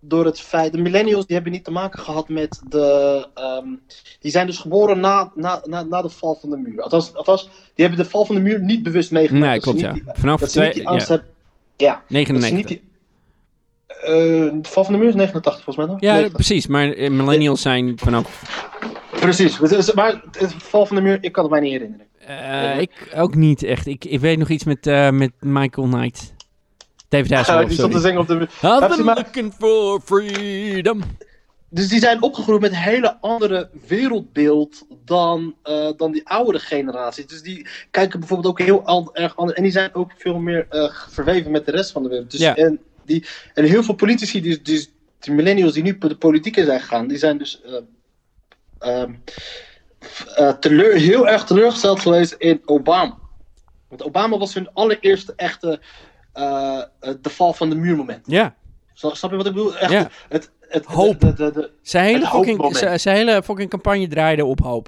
[0.00, 0.72] door het feit.
[0.72, 3.26] De millennials die hebben niet te maken gehad met de.
[3.34, 3.66] ehm,
[4.20, 6.82] die zijn dus geboren na, na, na, na de val van de muur.
[6.82, 7.42] Althans, althans,
[7.74, 9.46] die hebben de val van de muur niet bewust meegemaakt.
[9.50, 9.92] Nee, klopt ja.
[9.92, 11.32] die- Vanaf dat ze niet twee, die angst ja, hebben.
[11.76, 12.56] Ja, dat ze 99.
[12.58, 12.88] niet die.
[14.62, 15.94] de val van de muur is 89 volgens mij.
[15.94, 16.00] toch?
[16.04, 16.32] Ja, 90.
[16.34, 16.66] precies.
[16.66, 18.42] Maar eh, millennials zijn vanaf...
[19.10, 22.06] Precies, het is- maar het val van de muur, ik kan het mij niet herinneren.
[22.26, 23.86] Eh, ik ook niet echt.
[23.86, 26.34] Ik, ik weet nog iets met, eh, met Michael Knight.
[27.10, 28.34] David Hasselhoff, die stond te zingen op de.
[28.62, 31.02] I've been looking for freedom.
[31.68, 37.26] Dus die zijn opgegroeid met een hele andere wereldbeeld dan, eh, dan die oudere generaties.
[37.26, 39.56] Dus die kijken bijvoorbeeld ook heel al- erg anders.
[39.56, 42.30] En die zijn ook veel meer eh, verweven met de rest van de wereld.
[42.30, 42.56] Dus, Ja.
[42.56, 44.88] en, die, en heel veel politici, die, die,
[45.18, 47.72] die millennials die nu de politiek in zijn gegaan, die zijn dus eh,
[48.78, 49.12] ehm,
[50.34, 53.18] eh, teleur, heel erg teleurgesteld geweest in Obama.
[53.88, 55.80] Want Obama was hun allereerste echte
[56.32, 58.26] de val van de muur moment.
[58.26, 58.54] Ja,
[58.92, 59.76] Snap snap je wat ik bedoel?
[59.76, 61.20] Echt, het, het, Hoop.
[61.20, 64.86] De, de, de, zijn hele, fucking, zijn- hele fucking campagne draaide op hoop.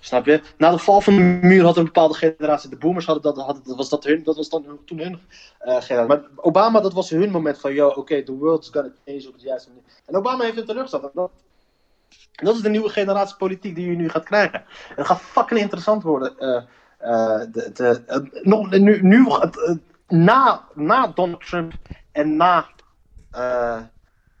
[0.00, 0.40] Snap je?
[0.56, 3.62] Na de val van de muur had een bepaalde generatie, de boomers hadden dat, hadden,
[3.66, 5.20] dat, was, dat, hun, dat was dan hun- toen hun
[5.58, 6.06] eh, generatie.
[6.16, 9.42] Maar Obama, dat was hun moment van, yo, oké, the world's gonna change op het
[9.42, 9.84] juiste manier.
[10.06, 11.02] En Obama heeft het teleurgesteld.
[11.04, 11.30] En Dat,
[12.34, 14.58] en dat is de nieuwe generatie politiek die je nu gaat krijgen.
[14.60, 16.38] En het gaat fucking interessant worden.
[16.38, 16.62] eh,
[16.98, 19.74] eh, de, de, eh, nog, nu, nu het, eh,
[20.08, 21.72] na, na Donald Trump
[22.12, 22.66] en na,
[23.30, 23.76] eh,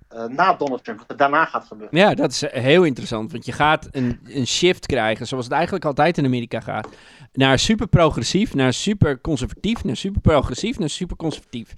[0.08, 1.98] eh, na Donald Trump, wat er daarna gaat gebeuren.
[1.98, 3.32] Ja, dat is heel interessant.
[3.32, 6.88] Want je gaat een, een shift krijgen, zoals het eigenlijk altijd in Amerika gaat.
[7.32, 11.74] Naar super progressief, naar super conservatief, naar super progressief, naar super conservatief.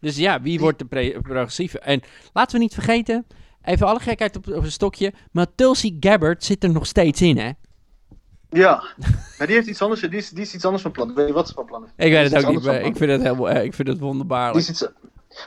[0.00, 1.78] Dus ja, wie wordt de progressieve?
[1.78, 2.00] En
[2.32, 3.26] laten we niet vergeten,
[3.62, 7.38] even alle gekheid op, op een stokje, maar Tulsi Gabbard zit er nog steeds in,
[7.38, 7.50] hè?
[8.54, 8.82] Ja,
[9.38, 11.10] maar die heeft iets anders, die is, die is iets anders van plan.
[11.10, 11.90] Ik weet niet wat ze van plan is.
[11.96, 14.06] Ik weet het ook niet, maar ik vind het, heel, eh, ik vind het Die
[14.06, 14.56] wonderbaarlijk.
[14.58, 14.86] is iets...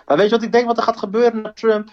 [0.06, 1.90] Maar weet je wat ik denk wat er gaat gebeuren met Trump?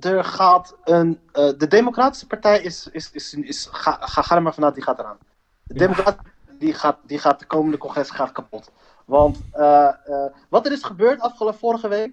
[0.00, 1.20] Er gaat een.
[1.32, 2.88] eh, de Democratische Partij is.
[2.92, 5.18] is, is, is ga, ga, ga er maar vanuit, die gaat eraan.
[5.62, 5.80] De Ja.
[5.80, 6.16] Democrat
[6.58, 8.70] die gaat, die gaat de komende congres gaat kapot.
[9.04, 12.12] Want eh, eh, wat er is gebeurd afgelopen vorige week.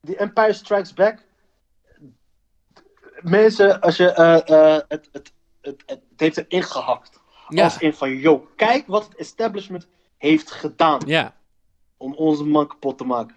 [0.00, 1.18] Die Empire Strikes Back.
[3.20, 4.12] Mensen, als je.
[4.12, 7.20] eh, eh, het, het, het, het heeft erin gehakt.
[7.48, 11.34] Ja, Als in van, yo, kijk wat het establishment heeft gedaan ja,
[11.96, 13.34] om onze man kapot te maken.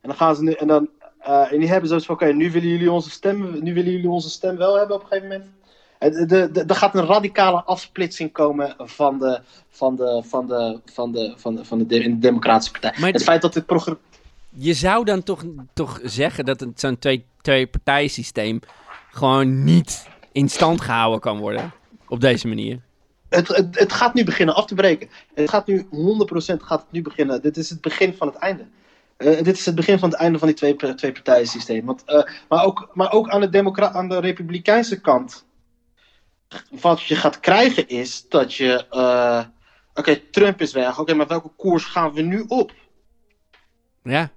[0.00, 0.88] En dan gaan ze nu, en dan,
[1.18, 4.10] eh, en die hebben zoiets van, oké, nu willen jullie onze stem, nu willen jullie
[4.10, 5.50] onze stem wel hebben op een gegeven moment.
[5.98, 9.40] En de- de- de- Er gaat een radicale afsplitsing komen van de,
[9.70, 12.94] van de, van de, van de, van de, van de, de, Democratische Partij.
[13.00, 13.98] Maar het feit dat dit programma,
[14.48, 18.60] je zou dan toch, toch zeggen dat zo'n twee, twee partijen systeem
[19.10, 21.72] gewoon niet in stand gehouden kan worden.
[22.08, 22.80] Op deze manier.
[23.28, 25.08] het, het, het gaat nu beginnen af te breken.
[25.34, 25.86] Het gaat nu 100%
[26.56, 27.42] gaat het nu beginnen.
[27.42, 28.66] Dit is het begin van het einde.
[29.16, 31.84] Eh, dit is het begin van het einde van die twee, twee partijen systeem.
[31.84, 35.46] Want, eh, maar, ook, maar ook aan de, aan de republikeinse kant.
[36.70, 38.86] Wat je gaat krijgen is dat je.
[38.90, 39.44] eh,
[39.94, 40.98] Oké, Trump is weg.
[40.98, 42.72] Oké, maar welke koers gaan we nu op?
[44.02, 44.30] Ja,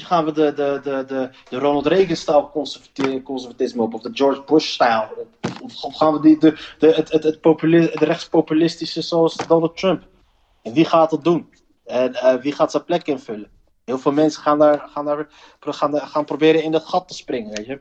[0.00, 3.94] Gaan we de, de, de, de, de Ronald Reagan-stijl conservati- conservatisme op?
[3.94, 5.08] Of de George Bush-stijl?
[5.62, 10.02] Of, gaan we die, de, de, het, het, het, het rechtspopulistische zoals Donald Trump?
[10.62, 11.52] En wie gaat dat doen?
[11.84, 13.50] En eh, wie gaat zijn plek invullen?
[13.84, 15.26] Heel veel mensen gaan daar, gaan daar
[15.60, 17.80] gaan, gaan proberen in dat gat te springen, weet je.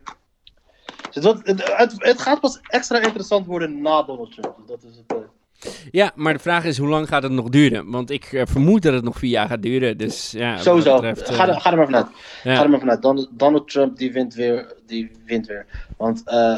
[1.12, 4.68] Dus het, het, het, gaat pas extra interessant worden na Donald Trump.
[4.68, 5.31] Dat is het.
[5.92, 7.92] Ja, maar de vraag is hoe lang gaat het nog duren?
[7.92, 9.98] Want ik eh, vermoed dat het nog vier jaar gaat duren.
[9.98, 10.98] Dus ja, Sowieso.
[10.98, 11.10] ga, eh,
[11.48, 12.08] er, ga er maar vanuit.
[12.44, 12.56] ja.
[12.56, 13.02] Ga er maar vanuit.
[13.02, 14.74] Donald, Donald Trump die wint weer.
[14.86, 15.66] Die wint weer.
[15.98, 16.58] Want eh,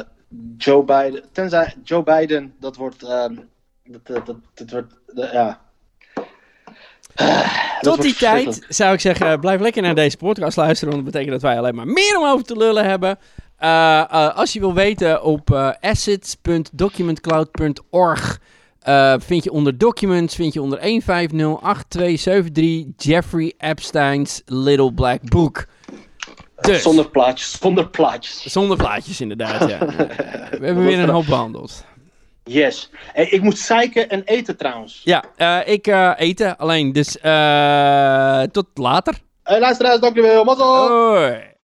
[0.58, 1.24] Joe Biden.
[1.32, 2.54] Tenzij Joe Biden.
[2.60, 3.04] Dat wordt.
[3.04, 3.36] ehm,
[3.84, 4.94] dat, dat, dat, dat wordt.
[5.34, 5.62] ja.
[7.82, 10.94] Tot die tijd zou ik zeggen, blijf lekker naar deze podcast luisteren.
[10.94, 13.18] Want dat betekent dat wij alleen maar meer om over te lullen hebben.
[14.36, 15.52] Als je wil weten, op
[15.82, 18.40] assets.documentcloud.org
[18.84, 20.84] eh, vind je onder documents, vind je onder 1508273
[22.98, 25.66] Jeffrey Epstein's Little Black Book.
[26.62, 27.52] Dus, Zonder plaatjes.
[27.60, 28.42] Zonder plaatjes.
[28.42, 29.80] zonder plaatjes inderdaad, ja.
[30.60, 31.86] We hebben weer een hoop behandeld.
[32.44, 32.90] Yes.
[33.14, 35.02] Hey, ik moet zeiken en eten trouwens.
[35.04, 39.14] Ja, eh, ik eh, eten alleen, dus eh, tot later.
[39.44, 40.44] Hey, luisteraars, dank jullie wel.
[40.44, 40.88] Mazzel!
[40.88, 41.53] Hoi.